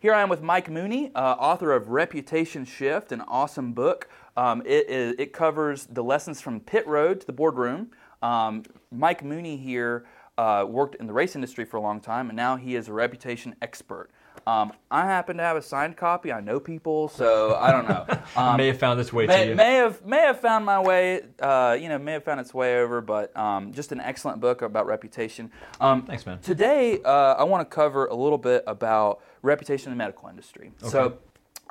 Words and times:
here 0.00 0.12
I 0.12 0.22
am 0.22 0.28
with 0.28 0.42
Mike 0.42 0.70
Mooney, 0.70 1.10
uh, 1.14 1.18
author 1.18 1.72
of 1.72 1.88
Reputation 1.88 2.64
Shift, 2.64 3.12
an 3.12 3.22
awesome 3.22 3.72
book. 3.72 4.08
Um, 4.36 4.62
it, 4.66 4.88
it, 4.88 5.20
it 5.20 5.32
covers 5.32 5.86
the 5.86 6.02
lessons 6.02 6.40
from 6.40 6.60
pit 6.60 6.86
road 6.86 7.20
to 7.20 7.26
the 7.26 7.32
boardroom. 7.32 7.90
Um, 8.22 8.64
Mike 8.90 9.24
Mooney 9.24 9.56
here 9.56 10.06
uh, 10.36 10.66
worked 10.68 10.96
in 10.96 11.06
the 11.06 11.12
race 11.12 11.34
industry 11.34 11.64
for 11.64 11.78
a 11.78 11.80
long 11.80 12.00
time, 12.00 12.28
and 12.28 12.36
now 12.36 12.56
he 12.56 12.76
is 12.76 12.88
a 12.88 12.92
reputation 12.92 13.56
expert. 13.62 14.10
Um, 14.46 14.72
I 14.92 15.06
happen 15.06 15.38
to 15.38 15.42
have 15.42 15.56
a 15.56 15.62
signed 15.62 15.96
copy. 15.96 16.32
I 16.32 16.40
know 16.40 16.60
people, 16.60 17.08
so 17.08 17.56
I 17.56 17.72
don't 17.72 17.88
know. 17.88 18.06
Um, 18.36 18.58
may 18.58 18.66
have 18.66 18.78
found 18.78 19.00
its 19.00 19.12
way 19.12 19.26
may, 19.26 19.44
to 19.44 19.50
you. 19.50 19.54
may 19.54 19.74
have 19.76 20.04
may 20.04 20.20
have 20.20 20.40
found 20.40 20.66
my 20.66 20.78
way. 20.78 21.22
Uh, 21.40 21.76
you 21.80 21.88
know, 21.88 21.96
may 21.96 22.12
have 22.12 22.24
found 22.24 22.38
its 22.38 22.52
way 22.52 22.80
over, 22.80 23.00
but 23.00 23.34
um, 23.34 23.72
just 23.72 23.92
an 23.92 24.00
excellent 24.00 24.40
book 24.40 24.60
about 24.60 24.84
reputation. 24.86 25.50
Um, 25.80 26.02
Thanks, 26.02 26.26
man. 26.26 26.40
Today, 26.40 27.00
uh, 27.02 27.34
I 27.34 27.44
want 27.44 27.68
to 27.68 27.74
cover 27.74 28.06
a 28.06 28.14
little 28.14 28.36
bit 28.36 28.62
about 28.66 29.22
reputation 29.46 29.90
in 29.92 29.96
the 29.98 30.02
medical 30.04 30.28
industry. 30.28 30.72
So, 30.82 31.18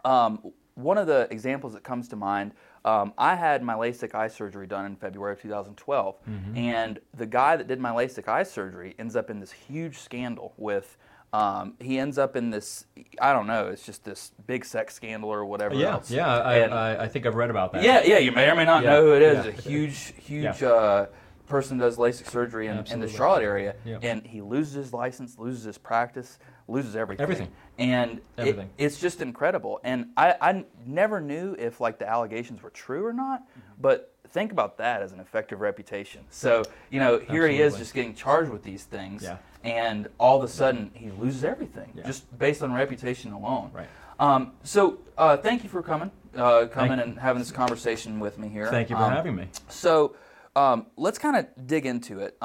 um, 0.04 0.52
one 0.76 0.98
of 0.98 1.08
the 1.08 1.28
examples 1.32 1.74
that 1.74 1.84
comes 1.84 2.08
to 2.10 2.16
mind. 2.16 2.52
Um, 2.84 3.14
I 3.18 3.34
had 3.36 3.64
my 3.64 3.74
LASIK 3.74 4.14
eye 4.14 4.28
surgery 4.28 4.68
done 4.68 4.86
in 4.86 4.96
February 4.96 5.34
of 5.34 5.42
2012, 5.42 6.16
Mm-hmm. 6.30 6.58
and 6.58 7.00
the 7.18 7.26
guy 7.26 7.56
that 7.56 7.68
did 7.68 7.80
my 7.80 7.90
LASIK 7.92 8.28
eye 8.28 8.44
surgery 8.44 8.94
ends 9.00 9.16
up 9.16 9.30
in 9.32 9.40
this 9.40 9.52
huge 9.52 9.98
scandal 9.98 10.54
with. 10.58 10.98
Um, 11.34 11.74
he 11.80 11.98
ends 11.98 12.18
up 12.20 12.36
in 12.36 12.52
this. 12.52 12.86
I 13.20 13.34
don't 13.34 13.48
know. 13.48 13.68
It's 13.70 13.86
just 13.86 14.04
this 14.06 14.32
big 14.46 14.64
sex 14.66 14.94
scandal 14.94 15.30
or 15.32 15.44
whatever 15.46 15.74
yeah, 15.76 15.94
else. 15.94 16.12
yeah. 16.12 16.28
I, 16.38 16.60
I, 16.60 17.04
I 17.06 17.08
think 17.08 17.26
I've 17.26 17.36
read 17.36 17.50
about 17.50 17.74
that. 17.74 17.84
yeah, 17.84 18.04
yeah. 18.04 18.20
You 18.20 18.32
may 18.32 18.48
or 18.50 18.56
may 18.56 18.64
not 18.66 18.84
Yeah, 18.84 18.92
know 18.92 19.02
who 19.06 19.14
it 19.16 19.22
is. 19.24 19.46
yeah. 19.46 19.52
A 19.52 19.62
huge, 19.62 20.14
huge 20.18 20.62
Yeah. 20.62 20.68
uh, 20.70 21.06
person 21.48 21.78
does 21.80 21.98
LASIK 21.98 22.30
surgery 22.30 22.68
in, 22.68 22.78
in 22.92 23.00
the 23.00 23.08
Charlotte 23.10 23.44
area, 23.44 23.76
and 24.04 24.26
he 24.26 24.42
loses 24.42 24.74
his 24.76 24.94
license, 24.94 25.38
loses 25.40 25.64
his 25.64 25.78
practice, 25.80 26.38
loses 26.68 26.96
everything. 26.96 27.24
Everything. 27.24 27.48
And 27.78 28.22
it- 28.38 28.58
it's 28.78 29.00
just 29.00 29.22
incredible. 29.22 29.80
And 29.84 30.08
I, 30.18 30.36
I 30.42 30.66
never 30.86 31.22
knew 31.22 31.56
if 31.60 31.80
like 31.80 32.00
the 32.00 32.10
allegations 32.10 32.62
were 32.64 32.70
true 32.72 33.06
or 33.06 33.14
not, 33.14 33.44
but 33.80 34.12
think 34.30 34.52
about 34.52 34.78
that 34.78 35.02
as 35.02 35.12
an 35.14 35.20
effective 35.20 35.62
reputation. 35.62 36.24
So 36.30 36.64
you 36.90 37.00
know, 37.00 37.20
here 37.20 37.48
he 37.48 37.62
is 37.62 37.76
just 37.78 37.94
getting 37.94 38.16
charged 38.16 38.50
with 38.52 38.64
these 38.64 38.84
things, 38.84 39.22
Yeah. 39.24 39.38
and 39.64 40.08
all 40.18 40.38
of 40.38 40.44
a 40.44 40.48
sudden 40.48 40.92
he 40.94 41.12
loses 41.12 41.44
everything 41.44 41.92
Yeah. 41.94 42.04
just 42.06 42.36
based 42.38 42.64
on 42.64 42.74
reputation 42.74 43.32
alone. 43.34 43.70
Right. 43.74 43.88
Um, 44.20 44.54
so 44.64 45.00
uh, 45.18 45.38
thank 45.38 45.64
you 45.64 45.70
for 45.70 45.84
coming, 45.84 46.10
uh, 46.36 46.68
coming 46.72 46.98
Thank- 46.98 47.02
and 47.02 47.20
having 47.20 47.40
this 47.42 47.52
conversation 47.52 48.20
with 48.20 48.40
me 48.40 48.48
here. 48.48 48.68
Thank 48.72 48.90
you 48.90 48.96
for 48.96 49.04
Um, 49.04 49.12
having 49.12 49.36
me. 49.36 49.50
So 49.68 50.16
um, 50.56 50.88
let's 50.96 51.18
kind 51.20 51.36
of 51.36 51.68
dig 51.68 51.86
into 51.86 52.20
it. 52.20 52.38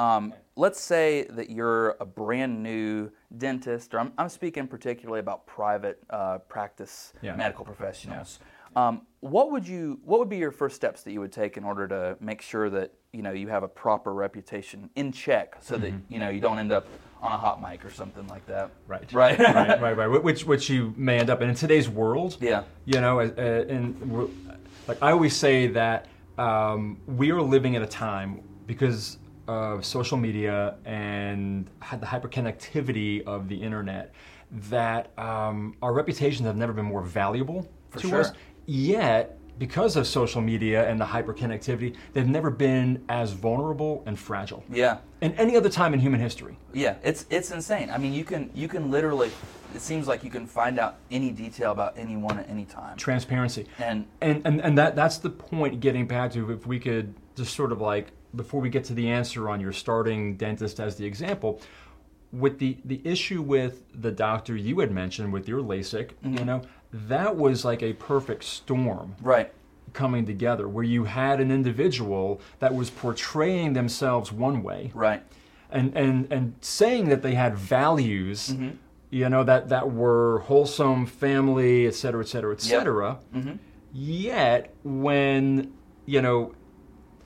Let's 0.56 0.80
say 0.80 1.26
that 1.30 1.48
you're 1.50 1.90
a 2.00 2.04
brand 2.04 2.62
new 2.62 3.10
dentist, 3.38 3.94
or 3.94 4.00
I'm, 4.00 4.12
I'm 4.18 4.28
speaking 4.28 4.66
particularly 4.66 5.20
about 5.20 5.46
private 5.46 6.02
uh, 6.10 6.38
practice 6.38 7.12
Yeah. 7.22 7.36
medical 7.36 7.64
professionals. 7.64 8.40
Um, 8.76 9.02
what 9.20 9.50
would 9.52 9.66
you? 9.66 10.00
What 10.04 10.18
would 10.20 10.28
be 10.28 10.36
your 10.38 10.50
first 10.52 10.76
steps 10.76 11.02
that 11.02 11.12
you 11.12 11.20
would 11.20 11.32
take 11.32 11.56
in 11.56 11.64
order 11.64 11.88
to 11.88 12.16
make 12.20 12.40
sure 12.40 12.70
that 12.70 12.92
you 13.12 13.20
know 13.22 13.32
you 13.32 13.48
have 13.48 13.62
a 13.64 13.68
proper 13.68 14.12
reputation 14.14 14.90
in 14.94 15.10
check, 15.12 15.56
so 15.60 15.76
that 15.76 15.92
you 16.08 16.18
know 16.20 16.28
you 16.28 16.40
don't 16.40 16.58
end 16.58 16.70
up 16.72 16.86
on 17.20 17.32
a 17.32 17.36
hot 17.36 17.60
mic 17.60 17.84
or 17.84 17.90
something 17.90 18.26
like 18.28 18.46
that? 18.46 18.70
Right. 18.86 19.12
Right. 19.12 19.38
right, 19.38 19.80
right, 19.80 19.96
right. 19.96 20.06
Which, 20.06 20.44
which 20.46 20.70
you 20.70 20.94
may 20.96 21.18
end 21.18 21.30
up 21.30 21.42
in. 21.42 21.48
In 21.50 21.54
today's 21.54 21.88
world, 21.88 22.36
Yeah. 22.40 22.62
you 22.86 23.00
know, 23.00 23.20
uh, 23.20 23.24
and 23.68 24.10
we're, 24.10 24.28
like 24.88 25.02
I 25.02 25.10
always 25.12 25.36
say 25.36 25.66
that 25.68 26.06
um, 26.38 26.98
we 27.06 27.30
are 27.32 27.42
living 27.42 27.76
at 27.76 27.82
a 27.82 27.86
time 27.86 28.40
because 28.66 29.18
of 29.50 29.84
social 29.84 30.16
media 30.16 30.76
and 30.84 31.68
had 31.80 32.00
the 32.00 32.06
hyperconnectivity 32.06 33.24
of 33.24 33.48
the 33.48 33.60
internet 33.60 34.14
that 34.68 35.16
um, 35.18 35.74
our 35.82 35.92
reputations 35.92 36.46
have 36.46 36.56
never 36.56 36.72
been 36.72 36.84
more 36.84 37.02
valuable 37.02 37.68
For 37.90 37.98
to 38.00 38.08
sure. 38.08 38.20
us. 38.20 38.32
Yet, 38.66 39.36
because 39.58 39.96
of 39.96 40.06
social 40.06 40.40
media 40.40 40.88
and 40.88 41.00
the 41.00 41.04
hyperconnectivity, 41.04 41.96
they've 42.12 42.28
never 42.28 42.50
been 42.50 43.04
as 43.08 43.32
vulnerable 43.32 44.04
and 44.06 44.16
fragile. 44.16 44.62
Yeah. 44.70 44.98
In 45.20 45.32
any 45.32 45.56
other 45.56 45.68
time 45.68 45.94
in 45.94 46.00
human 46.00 46.20
history. 46.20 46.56
Yeah, 46.72 46.94
it's 47.02 47.26
it's 47.28 47.50
insane. 47.50 47.90
I 47.90 47.98
mean, 47.98 48.12
you 48.12 48.24
can 48.24 48.50
you 48.54 48.68
can 48.68 48.90
literally. 48.90 49.30
It 49.74 49.80
seems 49.80 50.06
like 50.08 50.24
you 50.24 50.30
can 50.30 50.46
find 50.46 50.78
out 50.78 50.96
any 51.10 51.30
detail 51.30 51.72
about 51.72 51.98
anyone 51.98 52.38
at 52.38 52.48
any 52.48 52.64
time. 52.64 52.96
Transparency. 52.96 53.66
And 53.78 54.06
And, 54.20 54.42
and 54.44 54.60
and 54.60 54.78
that 54.78 54.94
that's 54.94 55.18
the 55.18 55.30
point 55.30 55.80
getting 55.80 56.06
back 56.06 56.32
to 56.32 56.50
if 56.52 56.66
we 56.66 56.78
could 56.78 57.14
just 57.36 57.54
sort 57.54 57.72
of 57.72 57.80
like 57.80 58.12
before 58.34 58.60
we 58.60 58.68
get 58.68 58.84
to 58.84 58.94
the 58.94 59.08
answer 59.08 59.48
on 59.48 59.60
your 59.60 59.72
starting 59.72 60.36
dentist 60.36 60.78
as 60.80 60.96
the 60.96 61.04
example 61.06 61.60
with 62.32 62.58
the 62.58 62.76
the 62.84 63.00
issue 63.04 63.42
with 63.42 63.82
the 64.02 64.12
doctor 64.12 64.54
you 64.56 64.78
had 64.78 64.90
mentioned 64.92 65.32
with 65.32 65.48
your 65.48 65.60
LASIK 65.60 66.10
you 66.22 66.44
know 66.44 66.62
that 66.92 67.36
was 67.36 67.64
like 67.64 67.82
a 67.82 67.92
perfect 67.94 68.44
storm 68.44 69.14
right, 69.22 69.52
coming 69.92 70.24
together 70.26 70.68
where 70.68 70.84
you 70.84 71.04
had 71.04 71.40
an 71.40 71.50
individual 71.50 72.40
that 72.60 72.74
was 72.74 72.90
portraying 72.90 73.72
themselves 73.72 74.30
one 74.30 74.62
way 74.62 74.90
right, 74.94 75.22
and 75.70 75.96
and 75.96 76.32
and 76.32 76.54
saying 76.60 77.08
that 77.08 77.22
they 77.22 77.34
had 77.34 77.56
values 77.56 78.50
Mm-hmm. 78.50 78.70
you 79.10 79.28
know 79.28 79.42
that 79.42 79.68
that 79.70 79.90
were 79.90 80.38
wholesome 80.46 81.06
family 81.06 81.86
et 81.88 81.94
cetera 81.96 82.22
et 82.22 82.28
cetera 82.28 82.52
et 82.54 82.60
cetera. 82.60 83.18
Mm-hmm. 83.34 83.54
yet 83.92 84.72
when 84.84 85.72
you 86.06 86.22
know 86.22 86.54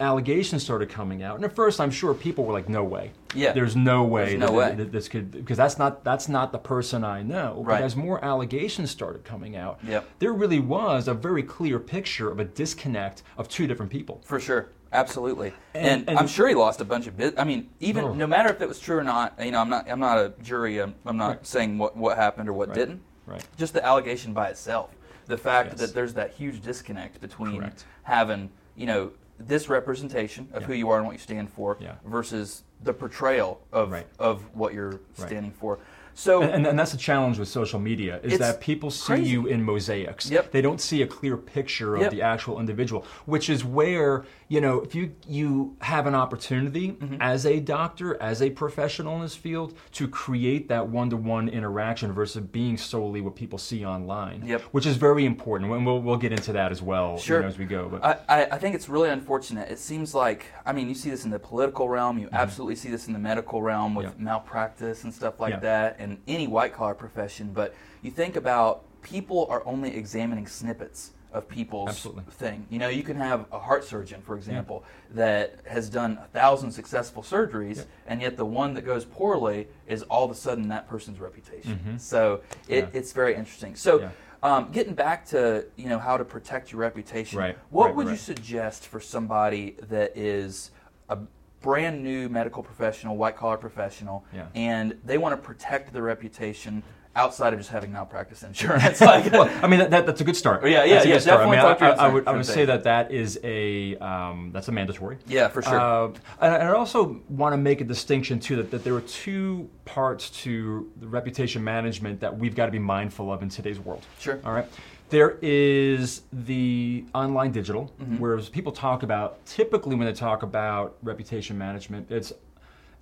allegations 0.00 0.62
started 0.62 0.88
coming 0.88 1.22
out 1.22 1.36
and 1.36 1.44
at 1.44 1.54
first 1.54 1.80
i'm 1.80 1.90
sure 1.90 2.14
people 2.14 2.44
were 2.44 2.52
like 2.52 2.68
no 2.68 2.82
way 2.82 3.12
Yeah. 3.34 3.52
there's 3.52 3.76
no 3.76 4.04
way 4.04 4.30
There's 4.30 4.40
no 4.40 4.46
that, 4.46 4.52
way. 4.52 4.74
that 4.74 4.92
this 4.92 5.08
could 5.08 5.30
because 5.30 5.56
that's 5.56 5.78
not 5.78 6.02
that's 6.04 6.28
not 6.28 6.50
the 6.52 6.58
person 6.58 7.04
i 7.04 7.22
know 7.22 7.62
Right. 7.64 7.78
but 7.78 7.84
as 7.84 7.94
more 7.94 8.22
allegations 8.24 8.90
started 8.90 9.24
coming 9.24 9.56
out 9.56 9.78
Yep. 9.86 10.04
there 10.18 10.32
really 10.32 10.58
was 10.58 11.06
a 11.08 11.14
very 11.14 11.42
clear 11.42 11.78
picture 11.78 12.30
of 12.30 12.40
a 12.40 12.44
disconnect 12.44 13.22
of 13.38 13.48
two 13.48 13.66
different 13.66 13.92
people 13.92 14.20
for 14.24 14.40
sure, 14.40 14.70
absolutely. 14.92 15.52
And, 15.74 15.86
And- 15.86 16.08
and- 16.10 16.18
I'm 16.18 16.26
sure 16.28 16.48
he 16.48 16.54
lost 16.54 16.80
a 16.80 16.84
bunch 16.84 17.06
of. 17.06 17.16
Bit, 17.16 17.34
I 17.38 17.44
mean, 17.44 17.68
even 17.80 18.04
Oh. 18.04 18.14
no 18.14 18.26
matter 18.26 18.48
if 18.50 18.60
it 18.60 18.68
was 18.68 18.78
true 18.78 18.96
or 18.98 19.02
not. 19.04 19.34
You 19.44 19.50
know, 19.50 19.60
I'm 19.60 19.68
not 19.68 19.90
I'm 19.90 19.98
not 20.00 20.18
a 20.18 20.32
jury. 20.42 20.78
I'm, 20.78 20.94
I'm 21.04 21.16
not 21.16 21.28
Right. 21.28 21.46
saying 21.46 21.78
what 21.78 21.96
what 21.96 22.16
happened 22.16 22.48
or 22.48 22.52
what 22.52 22.68
Right. 22.68 22.74
didn't. 22.78 23.00
Right. 23.26 23.44
Just 23.56 23.74
the 23.74 23.84
allegation 23.84 24.32
by 24.32 24.48
itself, 24.48 24.90
the 25.26 25.36
fact 25.38 25.70
Yes. 25.72 25.80
that 25.80 25.94
there's 25.94 26.14
that 26.14 26.30
huge 26.32 26.60
disconnect 26.62 27.20
between 27.20 27.58
Correct. 27.58 27.84
having 28.04 28.50
you 28.76 28.86
know 28.86 29.10
this 29.38 29.68
representation 29.68 30.48
of 30.52 30.62
Yeah. 30.62 30.66
who 30.68 30.74
you 30.74 30.90
are 30.90 30.98
and 30.98 31.06
what 31.06 31.12
you 31.12 31.18
stand 31.18 31.50
for 31.50 31.76
Yeah. 31.80 31.94
versus 32.06 32.62
the 32.82 32.92
portrayal 32.92 33.60
of 33.72 33.90
Right. 33.92 34.06
of 34.18 34.42
what 34.54 34.74
you're 34.74 34.90
Right. 34.90 35.00
standing 35.28 35.50
for. 35.52 35.78
So 36.16 36.42
And, 36.42 36.52
and, 36.52 36.66
and 36.68 36.78
that's 36.78 36.92
the 36.92 36.98
challenge 36.98 37.40
with 37.40 37.48
social 37.48 37.80
media 37.80 38.20
is 38.22 38.38
that 38.38 38.60
people 38.60 38.88
see 38.92 39.14
crazy. 39.14 39.30
you 39.30 39.46
in 39.46 39.64
mosaics. 39.64 40.30
Yep. 40.30 40.52
They 40.52 40.60
don't 40.62 40.80
see 40.80 41.02
a 41.02 41.06
clear 41.08 41.36
picture 41.36 41.96
of 41.96 42.02
Yep. 42.02 42.10
the 42.12 42.22
actual 42.22 42.60
individual, 42.60 43.04
which 43.26 43.50
is 43.50 43.64
where 43.64 44.24
you 44.48 44.60
know 44.60 44.80
if 44.80 44.94
you 44.94 45.14
you 45.26 45.76
have 45.80 46.06
an 46.06 46.14
opportunity 46.14 46.92
Mm-hmm. 46.92 47.16
as 47.20 47.44
a 47.46 47.60
doctor, 47.60 48.20
as 48.22 48.40
a 48.42 48.50
professional 48.50 49.16
in 49.16 49.22
this 49.22 49.34
field, 49.36 49.74
to 49.92 50.06
create 50.08 50.68
that 50.68 50.88
one-to-one 50.88 51.48
interaction 51.48 52.12
versus 52.12 52.42
being 52.42 52.76
solely 52.76 53.20
what 53.20 53.34
people 53.34 53.58
see 53.58 53.84
online. 53.84 54.44
Yep. 54.46 54.60
Which 54.72 54.86
is 54.86 54.96
very 54.96 55.24
important, 55.24 55.70
and 55.72 55.84
we'll 55.86 56.00
we'll 56.00 56.16
get 56.16 56.32
into 56.32 56.52
that 56.52 56.70
as 56.72 56.80
well 56.82 57.14
you 57.14 57.20
Sure. 57.20 57.42
know, 57.42 57.48
as 57.48 57.58
we 57.58 57.64
go. 57.64 57.88
But 57.88 58.24
I, 58.28 58.44
I, 58.52 58.58
think 58.58 58.74
it's 58.74 58.88
really 58.88 59.10
unfortunate. 59.10 59.70
It 59.70 59.78
seems 59.78 60.14
like, 60.14 60.46
I 60.66 60.72
mean, 60.72 60.88
you 60.88 60.94
see 60.94 61.10
this 61.10 61.24
in 61.24 61.30
the 61.30 61.38
political 61.38 61.88
realm, 61.88 62.18
you 62.18 62.28
absolutely 62.32 62.76
see 62.76 62.90
this 62.90 63.06
in 63.06 63.12
the 63.12 63.18
medical 63.18 63.62
realm 63.62 63.94
with 63.94 64.06
Mm-hmm. 64.06 64.24
Malpractice 64.24 65.04
and 65.04 65.12
stuff 65.14 65.40
like 65.40 65.54
Yeah. 65.54 65.60
that, 65.60 65.96
and 65.98 66.18
any 66.28 66.46
white 66.46 66.72
collar 66.74 66.94
profession. 66.94 67.52
But 67.52 67.74
you 68.02 68.10
think 68.10 68.36
about 68.36 68.84
people 69.02 69.46
are 69.50 69.62
only 69.66 69.94
examining 69.96 70.46
snippets 70.46 71.12
of 71.34 71.48
people's 71.48 71.88
Absolutely. 71.90 72.22
thing. 72.30 72.64
You 72.70 72.78
know, 72.78 72.88
you 72.88 73.02
can 73.02 73.16
have 73.16 73.46
a 73.52 73.58
heart 73.58 73.84
surgeon, 73.84 74.22
for 74.22 74.36
example, 74.36 74.84
that 75.10 75.56
has 75.66 75.90
done 75.90 76.16
a 76.22 76.26
thousand 76.28 76.70
successful 76.70 77.22
surgeries, 77.22 77.78
Yeah. 77.78 77.82
and 78.06 78.22
yet 78.22 78.36
the 78.36 78.46
one 78.46 78.72
that 78.74 78.82
goes 78.86 79.04
poorly 79.04 79.66
is 79.88 80.02
all 80.04 80.24
of 80.24 80.30
a 80.30 80.34
sudden 80.34 80.68
that 80.68 80.88
person's 80.88 81.18
reputation. 81.20 81.98
So 81.98 82.40
it, 82.68 82.84
Mm-hmm. 82.86 82.94
Yeah. 82.94 82.98
it's 82.98 83.12
very 83.12 83.34
interesting. 83.34 83.74
So. 83.76 84.00
Yeah. 84.00 84.10
Um, 84.42 84.70
getting 84.72 84.92
back 84.92 85.24
to 85.28 85.64
you 85.74 85.88
know 85.88 85.98
how 85.98 86.18
to 86.18 86.24
protect 86.24 86.70
your 86.70 86.82
reputation, 86.82 87.38
Right, 87.38 87.56
what 87.70 87.86
right, 87.86 87.94
would 87.96 88.08
you 88.08 88.16
suggest 88.16 88.86
for 88.88 89.00
somebody 89.00 89.74
that 89.88 90.14
is 90.18 90.70
a 91.08 91.16
brand 91.62 92.04
new 92.04 92.28
medical 92.28 92.62
professional, 92.62 93.16
white 93.16 93.38
collar 93.38 93.56
professional, 93.56 94.22
Yeah. 94.34 94.48
and 94.54 94.98
they 95.02 95.16
want 95.16 95.32
to 95.34 95.38
protect 95.40 95.94
their 95.94 96.02
reputation 96.02 96.82
outside 97.16 97.52
of 97.52 97.60
just 97.60 97.70
having 97.70 97.92
malpractice 97.92 98.42
insurance? 98.50 99.00
like, 99.00 99.32
well, 99.32 99.50
I 99.62 99.66
mean 99.66 99.80
that, 99.80 99.90
that, 99.90 100.06
that's 100.06 100.20
a 100.20 100.24
good 100.24 100.36
start. 100.36 100.66
Yeah, 100.66 100.84
yeah, 100.84 101.02
yeah, 101.02 101.18
start. 101.18 101.40
I 101.40 101.44
mean, 101.44 101.54
definitely 101.54 101.98
I, 101.98 102.04
I, 102.04 102.08
I 102.08 102.12
would 102.12 102.28
I 102.28 102.32
would 102.32 102.46
say 102.46 102.64
that 102.64 102.84
that 102.84 103.10
is 103.12 103.38
a 103.44 103.96
um, 103.98 104.50
that's 104.52 104.68
a 104.68 104.72
mandatory. 104.72 105.18
yeah, 105.26 105.48
for 105.48 105.62
sure. 105.62 105.78
Uh, 105.78 106.06
and 106.40 106.54
and 106.54 106.62
I 106.64 106.72
also 106.72 107.20
want 107.28 107.52
to 107.52 107.56
make 107.56 107.80
a 107.80 107.84
distinction 107.84 108.40
too 108.40 108.56
that, 108.56 108.70
that 108.70 108.84
there 108.84 108.94
are 108.94 109.00
two 109.02 109.68
parts 109.84 110.30
to 110.42 110.90
the 111.00 111.06
reputation 111.06 111.62
management 111.62 112.20
that 112.20 112.36
we've 112.38 112.54
got 112.54 112.66
to 112.66 112.72
be 112.72 112.78
mindful 112.78 113.32
of 113.32 113.42
in 113.42 113.48
today's 113.48 113.78
world. 113.78 114.04
Sure. 114.18 114.40
All 114.44 114.52
right. 114.52 114.66
There 115.10 115.36
is 115.42 116.22
the 116.32 117.04
online 117.14 117.52
digital, 117.52 117.92
Mm-hmm. 118.00 118.16
whereas 118.18 118.48
people 118.48 118.72
talk 118.72 119.02
about 119.02 119.44
typically 119.46 119.94
when 119.94 120.06
they 120.06 120.12
talk 120.12 120.42
about 120.42 120.96
reputation 121.02 121.56
management, 121.58 122.10
it's 122.10 122.32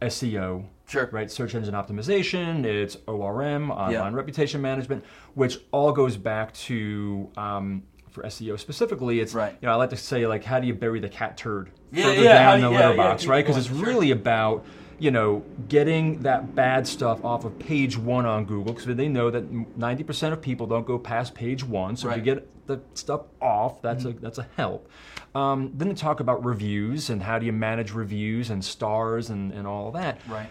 SEO, 0.02 0.64
Sure. 0.86 1.08
right? 1.12 1.30
Search 1.30 1.54
engine 1.54 1.74
optimization, 1.74 2.64
it's 2.64 2.96
ORM, 3.06 3.70
online 3.70 3.92
Yeah. 3.92 4.10
reputation 4.12 4.60
management, 4.60 5.04
which 5.34 5.58
all 5.70 5.92
goes 5.92 6.16
back 6.16 6.52
to 6.54 7.28
um, 7.36 7.82
for 8.10 8.24
SEO 8.26 8.58
specifically. 8.58 9.20
It's 9.20 9.32
Right. 9.34 9.56
you 9.60 9.66
know 9.66 9.72
I 9.72 9.76
like 9.76 9.90
to 9.90 9.96
say 9.96 10.26
like 10.26 10.44
how 10.44 10.60
do 10.60 10.66
you 10.66 10.74
bury 10.74 11.00
the 11.00 11.08
cat 11.08 11.36
turd 11.38 11.70
Yeah, 11.90 12.04
further 12.04 12.22
yeah, 12.22 12.32
down 12.50 12.60
the 12.60 12.70
yeah, 12.70 12.88
litter 12.88 12.96
box, 12.96 13.26
right? 13.26 13.44
Because 13.44 13.56
it's 13.56 13.74
sure. 13.74 13.86
really 13.86 14.10
about 14.10 14.64
you 15.02 15.10
know 15.10 15.42
getting 15.68 16.20
that 16.22 16.54
bad 16.54 16.86
stuff 16.86 17.24
off 17.24 17.44
of 17.44 17.58
page 17.58 17.98
one 17.98 18.24
on 18.24 18.44
Google 18.44 18.72
because 18.72 18.94
they 18.94 19.08
know 19.08 19.30
that 19.30 19.44
ninety 19.76 20.04
percent 20.04 20.32
of 20.32 20.40
people 20.40 20.66
don't 20.66 20.86
go 20.86 20.96
past 20.98 21.34
page 21.34 21.64
one. 21.64 21.96
So 21.96 22.08
if 22.08 22.16
you 22.16 22.22
Mm-hmm. 22.22 22.40
get 22.40 22.66
the 22.68 22.80
stuff 22.94 23.22
off, 23.40 23.82
that's 23.82 24.04
a 24.04 24.12
that's 24.12 24.38
a 24.38 24.46
help. 24.56 24.88
Um, 25.34 25.72
then 25.74 25.88
to 25.88 25.94
talk 25.94 26.20
about 26.20 26.44
reviews 26.44 27.10
and 27.10 27.20
how 27.22 27.38
do 27.40 27.46
you 27.46 27.52
manage 27.52 27.92
reviews 27.92 28.50
and 28.50 28.64
stars 28.64 29.30
and, 29.30 29.50
and 29.52 29.66
all 29.66 29.90
that. 29.92 30.20
Right. 30.28 30.48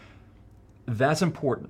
That's 0.86 1.22
important. 1.22 1.70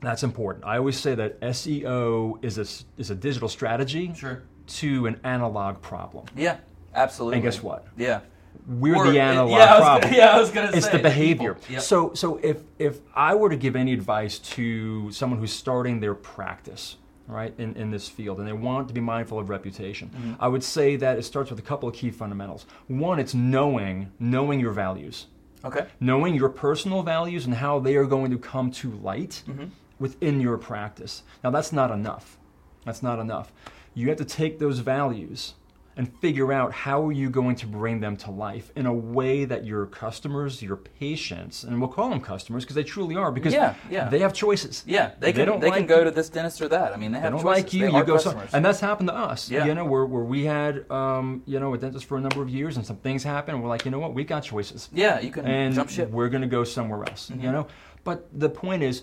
That's 0.00 0.22
important. 0.22 0.64
I 0.64 0.78
always 0.78 0.96
say 0.98 1.14
that 1.16 1.40
SEO 1.40 2.42
is 2.44 2.56
a, 2.58 2.66
is 3.00 3.10
a 3.10 3.14
digital 3.14 3.48
strategy 3.48 4.12
Sure. 4.14 4.42
to 4.66 5.06
an 5.06 5.20
analog 5.24 5.82
problem. 5.82 6.24
Yeah. 6.36 6.58
Absolutely. 6.94 7.36
And 7.38 7.42
guess 7.44 7.62
what? 7.62 7.86
Yeah. 7.96 8.20
We're 8.66 8.96
Or- 8.96 9.10
the 9.10 9.20
analog 9.20 9.50
yeah, 9.52 9.76
problem. 9.76 10.00
Gonna, 10.10 10.16
yeah, 10.16 10.36
I 10.36 10.40
was 10.40 10.50
gonna 10.50 10.70
it's 10.72 10.86
say 10.86 10.92
the 10.92 10.98
people. 10.98 11.10
behavior. 11.10 11.56
Yep. 11.68 11.80
So, 11.82 12.14
so 12.14 12.36
if 12.42 12.58
if 12.78 13.00
I 13.14 13.34
were 13.34 13.50
to 13.50 13.56
give 13.56 13.76
any 13.76 13.92
advice 13.92 14.38
to 14.56 15.10
someone 15.12 15.38
who's 15.38 15.52
starting 15.52 16.00
their 16.00 16.14
practice, 16.14 16.96
right, 17.26 17.52
in, 17.58 17.74
in 17.76 17.90
this 17.90 18.08
field, 18.08 18.38
and 18.38 18.48
they 18.48 18.52
want 18.52 18.88
to 18.88 18.94
be 18.94 19.00
mindful 19.00 19.38
of 19.38 19.48
reputation, 19.50 20.08
Mm-hmm. 20.10 20.32
I 20.40 20.48
would 20.48 20.62
say 20.64 20.96
that 20.96 21.18
it 21.18 21.24
starts 21.24 21.50
with 21.50 21.58
a 21.58 21.62
couple 21.62 21.88
of 21.88 21.94
key 21.94 22.10
fundamentals. 22.10 22.66
One, 22.88 23.18
it's 23.18 23.34
knowing 23.34 24.10
knowing 24.18 24.60
your 24.60 24.72
values, 24.72 25.26
okay. 25.64 25.86
knowing 26.00 26.34
your 26.34 26.48
personal 26.48 27.02
values 27.02 27.44
and 27.46 27.54
how 27.54 27.78
they 27.80 27.96
are 27.96 28.06
going 28.06 28.30
to 28.30 28.38
come 28.38 28.70
to 28.72 28.90
light 28.92 29.42
Mm-hmm. 29.48 29.64
within 29.98 30.40
your 30.40 30.56
practice. 30.58 31.22
Now, 31.42 31.50
that's 31.50 31.72
not 31.72 31.90
enough. 31.90 32.38
That's 32.84 33.02
not 33.02 33.18
enough. 33.18 33.52
You 33.94 34.08
have 34.08 34.18
to 34.18 34.24
take 34.24 34.58
those 34.58 34.80
values 34.80 35.54
and 35.96 36.12
figure 36.20 36.52
out 36.52 36.72
how 36.72 37.06
are 37.06 37.12
you 37.12 37.30
going 37.30 37.54
to 37.56 37.66
bring 37.66 38.00
them 38.00 38.16
to 38.16 38.30
life 38.30 38.72
in 38.74 38.86
a 38.86 38.92
way 38.92 39.44
that 39.44 39.64
your 39.64 39.86
customers, 39.86 40.60
your 40.62 40.76
patients, 40.76 41.62
and 41.64 41.80
we'll 41.80 41.88
call 41.90 42.10
them 42.10 42.20
customers 42.20 42.64
because 42.64 42.74
they 42.76 42.82
truly 42.82 43.14
are 43.16 43.30
because 43.30 43.52
Yeah, 43.52 43.74
yeah. 43.90 44.08
they 44.08 44.18
have 44.18 44.32
choices. 44.32 44.82
Yeah, 44.86 45.12
they 45.20 45.26
They 45.30 45.32
can 45.32 45.46
don't 45.46 45.60
they 45.60 45.70
can 45.70 45.86
go 45.86 46.02
to 46.02 46.10
this 46.10 46.28
dentist 46.28 46.60
or 46.60 46.68
that. 46.68 46.92
I 46.92 46.96
mean, 46.96 47.12
they 47.12 47.18
They 47.18 47.22
have 47.22 47.32
don't 47.32 47.42
choices. 47.42 47.64
like 47.64 47.72
you, 47.72 47.80
They 47.90 47.96
you 47.98 48.04
go 48.04 48.14
customers. 48.14 48.50
and 48.52 48.64
that's 48.64 48.80
happened 48.80 49.08
to 49.08 49.14
us. 49.14 49.50
Yeah. 49.50 49.66
You 49.66 49.74
know, 49.74 49.84
where, 49.84 50.04
where 50.04 50.24
we 50.24 50.44
had, 50.44 50.90
um, 50.90 51.42
you 51.46 51.60
know, 51.60 51.74
a 51.74 51.78
dentist 51.78 52.06
for 52.06 52.16
a 52.18 52.20
number 52.20 52.42
of 52.42 52.48
years, 52.48 52.76
and 52.76 52.84
some 52.84 52.96
things 52.96 53.22
happened. 53.22 53.62
We're 53.62 53.68
like, 53.68 53.84
you 53.84 53.90
know 53.90 53.98
what, 54.00 54.14
we 54.14 54.24
got 54.24 54.42
choices 54.42 54.88
yeah, 54.92 55.20
you 55.20 55.30
can 55.30 55.46
and 55.46 55.74
jump 55.74 55.90
ship. 55.90 56.08
Mm-hmm. 56.08 56.16
we're 56.16 56.28
going 56.28 56.42
to 56.42 56.48
go 56.48 56.64
somewhere 56.64 57.02
else 57.08 57.30
you 57.30 57.50
know 57.52 57.66
but 58.04 58.28
the 58.38 58.48
point 58.48 58.82
is 58.82 59.02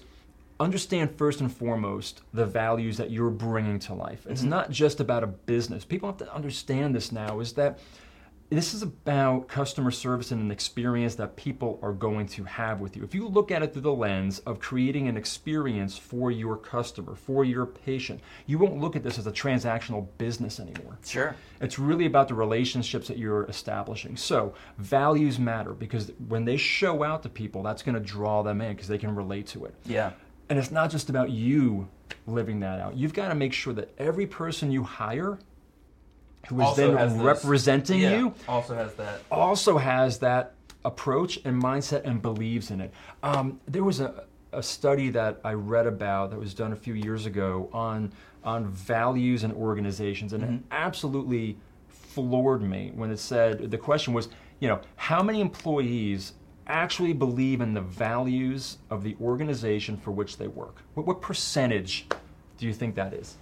understand 0.62 1.16
first 1.18 1.42
and 1.42 1.52
foremost 1.52 2.22
the 2.34 2.46
values 2.46 2.98
that 2.98 3.12
you're 3.12 3.30
bringing 3.30 3.80
to 3.80 3.94
life 3.94 4.22
Mm-hmm. 4.22 4.31
it's 4.31 4.44
not 4.44 4.69
just 4.69 5.00
about 5.00 5.24
a 5.24 5.28
business 5.28 5.86
people 5.86 6.10
have 6.10 6.18
to 6.18 6.34
understand 6.34 6.96
this 6.96 7.12
now 7.12 7.40
is 7.40 7.54
that 7.54 7.80
this 8.52 8.74
is 8.74 8.81
about 8.81 9.48
customer 9.48 9.92
service 9.92 10.31
and 10.31 10.42
an 10.42 10.52
experience 10.52 11.16
that 11.16 11.38
people 11.38 11.80
are 11.81 11.94
going 11.94 12.28
to 12.28 12.44
have 12.44 12.81
with 12.81 12.98
you. 12.98 13.04
If 13.04 13.16
you 13.16 13.25
look 13.25 13.50
at 13.50 13.63
it 13.63 13.72
through 13.72 13.84
the 13.84 13.94
lens 13.94 14.40
of 14.40 14.60
creating 14.60 15.08
an 15.08 15.16
experience 15.16 15.98
for 15.98 16.31
your 16.31 16.58
customer, 16.58 17.16
for 17.16 17.46
your 17.46 17.66
patient, 17.66 18.19
you 18.48 18.57
won't 18.57 18.78
look 18.78 18.98
at 18.98 19.04
this 19.04 19.18
as 19.18 19.25
a 19.25 19.31
transactional 19.31 20.06
business 20.18 20.60
anymore. 20.60 20.98
Sure. 21.06 21.34
It's 21.62 21.80
really 21.80 22.06
about 22.06 22.28
the 22.28 22.34
relationships 22.34 23.07
that 23.07 23.18
you're 23.18 23.46
establishing. 23.46 24.18
So, 24.18 24.54
values 24.78 25.40
matter 25.40 25.72
because 25.72 26.12
when 26.28 26.44
they 26.44 26.57
show 26.57 27.04
out 27.04 27.24
to 27.24 27.30
people, 27.30 27.64
that's 27.64 27.84
going 27.84 27.96
to 27.96 28.02
draw 28.02 28.44
them 28.44 28.60
in 28.60 28.74
because 28.75 28.90
they 28.90 28.98
can 28.98 29.16
relate 29.16 29.48
to 29.48 29.64
it. 29.64 29.75
Yeah. 29.86 30.12
And 30.51 30.59
it's 30.59 30.69
not 30.69 30.92
just 30.92 31.09
about 31.09 31.30
you 31.30 31.88
living 32.27 32.59
that 32.59 32.81
out. 32.81 32.98
You've 32.98 33.13
got 33.13 33.30
to 33.30 33.36
make 33.36 33.53
sure 33.53 33.71
that 33.71 33.89
every 33.98 34.27
person 34.27 34.69
you 34.69 34.83
hire 34.83 35.39
who 36.50 36.59
is 36.59 36.68
Also 36.68 36.94
then 36.94 37.21
representing 37.21 38.01
yeah, 38.01 38.18
you 38.18 38.33
Also 38.50 38.75
has 38.75 38.94
that. 38.95 39.21
also 39.31 39.77
has 39.77 40.19
that 40.19 40.56
approach 40.83 41.39
and 41.45 41.63
mindset 41.63 42.01
and 42.03 42.21
believes 42.21 42.69
in 42.69 42.81
it. 42.81 42.94
Um, 43.24 43.62
there 43.65 43.86
was 43.86 44.01
a, 44.01 44.25
a 44.51 44.62
study 44.62 45.09
that 45.12 45.39
I 45.45 45.53
read 45.53 45.88
about 45.88 46.31
that 46.31 46.39
was 46.39 46.54
done 46.54 46.74
a 46.74 46.75
few 46.75 46.95
years 46.95 47.25
ago 47.25 47.69
on 47.71 48.12
on 48.44 48.68
values 48.68 49.45
and 49.45 49.54
organizations, 49.54 50.33
and 50.33 50.44
it 50.44 50.62
absolutely 50.71 51.56
floored 51.88 52.62
me 52.62 52.92
when 52.94 53.09
it 53.09 53.19
said 53.19 53.71
the 53.71 53.77
question 53.77 54.13
was, 54.13 54.27
you 54.59 54.68
know, 54.68 54.81
how 54.97 55.24
many 55.24 55.39
employees 55.39 56.33
actually 56.68 57.13
believe 57.13 57.62
in 57.62 57.74
the 57.74 57.81
values 57.81 58.78
of 58.90 59.04
the 59.04 59.16
organization 59.22 59.98
for 59.98 60.12
which 60.12 60.38
they 60.38 60.48
work? 60.48 60.84
What, 60.94 61.06
what 61.06 61.22
percentage 61.22 62.06
do 62.58 62.66
you 62.68 62.74
think 62.74 62.96
that 62.96 63.13
is? 63.13 63.36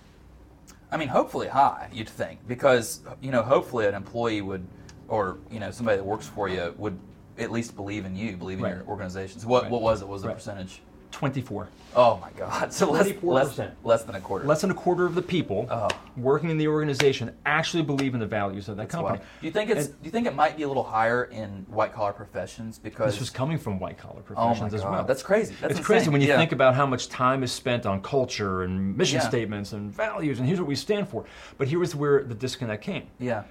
I 0.92 0.98
mean, 0.98 1.10
hopefully 1.10 1.48
high, 1.48 1.90
you'd 1.94 2.10
think, 2.10 2.40
because 2.48 3.02
you 3.22 3.32
know, 3.32 3.44
hopefully 3.44 3.86
an 3.86 3.94
employee 3.94 4.42
would, 4.42 4.66
or 5.08 5.38
you 5.52 5.60
know, 5.60 5.70
somebody 5.72 5.98
that 5.98 6.04
works 6.04 6.26
for 6.28 6.50
you 6.50 6.74
would 6.78 6.98
at 7.38 7.52
least 7.52 7.76
believe 7.76 8.06
in 8.06 8.16
you, 8.16 8.36
believe 8.36 8.58
in 8.58 8.64
Right. 8.64 8.76
your 8.76 8.86
organizations. 8.88 9.46
What 9.46 9.64
Right. 9.64 9.72
what 9.72 9.82
was 9.82 10.02
it? 10.02 10.06
What 10.08 10.14
was 10.14 10.22
the 10.24 10.30
Right. 10.30 10.38
percentage? 10.38 10.82
24. 11.12 11.70
Oh 11.96 12.18
my 12.22 12.30
God! 12.38 12.72
So 12.80 12.92
less 12.92 13.08
less, 13.24 13.58
24%. 13.58 13.72
less 13.84 14.04
than 14.04 14.16
a 14.16 14.22
quarter. 14.22 14.46
Less 14.46 14.62
than 14.62 14.70
a 14.70 14.76
quarter 14.76 15.06
of 15.08 15.16
the 15.16 15.22
people 15.24 15.68
Oh. 15.72 15.88
working 16.16 16.52
in 16.52 16.58
the 16.60 16.68
organization 16.68 17.36
actually 17.48 17.82
believe 17.82 18.14
in 18.14 18.20
the 18.20 18.28
values 18.28 18.70
of 18.70 18.78
that 18.78 18.84
That's 18.84 18.92
company. 18.96 19.18
wild. 19.18 19.28
Do 19.42 19.48
you 19.48 19.52
think 19.52 19.70
it's? 19.72 19.88
And- 19.88 19.96
do 20.02 20.06
you 20.06 20.12
think 20.12 20.28
it 20.28 20.36
might 20.36 20.56
be 20.56 20.64
a 20.64 20.68
little 20.68 20.84
higher 20.84 21.24
in 21.26 21.66
white 21.68 21.92
collar 21.94 22.14
professions 22.14 22.78
because? 22.78 23.14
This 23.14 23.20
was 23.20 23.30
coming 23.32 23.58
from 23.58 23.80
white 23.80 23.98
collar 23.98 24.20
oh 24.20 24.22
professions 24.22 24.72
God, 24.72 24.78
as 24.80 24.84
well. 24.86 25.04
that's 25.04 25.24
crazy. 25.24 25.56
That's 25.60 25.78
it's 25.78 25.86
crazy 25.86 26.10
when 26.12 26.22
you 26.22 26.28
Yeah. 26.28 26.38
think 26.38 26.52
about 26.52 26.76
how 26.76 26.86
much 26.86 27.10
time 27.10 27.42
is 27.42 27.52
spent 27.52 27.88
on 27.88 28.02
culture 28.04 28.62
and 28.64 28.96
mission 28.96 29.20
Yeah. 29.20 29.28
statements 29.28 29.74
and 29.74 29.92
values 29.92 30.38
and 30.40 30.48
here's 30.48 30.60
what 30.60 30.68
we 30.68 30.76
stand 30.76 31.10
for. 31.10 31.26
But 31.58 31.68
here 31.70 31.80
was 31.80 31.96
where 31.96 32.24
the 32.24 32.36
disconnect 32.36 32.84
came. 32.84 33.08
Yeah. 33.18 33.44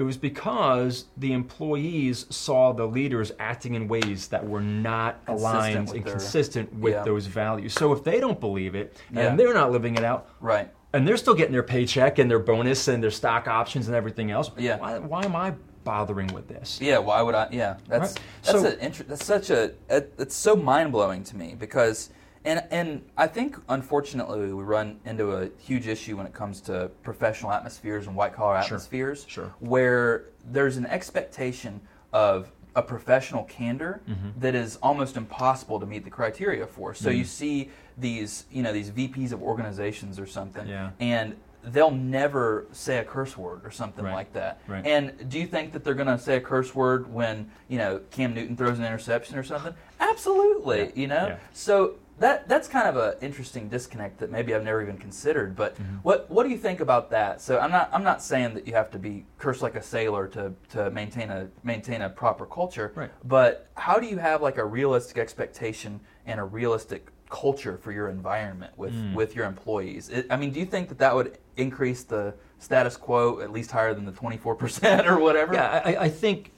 It 0.00 0.04
was 0.04 0.16
because 0.16 1.04
the 1.18 1.34
employees 1.34 2.24
saw 2.30 2.72
the 2.72 2.86
leaders 2.86 3.32
acting 3.38 3.74
in 3.74 3.86
ways 3.86 4.28
that 4.28 4.48
were 4.48 4.62
not 4.62 5.22
Consistent 5.26 5.38
aligned 5.54 5.76
and 5.76 5.88
their- 6.06 6.12
consistent 6.12 6.74
with 6.74 6.94
Yeah. 6.94 7.02
those 7.04 7.26
values. 7.26 7.74
So 7.74 7.92
if 7.92 8.02
they 8.02 8.18
don't 8.18 8.40
believe 8.40 8.74
it 8.74 8.96
Yeah. 9.12 9.26
and 9.28 9.38
they're 9.38 9.52
not 9.52 9.70
living 9.70 9.96
it 9.96 10.02
out, 10.02 10.26
Right. 10.40 10.70
and 10.94 11.06
they're 11.06 11.18
still 11.18 11.34
getting 11.34 11.52
their 11.52 11.62
paycheck 11.62 12.18
and 12.18 12.30
their 12.30 12.38
bonus 12.38 12.88
and 12.88 13.02
their 13.02 13.10
stock 13.10 13.46
options 13.46 13.88
and 13.88 13.94
everything 13.94 14.30
else, 14.30 14.50
Yeah. 14.56 14.78
why, 14.78 14.98
why 15.00 15.22
am 15.26 15.36
I 15.36 15.52
bothering 15.84 16.28
with 16.28 16.48
this? 16.48 16.78
Yeah, 16.80 16.96
why 16.96 17.20
would 17.20 17.34
I? 17.34 17.48
Yeah, 17.50 17.74
that's 17.86 18.12
Right. 18.14 18.20
that's 18.44 18.62
So- 18.62 18.68
a 18.68 18.82
inter- 18.82 19.04
that's 19.06 19.26
such 19.26 19.50
a 19.50 19.72
it's 19.90 20.34
so 20.34 20.56
mind 20.56 20.92
blowing 20.92 21.24
to 21.24 21.36
me 21.36 21.54
because 21.58 22.08
and 22.44 22.62
and 22.70 23.02
I 23.16 23.26
think 23.26 23.56
unfortunately 23.68 24.52
we 24.52 24.62
run 24.62 24.98
into 25.04 25.32
a 25.32 25.50
huge 25.58 25.86
issue 25.86 26.16
when 26.16 26.26
it 26.26 26.32
comes 26.32 26.60
to 26.62 26.90
professional 27.02 27.52
atmospheres 27.52 28.06
and 28.06 28.16
white 28.16 28.32
collar 28.32 28.54
Sure. 28.62 28.76
atmospheres, 28.76 29.24
Sure. 29.28 29.52
where 29.60 30.24
there's 30.50 30.76
an 30.76 30.86
expectation 30.86 31.80
of 32.12 32.50
a 32.76 32.82
professional 32.82 33.44
candor 33.44 34.00
Mm-hmm. 34.08 34.40
that 34.40 34.54
is 34.54 34.76
almost 34.82 35.16
impossible 35.16 35.80
to 35.80 35.86
meet 35.86 36.04
the 36.04 36.10
criteria 36.10 36.66
for. 36.66 36.94
So 36.94 37.10
Mm. 37.10 37.18
you 37.18 37.24
see 37.24 37.70
these 37.98 38.44
you 38.50 38.62
know 38.62 38.72
these 38.72 38.90
VPs 38.90 39.32
of 39.32 39.42
organizations 39.42 40.18
or 40.18 40.26
something, 40.26 40.66
Yeah. 40.66 40.90
and 41.00 41.36
they'll 41.62 41.90
never 41.90 42.64
say 42.72 42.96
a 42.98 43.04
curse 43.04 43.36
word 43.36 43.60
or 43.66 43.70
something 43.70 44.02
Right. 44.06 44.14
like 44.14 44.32
that. 44.32 44.62
Right. 44.66 44.86
And 44.86 45.28
do 45.28 45.38
you 45.38 45.46
think 45.46 45.72
that 45.74 45.84
they're 45.84 45.92
going 45.92 46.06
to 46.08 46.16
say 46.18 46.36
a 46.36 46.40
curse 46.40 46.74
word 46.74 47.12
when 47.12 47.50
you 47.68 47.76
know 47.76 48.00
Cam 48.10 48.32
Newton 48.32 48.56
throws 48.56 48.78
an 48.78 48.86
interception 48.86 49.36
or 49.36 49.42
something? 49.42 49.74
Absolutely. 50.00 50.84
Yeah. 50.84 50.90
You 50.94 51.06
know. 51.08 51.26
Yeah. 51.26 51.36
So 51.52 51.96
that 52.20 52.48
that's 52.48 52.68
kind 52.68 52.86
of 52.86 52.96
an 52.96 53.14
interesting 53.22 53.68
disconnect 53.68 54.18
that 54.20 54.30
maybe 54.30 54.54
I've 54.54 54.62
never 54.64 54.80
even 54.82 54.96
considered. 54.98 55.56
But 55.56 55.74
Mm-hmm. 55.80 55.96
what 56.02 56.30
what 56.30 56.44
do 56.44 56.50
you 56.50 56.58
think 56.58 56.80
about 56.80 57.10
that? 57.10 57.40
So 57.40 57.58
I'm 57.58 57.70
not 57.72 57.90
I'm 57.92 58.04
not 58.04 58.22
saying 58.22 58.54
that 58.54 58.66
you 58.66 58.74
have 58.74 58.90
to 58.92 58.98
be 58.98 59.24
cursed 59.38 59.62
like 59.62 59.74
a 59.74 59.82
sailor 59.82 60.28
to 60.28 60.52
to 60.70 60.90
maintain 60.90 61.30
a 61.30 61.48
maintain 61.64 62.02
a 62.02 62.10
proper 62.10 62.46
culture. 62.46 62.92
Right. 62.94 63.10
But 63.24 63.66
how 63.74 63.98
do 63.98 64.06
you 64.06 64.18
have 64.18 64.42
like 64.42 64.58
a 64.58 64.64
realistic 64.64 65.16
expectation 65.18 66.00
and 66.26 66.38
a 66.38 66.44
realistic 66.44 67.08
culture 67.30 67.78
for 67.78 67.92
your 67.92 68.08
environment 68.08 68.72
with 68.76 68.92
Mm. 68.92 69.14
with 69.14 69.34
your 69.34 69.46
employees? 69.46 70.08
It, 70.10 70.26
I 70.30 70.36
mean, 70.36 70.50
do 70.50 70.60
you 70.60 70.66
think 70.66 70.88
that 70.88 70.98
that 70.98 71.14
would 71.14 71.38
increase 71.56 72.02
the 72.04 72.34
status 72.58 72.96
quo 72.96 73.40
at 73.40 73.50
least 73.50 73.70
higher 73.70 73.94
than 73.94 74.04
the 74.04 74.12
24% 74.12 75.06
or 75.10 75.18
whatever? 75.18 75.54
Yeah, 75.54 75.80
I, 75.84 75.96
I 75.96 76.08
think. 76.10 76.52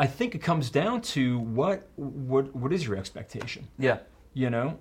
I 0.00 0.06
think 0.06 0.34
it 0.34 0.38
comes 0.38 0.70
down 0.70 1.02
to 1.02 1.40
what 1.40 1.86
what 1.96 2.56
what 2.56 2.72
is 2.72 2.86
your 2.86 2.96
expectation? 2.96 3.68
Yeah. 3.78 3.98
You 4.32 4.48
know, 4.48 4.78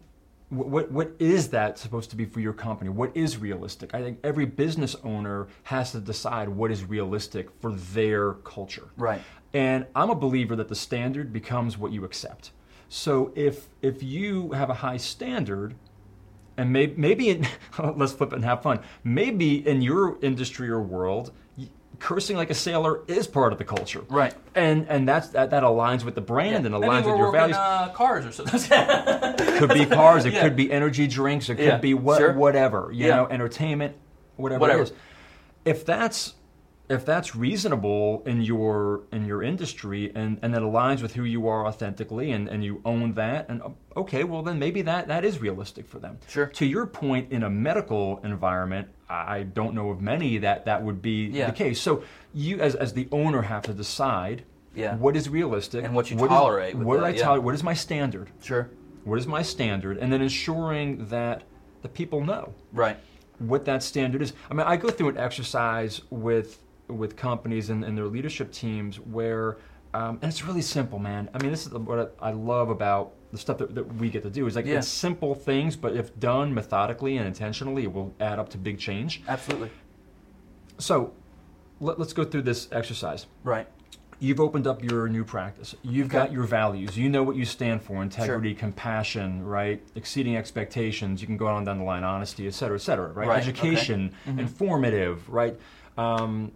what 0.48 0.70
what, 0.70 0.92
what 0.92 1.12
is 1.20 1.50
that 1.50 1.78
supposed 1.78 2.10
to 2.12 2.16
be 2.16 2.24
for 2.24 2.40
your 2.40 2.54
company? 2.54 2.90
What 2.90 3.12
is 3.18 3.38
realistic? 3.38 3.94
I 3.94 4.02
think 4.02 4.20
every 4.24 4.46
business 4.46 4.96
owner 5.04 5.48
has 5.64 5.92
to 5.92 6.00
decide 6.00 6.48
what 6.48 6.72
is 6.72 6.86
realistic 6.86 7.50
for 7.60 7.74
their 7.74 8.36
culture. 8.46 8.92
Right. 8.96 9.22
And 9.54 9.86
I'm 9.94 10.10
a 10.10 10.16
believer 10.16 10.56
that 10.56 10.70
the 10.70 10.76
standard 10.76 11.34
becomes 11.34 11.78
what 11.78 11.92
you 11.92 12.06
accept. 12.06 12.52
So 12.88 13.34
if 13.36 13.68
if 13.82 14.02
you 14.02 14.54
have 14.54 14.70
a 14.70 14.76
high 14.76 14.98
standard, 14.98 15.76
and 16.56 16.72
may, 16.72 16.94
maybe 16.96 17.30
in, 17.30 17.46
let's 17.96 18.14
flip 18.14 18.32
it 18.32 18.36
and 18.38 18.46
have 18.46 18.64
fun. 18.64 18.80
Maybe 19.04 19.68
in 19.68 19.82
your 19.82 20.18
industry 20.22 20.70
or 20.70 20.82
world, 20.82 21.34
cursing 22.00 22.38
like 22.38 22.50
a 22.50 22.54
sailor 22.56 23.02
is 23.08 23.28
part 23.28 23.52
of 23.52 23.58
the 23.60 23.66
culture. 23.66 24.04
Right. 24.10 24.34
And 24.56 24.88
and 24.88 25.08
that's 25.08 25.30
that, 25.30 25.50
that 25.52 25.64
aligns 25.64 26.04
with 26.04 26.16
the 26.16 26.22
brand 26.22 26.66
and 26.66 26.74
Maybe 26.74 26.88
aligns 26.88 27.06
with 27.06 27.18
your 27.18 27.32
values. 27.32 27.58
Uh, 27.58 27.90
cars 27.90 28.26
or 28.26 28.32
something. 28.32 28.60
could 29.60 29.70
be 29.74 29.86
cars, 29.98 30.26
it 30.26 30.34
Yeah. 30.34 30.42
could 30.44 30.56
be 30.56 30.72
energy 30.72 31.08
drinks, 31.08 31.50
it 31.50 31.56
could 31.56 31.66
Yeah, 31.66 31.78
be 31.78 31.94
what, 31.94 32.18
sure. 32.20 32.34
whatever, 32.34 32.90
you 32.94 33.08
Yeah. 33.08 33.16
know, 33.18 33.28
entertainment, 33.28 33.96
whatever, 34.38 34.60
Whatever. 34.62 34.82
it 34.82 34.84
is. 34.84 34.94
If 35.66 35.86
that's 35.86 36.36
if 36.90 37.06
that's 37.06 37.36
reasonable 37.36 38.24
in 38.26 38.42
your 38.42 39.04
in 39.12 39.26
your 39.26 39.44
industry 39.44 40.12
and 40.16 40.40
and 40.42 40.54
that 40.54 40.62
aligns 40.62 41.02
with 41.02 41.14
who 41.14 41.24
you 41.24 41.48
are 41.48 41.66
authentically 41.68 42.32
and 42.32 42.48
and 42.48 42.64
you 42.64 42.82
own 42.84 43.14
that 43.14 43.48
and 43.48 43.62
uh, 43.62 43.70
okay, 43.96 44.24
well 44.24 44.42
then 44.42 44.58
maybe 44.58 44.82
that 44.82 45.08
that 45.08 45.24
is 45.24 45.40
realistic 45.40 45.88
for 45.88 46.00
them. 46.00 46.18
Sure. 46.28 46.48
To 46.48 46.66
your 46.66 46.86
point 46.88 47.32
in 47.32 47.44
a 47.44 47.50
medical 47.50 48.20
environment, 48.24 48.88
I 49.10 49.44
don't 49.44 49.76
know 49.76 49.90
of 49.92 50.02
many 50.02 50.40
that 50.40 50.66
that 50.66 50.84
would 50.84 51.02
be 51.02 51.26
Yeah. 51.28 51.46
the 51.48 51.52
case. 51.56 51.80
So 51.80 52.04
you 52.34 52.60
as 52.60 52.74
as 52.76 52.94
the 52.94 53.08
owner 53.12 53.44
have 53.44 53.62
to 53.64 53.74
decide 53.74 54.44
Yeah. 54.76 54.96
what 54.96 55.16
is 55.16 55.30
realistic 55.30 55.86
And 55.86 55.94
what 55.94 56.10
you 56.10 56.18
is- 56.18 56.28
tolerate 56.28 56.76
with 56.76 56.88
what 56.88 57.00
that, 57.02 57.06
I 57.06 57.10
yeah. 57.10 57.24
tolerate? 57.24 57.44
What 57.44 57.54
is 57.56 57.64
my 57.64 57.74
standard? 57.76 58.32
sure. 58.42 58.70
What 59.04 59.18
is 59.20 59.28
my 59.28 59.42
standard? 59.44 59.98
And 59.98 60.12
then 60.12 60.22
ensuring 60.22 61.06
that 61.08 61.44
the 61.84 61.88
people 61.90 62.22
know 62.24 62.54
Right. 62.74 62.98
what 63.38 63.64
that 63.66 63.82
standard 63.84 64.22
is. 64.22 64.34
I 64.50 64.54
mean, 64.56 64.66
I 64.68 64.76
go 64.76 64.90
through 64.90 65.10
an 65.10 65.18
exercise 65.18 66.02
with 66.10 66.62
with 66.90 67.16
companies 67.16 67.70
and, 67.70 67.84
and 67.84 67.98
their 67.98 68.08
leadership 68.08 68.52
teams 68.52 69.00
where, 69.00 69.58
um, 69.94 70.20
and 70.22 70.26
it's 70.30 70.44
really 70.44 70.62
simple, 70.62 71.00
man. 71.00 71.30
I 71.34 71.42
mean, 71.42 71.52
this 71.52 71.66
is 71.66 71.74
what 71.74 72.16
I 72.20 72.32
love 72.32 72.70
about 72.70 73.14
the 73.32 73.38
stuff 73.38 73.60
that, 73.60 73.76
that 73.76 73.96
we 73.96 74.10
get 74.10 74.24
to 74.24 74.30
do. 74.30 74.48
Is 74.48 74.56
like 74.56 74.66
Yeah. 74.66 74.80
it's 74.80 74.88
simple 74.88 75.36
things, 75.36 75.76
but 75.76 75.96
if 75.96 76.18
done 76.20 76.54
methodically 76.54 77.18
and 77.18 77.28
intentionally, 77.28 77.84
it 77.84 77.94
will 77.94 78.14
add 78.20 78.40
up 78.40 78.50
to 78.50 78.58
big 78.58 78.80
change. 78.80 79.22
Absolutely. 79.28 79.72
So, 80.78 81.14
let, 81.80 82.00
let's 82.00 82.14
go 82.14 82.24
through 82.26 82.44
this 82.44 82.68
exercise. 82.72 83.26
Right. 83.44 83.68
You've 84.22 84.42
opened 84.42 84.68
up 84.68 84.84
your 84.84 85.08
new 85.08 85.24
practice. 85.24 85.76
You've 85.82 86.08
Okay. 86.08 86.18
got 86.18 86.34
your 86.34 86.44
values. 86.44 86.98
You 86.98 87.08
know 87.08 87.24
what 87.24 87.38
you 87.38 87.46
stand 87.46 87.82
for 87.82 88.04
integrity, 88.04 88.54
compassion, 88.54 89.46
right? 89.46 89.82
Exceeding 89.96 90.36
expectations. 90.36 91.22
You 91.22 91.28
can 91.28 91.38
go 91.38 91.48
on 91.48 91.64
down 91.64 91.78
the 91.78 91.86
line, 91.86 92.04
honesty, 92.04 92.46
et 92.46 92.54
cetera, 92.54 92.76
et 92.76 92.82
cetera, 92.82 93.08
right? 93.14 93.28
Right, 93.28 93.40
okay. 93.42 93.50
Education, 93.50 94.12
informative, 94.26 95.30
right? 95.30 95.58
Um, 96.00 96.52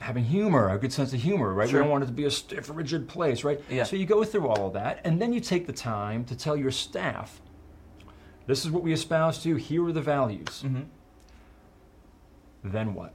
having 0.00 0.24
humor, 0.24 0.68
a 0.70 0.78
good 0.78 0.92
sense 0.92 1.12
of 1.12 1.20
humor, 1.22 1.52
right? 1.52 1.68
Sure. 1.68 1.80
We 1.80 1.84
don't 1.84 1.90
want 1.90 2.04
it 2.04 2.08
to 2.08 2.12
be 2.12 2.24
a 2.24 2.30
stiff, 2.30 2.70
rigid 2.72 3.08
place, 3.08 3.44
right? 3.44 3.60
Yeah. 3.70 3.84
So 3.84 3.96
you 3.96 4.06
go 4.06 4.24
through 4.24 4.48
all 4.48 4.66
of 4.68 4.72
that, 4.74 5.00
and 5.04 5.20
then 5.20 5.32
you 5.32 5.40
take 5.40 5.66
the 5.66 5.72
time 5.72 6.24
to 6.26 6.36
tell 6.36 6.56
your 6.56 6.70
staff 6.70 7.40
this 8.46 8.64
is 8.64 8.70
what 8.70 8.82
we 8.82 8.92
espouse 8.92 9.42
to, 9.42 9.56
here 9.56 9.84
are 9.84 9.92
the 9.92 10.00
values. 10.00 10.62
Mm-hmm. 10.64 10.82
Then 12.64 12.94
what? 12.94 13.14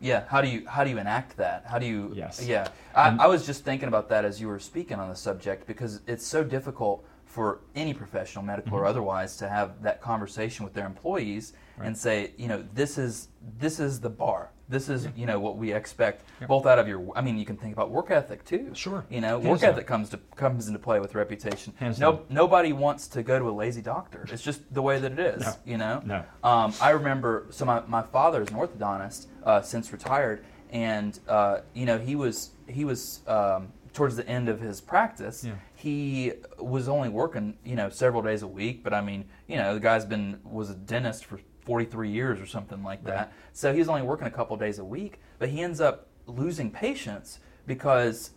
Yeah. 0.00 0.24
How 0.28 0.40
do 0.42 0.48
you 0.48 0.66
how 0.66 0.84
do 0.84 0.90
you 0.90 0.98
enact 0.98 1.36
that? 1.38 1.64
How 1.66 1.78
do 1.78 1.86
you? 1.86 2.12
Yes. 2.14 2.44
Yeah. 2.44 2.68
I, 2.94 3.08
And- 3.08 3.20
I 3.20 3.26
was 3.28 3.46
just 3.46 3.64
thinking 3.64 3.88
about 3.88 4.08
that 4.10 4.24
as 4.24 4.40
you 4.40 4.48
were 4.48 4.58
speaking 4.58 4.98
on 4.98 5.08
the 5.08 5.16
subject 5.16 5.66
because 5.66 6.00
it's 6.06 6.26
so 6.26 6.44
difficult 6.44 7.04
for 7.24 7.60
any 7.74 7.94
professional, 7.94 8.44
medical 8.44 8.72
Mm-hmm. 8.72 8.80
or 8.80 8.86
otherwise, 8.86 9.36
to 9.38 9.48
have 9.48 9.82
that 9.82 10.00
conversation 10.00 10.64
with 10.64 10.74
their 10.74 10.86
employees 10.86 11.52
and 11.82 11.96
say, 11.96 12.32
you 12.36 12.48
know, 12.48 12.64
this 12.74 12.98
is 12.98 13.28
this 13.58 13.80
is 13.80 14.00
the 14.00 14.10
bar. 14.10 14.50
This 14.68 14.88
is 14.88 15.08
you 15.16 15.26
know 15.26 15.38
what 15.38 15.56
we 15.56 15.72
expect 15.72 16.24
both 16.48 16.66
out 16.66 16.78
of 16.78 16.88
your. 16.88 17.06
I 17.16 17.20
mean, 17.20 17.38
you 17.38 17.44
can 17.44 17.56
think 17.56 17.72
about 17.72 17.90
work 17.90 18.10
ethic 18.10 18.44
too. 18.44 18.70
Sure. 18.74 19.04
You 19.08 19.20
know, 19.20 19.38
Hands 19.38 19.46
work 19.46 19.60
down. 19.60 19.72
ethic 19.74 19.86
comes 19.86 20.08
to 20.10 20.18
comes 20.34 20.66
into 20.66 20.80
play 20.80 20.98
with 20.98 21.14
reputation. 21.14 21.72
Hands 21.76 21.98
no, 22.00 22.12
down. 22.12 22.24
nobody 22.30 22.72
wants 22.72 23.06
to 23.08 23.22
go 23.22 23.38
to 23.38 23.48
a 23.48 23.52
lazy 23.52 23.80
doctor. 23.82 24.26
It's 24.30 24.42
just 24.42 24.72
the 24.74 24.82
way 24.82 24.98
that 24.98 25.12
it 25.12 25.18
is. 25.20 25.42
No. 25.42 25.52
You 25.64 25.78
know. 25.78 26.02
No. 26.04 26.24
Um, 26.42 26.74
I 26.80 26.90
remember, 26.90 27.46
so 27.50 27.64
my, 27.64 27.82
my 27.86 28.02
father 28.02 28.42
is 28.42 28.48
an 28.48 28.56
orthodontist, 28.56 29.26
uh, 29.44 29.62
since 29.62 29.92
retired, 29.92 30.44
and 30.70 31.18
uh, 31.28 31.60
you 31.72 31.86
know 31.86 31.98
he 31.98 32.16
was 32.16 32.50
he 32.68 32.84
was 32.84 33.20
um, 33.28 33.68
towards 33.92 34.16
the 34.16 34.28
end 34.28 34.48
of 34.48 34.60
his 34.60 34.80
practice. 34.80 35.44
Yeah. 35.44 35.54
He 35.76 36.32
was 36.58 36.88
only 36.88 37.08
working 37.08 37.56
you 37.64 37.76
know 37.76 37.88
several 37.88 38.20
days 38.20 38.42
a 38.42 38.48
week, 38.48 38.82
but 38.82 38.92
I 38.92 39.00
mean 39.00 39.26
you 39.46 39.56
know 39.56 39.74
the 39.74 39.80
guy's 39.80 40.04
been 40.04 40.40
was 40.42 40.70
a 40.70 40.74
dentist 40.74 41.24
for 41.24 41.38
43 41.70 42.08
years 42.10 42.40
or 42.40 42.46
something 42.46 42.82
like 42.82 43.04
that. 43.04 43.32
So 43.52 43.72
he 43.72 43.80
was 43.80 43.88
only 43.88 44.02
working 44.02 44.26
a 44.26 44.30
couple 44.30 44.56
days 44.56 44.78
a 44.78 44.84
week, 44.84 45.20
but 45.38 45.48
he 45.50 45.60
ends 45.60 45.80
up 45.80 46.06
losing 46.26 46.70
patients 46.70 47.40
because 47.66 48.30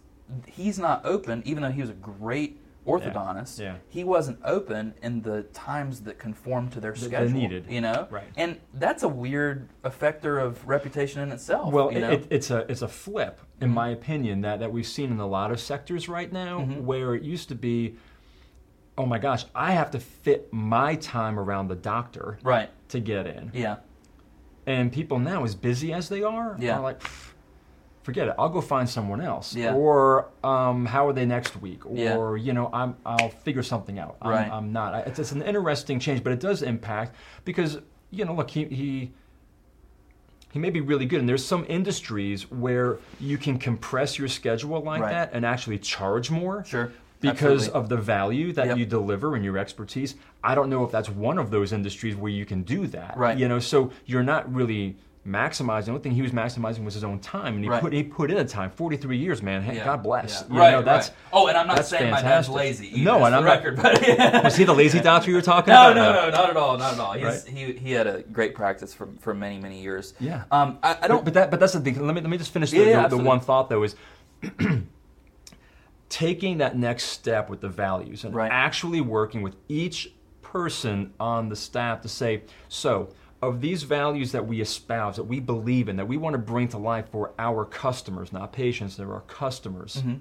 he's 0.48 0.78
not 0.80 1.06
open, 1.06 1.44
even 1.46 1.64
though 1.64 1.70
he 1.72 1.80
was 1.82 1.92
a 1.92 1.94
great 1.94 2.60
orthodontist. 2.88 3.60
Yeah. 3.60 3.76
He 3.88 4.04
wasn't 4.04 4.40
open 4.44 4.96
in 5.04 5.22
the 5.22 5.44
times 5.54 6.02
that 6.02 6.18
conformed 6.18 6.72
to 6.72 6.80
their 6.80 6.94
That 6.94 7.02
they 7.02 7.08
schedule. 7.08 7.40
needed. 7.40 7.66
You 7.70 7.82
know, 7.82 8.08
Right. 8.10 8.24
and 8.36 8.58
that's 8.74 9.04
a 9.04 9.08
weird 9.08 9.70
effector 9.84 10.44
of 10.44 10.68
reputation 10.68 11.22
in 11.22 11.32
itself. 11.32 11.72
Well, 11.72 11.92
you 11.94 12.00
know? 12.00 12.12
it, 12.12 12.26
it's 12.32 12.50
a 12.50 12.66
it's 12.72 12.82
a 12.82 12.88
flip, 12.88 13.42
in 13.62 13.68
Mm-hmm. 13.68 13.76
my 13.76 13.90
opinion, 13.90 14.42
that, 14.42 14.60
that 14.60 14.72
we've 14.72 14.88
seen 14.88 15.12
in 15.12 15.20
a 15.20 15.28
lot 15.28 15.52
of 15.52 15.60
sectors 15.60 16.10
right 16.10 16.34
now, 16.34 16.62
Mm-hmm. 16.62 16.86
where 16.86 17.14
it 17.14 17.22
used 17.22 17.48
to 17.50 17.56
be, 17.56 17.96
oh 19.00 19.06
my 19.06 19.18
gosh, 19.18 19.46
I 19.56 19.72
have 19.72 19.92
to 19.92 20.00
fit 20.00 20.52
my 20.52 20.96
time 20.96 21.40
around 21.40 21.70
the 21.70 21.76
doctor 21.76 22.38
right. 22.44 22.70
to 22.90 23.00
get 23.00 23.26
in, 23.26 23.50
Yeah. 23.54 23.78
and 24.68 24.92
people 24.92 25.18
now, 25.20 25.46
as 25.46 25.56
busy 25.56 25.94
as 25.94 26.10
they 26.10 26.22
are, 26.22 26.56
Yeah. 26.60 26.78
are 26.78 26.82
like. 26.82 27.02
Forget 28.02 28.30
it. 28.30 28.36
I'll 28.40 28.50
go 28.50 28.62
find 28.62 28.90
someone 28.90 29.22
else. 29.22 29.54
Yeah. 29.54 29.74
Or 29.76 30.30
um, 30.44 30.86
how 30.86 31.08
are 31.08 31.14
they 31.14 31.26
next 31.26 31.62
week? 31.62 31.86
Or 31.86 32.38
Yeah. 32.38 32.44
you 32.44 32.54
know, 32.54 32.70
I'm 32.74 32.96
I'll 33.06 33.30
figure 33.30 33.62
something 33.62 34.00
out. 34.00 34.16
I'm, 34.22 34.30
Right. 34.32 34.52
I'm 34.52 34.72
not. 34.72 34.96
I- 34.96 35.00
It's, 35.02 35.20
it's 35.20 35.32
an 35.32 35.44
interesting 35.44 36.00
change, 36.00 36.24
but 36.24 36.32
it 36.34 36.40
does 36.40 36.64
impact 36.64 37.16
because 37.46 37.78
you 38.10 38.26
know, 38.26 38.34
look, 38.34 38.50
he, 38.50 38.66
he 38.66 39.12
he 40.52 40.58
may 40.60 40.72
be 40.72 40.82
really 40.82 41.06
good. 41.06 41.20
And 41.20 41.30
there's 41.30 41.46
some 41.46 41.66
industries 41.70 42.50
where 42.50 42.98
you 43.20 43.38
can 43.38 43.60
compress 43.60 44.18
your 44.18 44.28
schedule 44.30 44.82
like 44.82 45.02
Right. 45.02 45.12
that 45.12 45.32
and 45.34 45.46
actually 45.46 45.78
charge 45.78 46.32
more. 46.32 46.64
Sure. 46.66 46.92
Because 47.22 47.68
Absolutely. 47.68 47.80
of 47.82 47.90
the 47.90 47.98
value 47.98 48.54
that 48.54 48.68
Yep. 48.68 48.78
you 48.78 48.86
deliver 48.86 49.36
and 49.36 49.44
your 49.44 49.58
expertise. 49.58 50.16
I 50.44 50.56
don't 50.56 50.70
know 50.70 50.86
if 50.86 50.92
that's 50.92 51.10
one 51.10 51.38
of 51.38 51.52
those 51.52 51.74
industries 51.74 52.16
where 52.16 52.32
you 52.32 52.46
can 52.46 52.64
do 52.64 52.88
that. 52.88 53.18
Right. 53.18 53.38
You 53.38 53.48
know, 53.50 53.60
so 53.60 53.92
you're 54.06 54.24
not 54.24 54.54
really 54.54 54.96
maximizing. 55.28 55.86
The 55.86 55.92
only 55.92 56.02
thing 56.02 56.14
he 56.14 56.22
was 56.22 56.32
maximizing 56.32 56.86
was 56.86 56.94
his 56.94 57.04
own 57.04 57.20
time, 57.20 57.56
and 57.56 57.64
he 57.64 57.70
Right. 57.70 57.82
put 57.82 57.92
he 57.92 58.04
put 58.04 58.32
in 58.32 58.38
a 58.38 58.46
time. 58.46 58.72
Forty 58.72 58.96
three 58.96 59.18
years, 59.18 59.44
man. 59.44 59.62
Hey, 59.62 59.76
Yeah. 59.76 59.84
God 59.84 60.02
bless. 60.02 60.46
Yeah. 60.48 60.54
You 60.54 60.60
right. 60.62 60.72
know, 60.72 60.82
that's, 60.82 61.10
right. 61.10 61.18
Oh, 61.34 61.48
and 61.48 61.58
I'm 61.58 61.68
not 61.68 61.86
saying 61.86 62.10
my 62.10 62.22
dad's 62.22 62.48
lazy. 62.48 62.88
Either, 62.88 63.04
No, 63.04 63.26
and 63.26 63.36
I'm 63.36 63.44
not- 63.44 63.52
record, 63.64 63.76
but 63.76 64.08
yeah. 64.08 64.42
Was 64.46 64.56
he 64.56 64.64
the 64.64 64.74
lazy 64.74 65.02
doctor 65.02 65.30
you 65.30 65.36
were 65.36 65.42
talking 65.42 65.74
No, 65.74 65.92
about? 65.92 65.96
no, 65.98 66.14
no, 66.14 66.22
no, 66.26 66.30
not 66.32 66.50
at 66.50 66.56
all, 66.58 66.78
not 66.78 66.94
at 66.94 67.00
all. 67.02 67.20
Right. 67.22 67.44
He 67.46 67.74
he 67.74 67.92
had 67.92 68.08
a 68.08 68.22
great 68.32 68.56
practice 68.56 68.94
for 68.94 69.10
for 69.20 69.34
many 69.34 69.60
many 69.60 69.82
years. 69.82 70.14
Yeah. 70.22 70.44
Um, 70.52 70.80
I, 70.82 70.98
I 71.02 71.08
don't. 71.10 71.26
but 71.26 71.34
that 71.34 71.52
but 71.52 71.60
that's 71.60 71.74
the 71.74 71.82
thing. 71.82 72.00
Let 72.04 72.16
me 72.16 72.22
let 72.22 72.30
me 72.30 72.38
just 72.38 72.54
finish 72.54 72.72
the, 72.72 72.80
the, 72.86 73.08
the 73.10 73.18
one 73.18 73.42
thought 73.42 73.68
though 73.70 73.84
is 73.84 73.96
taking 76.10 76.58
that 76.58 76.78
next 76.78 77.06
step 77.06 77.50
with 77.50 77.62
the 77.62 77.70
values 77.70 78.24
and 78.24 78.34
Right. 78.34 78.52
actually 78.52 79.00
working 79.02 79.42
with 79.42 79.56
each 79.68 80.12
person 80.42 81.14
on 81.20 81.50
the 81.50 81.56
staff 81.56 82.02
to 82.02 82.10
say, 82.10 82.42
so 82.68 83.10
of 83.42 83.62
these 83.62 83.84
values 83.84 84.32
that 84.34 84.46
we 84.48 84.60
espouse, 84.60 85.16
that 85.16 85.24
we 85.24 85.40
believe 85.40 85.88
in, 85.88 85.96
that 85.98 86.08
we 86.08 86.18
want 86.18 86.34
to 86.34 86.38
bring 86.40 86.68
to 86.68 86.78
life 86.78 87.08
for 87.12 87.32
our 87.40 87.64
customers, 87.64 88.34
not 88.34 88.52
patients, 88.52 88.98
they're 88.98 89.14
our 89.14 89.22
customers. 89.22 89.98
Mm-hmm. 89.98 90.16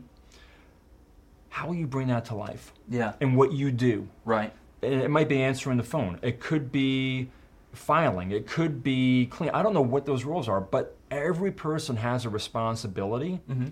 How 1.49 1.67
will 1.67 1.75
you 1.75 1.87
bring 1.87 2.09
that 2.09 2.27
to 2.27 2.35
life? 2.35 2.73
yeah. 2.89 3.15
And 3.21 3.37
what 3.37 3.53
you 3.53 3.73
do 3.73 4.09
Right. 4.25 4.53
and 4.83 4.95
it 5.03 5.11
might 5.11 5.29
be 5.29 5.43
answering 5.43 5.77
the 5.79 5.83
phone. 5.83 6.19
It 6.23 6.39
could 6.41 6.71
be 6.71 7.31
filing. 7.73 8.31
It 8.31 8.47
could 8.47 8.83
be 8.85 9.27
clean. 9.27 9.51
I 9.51 9.63
don't 9.63 9.75
know 9.75 9.81
what 9.83 10.07
those 10.07 10.25
roles 10.25 10.49
are, 10.49 10.61
but 10.61 10.97
every 11.11 11.51
person 11.51 11.97
has 11.97 12.25
a 12.25 12.29
responsibility 12.29 13.41
Mm-hmm. 13.51 13.69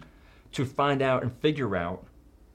To 0.56 0.64
find 0.64 1.02
out 1.02 1.22
and 1.22 1.30
figure 1.40 1.76
out 1.76 2.04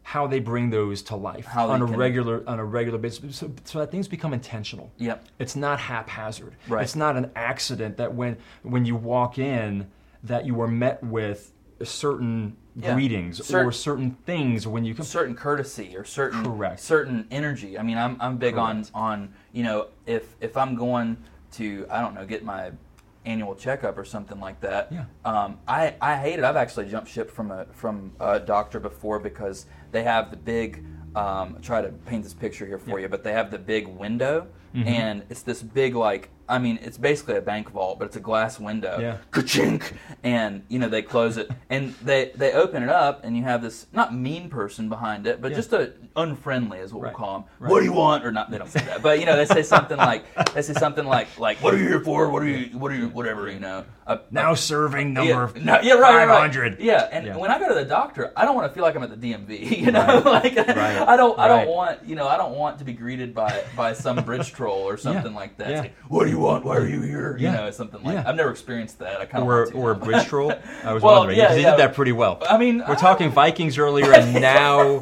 how 0.03 0.25
they 0.25 0.39
bring 0.39 0.71
those 0.71 1.03
to 1.03 1.15
life 1.15 1.45
How 1.45 1.69
on 1.69 1.83
a 1.83 1.85
can- 1.85 1.95
regular 1.95 2.43
on 2.47 2.57
a 2.57 2.65
regular 2.65 2.97
basis, 2.97 3.35
so, 3.37 3.51
so 3.63 3.77
that 3.79 3.91
things 3.91 4.07
become 4.07 4.33
intentional. 4.33 4.91
Yep. 4.97 5.23
It's 5.37 5.55
not 5.55 5.79
haphazard. 5.79 6.55
Right. 6.67 6.81
It's 6.81 6.95
not 6.95 7.15
an 7.15 7.29
accident 7.35 7.97
that 7.97 8.13
when 8.15 8.37
when 8.63 8.85
you 8.85 8.95
walk 8.95 9.37
in 9.37 9.87
that 10.23 10.45
you 10.47 10.59
are 10.61 10.67
met 10.67 11.03
with 11.03 11.51
certain 11.83 12.57
Yeah. 12.75 12.93
greetings 12.95 13.45
Cer- 13.45 13.65
or 13.67 13.71
certain 13.71 14.11
things 14.25 14.65
when 14.67 14.85
you 14.85 14.95
come. 14.95 15.05
certain 15.05 15.35
courtesy 15.35 15.95
or 15.95 16.03
certain 16.03 16.43
Correct. 16.43 16.79
certain 16.79 17.27
energy. 17.29 17.77
I 17.77 17.83
mean, 17.83 17.97
I'm 17.99 18.17
I'm 18.19 18.37
big 18.37 18.55
Correct. 18.55 18.89
on 18.95 19.09
on 19.11 19.33
you 19.53 19.61
know 19.63 19.87
if 20.07 20.35
if 20.41 20.57
I'm 20.57 20.75
going 20.75 21.17
to 21.53 21.85
I 21.91 22.01
don't 22.01 22.15
know 22.15 22.25
get 22.25 22.43
my 22.43 22.71
annual 23.25 23.55
checkup 23.55 23.97
or 23.97 24.05
something 24.05 24.39
like 24.39 24.59
that. 24.61 24.91
Yeah. 24.91 25.05
Um, 25.25 25.59
I 25.67 25.95
I 26.01 26.15
hate 26.17 26.39
it. 26.39 26.45
I've 26.45 26.55
actually 26.55 26.89
jumped 26.89 27.09
ship 27.09 27.29
from 27.29 27.51
a 27.51 27.65
from 27.71 28.13
a 28.19 28.39
doctor 28.39 28.79
before 28.79 29.19
because 29.19 29.65
they 29.91 30.03
have 30.03 30.31
the 30.31 30.37
big. 30.37 30.85
Um, 31.13 31.57
try 31.61 31.81
to 31.81 31.89
paint 31.89 32.23
this 32.23 32.33
picture 32.33 32.65
here 32.65 32.79
for 32.79 32.91
Yeah. 32.97 33.03
you, 33.03 33.09
but 33.09 33.21
they 33.21 33.33
have 33.33 33.51
the 33.51 33.59
big 33.59 33.85
window, 33.85 34.47
Mhm. 34.75 34.87
and 34.87 35.23
it's 35.29 35.41
this 35.43 35.61
big 35.61 35.95
like 35.95 36.29
I 36.49 36.59
mean, 36.59 36.79
it's 36.81 36.97
basically 36.97 37.37
a 37.37 37.41
bank 37.41 37.69
vault, 37.71 37.97
but 37.97 38.05
it's 38.07 38.17
a 38.17 38.19
glass 38.19 38.59
window. 38.59 38.97
Yeah. 38.99 39.17
Ka-chink! 39.31 39.93
And 40.21 40.63
you 40.67 40.79
know 40.79 40.89
they 40.89 41.01
close 41.01 41.37
it, 41.37 41.49
and 41.69 41.93
they 42.03 42.31
they 42.35 42.51
open 42.51 42.83
it 42.83 42.89
up, 42.89 43.23
and 43.23 43.37
you 43.37 43.43
have 43.43 43.61
this 43.61 43.87
not 43.93 44.13
mean 44.13 44.49
person 44.49 44.89
behind 44.89 45.27
it, 45.27 45.41
but 45.41 45.51
Yeah. 45.51 45.55
just 45.57 45.71
a 45.71 45.93
unfriendly 46.17 46.79
is 46.79 46.93
what 46.93 47.03
Right. 47.03 47.13
we'll 47.13 47.17
call 47.25 47.33
them. 47.39 47.43
Right. 47.59 47.71
What 47.71 47.79
do 47.79 47.85
you 47.85 47.93
want? 47.93 48.25
Or 48.25 48.33
not? 48.33 48.51
They 48.51 48.57
don't 48.57 48.69
say 48.69 48.81
that, 48.81 49.01
but 49.01 49.19
you 49.21 49.25
know 49.25 49.37
they 49.37 49.45
say 49.45 49.63
something 49.63 49.95
like 50.11 50.25
they 50.53 50.61
say 50.61 50.73
something 50.73 51.05
like 51.05 51.27
like 51.39 51.57
What 51.63 51.73
are 51.73 51.77
you 51.77 51.87
here 51.87 52.01
for? 52.03 52.29
What 52.29 52.43
are 52.43 52.47
you? 52.47 52.77
What 52.77 52.91
are 52.91 52.95
you? 52.95 53.07
Whatever 53.07 53.49
you 53.49 53.59
know. 53.61 53.85
A- 54.07 54.19
Now 54.29 54.53
serving 54.53 55.15
yeah, 55.15 55.23
number 55.23 55.59
no, 55.59 55.79
yeah, 55.81 55.93
right, 55.93 56.01
right, 56.15 56.27
right. 56.27 56.51
500. 56.51 56.79
Yeah, 56.81 57.07
and 57.13 57.27
Yeah. 57.27 57.37
when 57.37 57.49
I 57.49 57.59
go 57.59 57.69
to 57.69 57.75
the 57.75 57.85
doctor, 57.85 58.33
I 58.35 58.43
don't 58.43 58.55
want 58.55 58.67
to 58.69 58.73
feel 58.73 58.83
like 58.83 58.95
I'm 58.95 59.03
at 59.03 59.09
the 59.21 59.31
DMV. 59.31 59.77
You 59.85 59.91
know, 59.91 60.21
like 60.25 60.55
Right. 60.57 60.97
I 61.07 61.15
don't, 61.15 61.39
I 61.39 61.47
don't 61.47 61.67
want, 61.69 62.03
you 62.05 62.15
know, 62.15 62.27
I 62.27 62.35
don't 62.35 62.55
want 62.55 62.77
to 62.79 62.83
be 62.83 62.91
greeted 62.93 63.33
by 63.33 63.63
by 63.77 63.93
some 63.93 64.17
bridge 64.25 64.51
troll 64.61 64.87
or 64.87 64.97
something 64.97 65.33
like 65.33 65.57
that. 65.57 65.69
Yeah. 65.69 65.79
like, 65.81 65.95
what 66.07 66.25
do 66.25 66.29
you 66.31 66.39
want? 66.39 66.65
Why 66.65 66.77
are 66.77 66.87
you 66.87 67.01
here? 67.01 67.35
You 67.37 67.51
know, 67.51 67.71
something 67.71 68.01
like. 68.03 68.13
Yeah. 68.15 68.23
I've 68.27 68.35
never 68.35 68.51
experienced 68.51 68.99
that. 68.99 69.19
I 69.21 69.25
kind 69.25 69.43
of 69.43 69.49
Or, 69.49 69.57
want 69.63 69.71
to. 69.71 69.77
or 69.77 69.91
a 69.91 69.95
bridge 69.95 70.25
troll. 70.27 70.51
I 70.83 70.93
was 70.93 71.01
Well, 71.03 71.19
wondering. 71.19 71.37
yeah, 71.39 71.45
because 71.45 71.57
he 71.57 71.63
did 71.63 71.77
that 71.79 71.93
pretty 71.95 72.11
well. 72.11 72.41
I 72.49 72.57
mean, 72.57 72.79
We're 72.79 72.93
I- 72.95 72.95
talking 72.95 73.29
Vikings 73.31 73.77
earlier, 73.85 74.11
and 74.13 74.33
now 74.33 75.01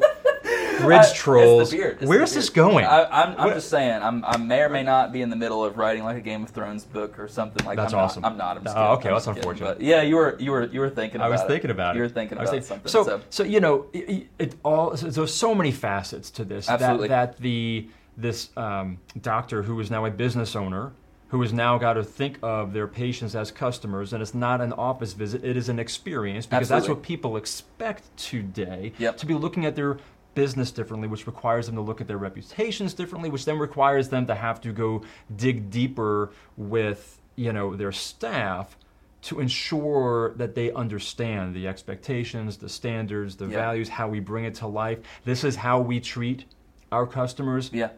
bridge 0.79 1.13
trolls. 1.13 1.61
It's 1.63 1.71
the 1.71 1.77
beard. 1.77 1.97
It's 2.01 2.07
Where's 2.07 2.33
this 2.33 2.49
going? 2.49 2.85
I, 2.85 3.03
I'm, 3.03 3.35
I'm 3.39 3.49
just 3.53 3.69
saying. 3.69 4.01
I'm, 4.01 4.23
I 4.23 4.37
may 4.37 4.61
or 4.61 4.69
may 4.69 4.83
not 4.83 5.11
be 5.11 5.21
in 5.21 5.29
the 5.29 5.35
middle 5.35 5.63
of 5.65 5.77
writing 5.77 6.03
like 6.03 6.15
a 6.17 6.21
Game 6.21 6.43
of 6.43 6.49
Thrones 6.51 6.85
book 6.85 7.19
or 7.19 7.27
something 7.27 7.65
like. 7.65 7.75
That. 7.75 7.83
That's 7.83 7.93
I'm 7.93 7.97
not- 7.99 8.05
awesome. 8.05 8.25
I'm 8.25 8.37
not. 8.37 8.57
I'm 8.57 8.63
just 8.63 8.77
Oh, 8.77 8.79
kidding. 8.79 8.97
okay, 8.99 9.09
I'm 9.09 9.13
that's 9.15 9.25
kidding. 9.25 9.37
unfortunate. 9.39 9.77
But 9.79 9.81
yeah, 9.85 10.01
you 10.03 10.15
were, 10.15 10.37
you 10.39 10.51
were, 10.51 10.65
you 10.67 10.79
were 10.79 10.89
thinking. 10.89 11.17
About 11.17 11.27
I 11.27 11.29
was 11.29 11.41
it. 11.41 11.47
thinking 11.47 11.71
about 11.71 11.95
it. 11.95 11.97
You 11.97 12.03
were 12.03 12.09
thinking 12.09 12.37
about 12.37 12.49
thinking- 12.49 12.65
something. 12.67 12.89
So, 12.89 13.03
So, 13.03 13.21
so 13.29 13.43
you 13.43 13.59
know, 13.59 13.87
it 13.93 14.55
all. 14.63 14.95
So 14.95 15.09
there's 15.09 15.33
so 15.33 15.53
many 15.53 15.71
facets 15.71 16.31
to 16.31 16.45
this. 16.45 16.69
Absolutely. 16.69 17.09
That, 17.09 17.33
that 17.35 17.41
the 17.41 17.87
this 18.19 18.49
um, 18.57 18.99
doctor 19.21 19.63
who 19.63 19.79
is 19.79 19.89
now 19.89 20.05
a 20.05 20.11
business 20.11 20.55
owner. 20.55 20.91
Who 21.29 21.43
has 21.43 21.53
now 21.53 21.77
got 21.77 21.93
to 21.93 22.03
think 22.03 22.39
of 22.41 22.73
their 22.73 22.87
patients 22.87 23.35
as 23.35 23.51
customers, 23.51 24.13
and 24.13 24.21
it's 24.23 24.33
not 24.33 24.61
an 24.61 24.73
office 24.73 25.13
visit; 25.13 25.45
it 25.45 25.55
is 25.57 25.69
an 25.69 25.77
experience 25.77 26.47
because 26.47 26.69
that's 26.69 26.87
what 26.89 27.03
people 27.03 27.37
expect 27.37 28.17
today. 28.17 28.93
Yep. 28.97 29.17
To 29.17 29.25
be 29.27 29.35
looking 29.35 29.63
at 29.67 29.75
their 29.75 29.99
business 30.33 30.71
differently, 30.71 31.07
which 31.07 31.27
requires 31.27 31.67
them 31.67 31.75
to 31.75 31.81
look 31.81 32.01
at 32.01 32.07
their 32.07 32.17
reputations 32.17 32.95
differently, 32.95 33.29
which 33.29 33.45
then 33.45 33.59
requires 33.59 34.09
them 34.09 34.25
to 34.25 34.33
have 34.33 34.59
to 34.61 34.71
go 34.71 35.03
dig 35.35 35.69
deeper 35.69 36.31
with 36.57 37.21
you 37.35 37.53
know 37.53 37.75
their 37.75 37.91
staff 37.91 38.75
to 39.21 39.39
ensure 39.39 40.33
that 40.33 40.55
they 40.55 40.71
understand 40.71 41.53
the 41.53 41.67
expectations, 41.67 42.57
the 42.57 42.69
standards, 42.69 43.35
the 43.35 43.45
Yeah. 43.45 43.51
values, 43.57 43.89
how 43.89 44.07
we 44.07 44.19
bring 44.19 44.45
it 44.45 44.55
to 44.55 44.67
life. 44.67 44.97
This 45.25 45.43
is 45.43 45.57
how 45.57 45.79
we 45.79 45.99
treat 45.99 46.45
our 46.91 47.05
customers. 47.05 47.69
yeah, 47.71 47.89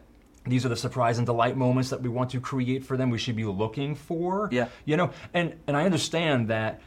These 0.46 0.66
are 0.66 0.68
the 0.68 0.76
surprise 0.76 1.18
and 1.18 1.26
delight 1.26 1.56
moments 1.56 1.90
that 1.90 2.02
we 2.02 2.08
want 2.08 2.30
to 2.30 2.40
create 2.40 2.84
for 2.84 2.96
them. 2.96 3.10
We 3.10 3.18
should 3.18 3.36
be 3.36 3.44
looking 3.44 3.94
for. 3.94 4.48
Yeah. 4.50 4.68
You 4.84 4.96
know, 4.96 5.10
and 5.34 5.54
and 5.66 5.76
I 5.76 5.84
understand 5.84 6.48
that 6.48 6.80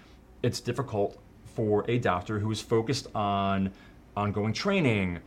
it's 0.44 0.60
difficult 0.60 1.18
for 1.56 1.86
a 1.90 1.98
doctor 1.98 2.40
who 2.40 2.52
is 2.52 2.60
focused 2.60 3.08
on 3.16 3.72
ongoing 4.18 4.52
training, 4.52 5.20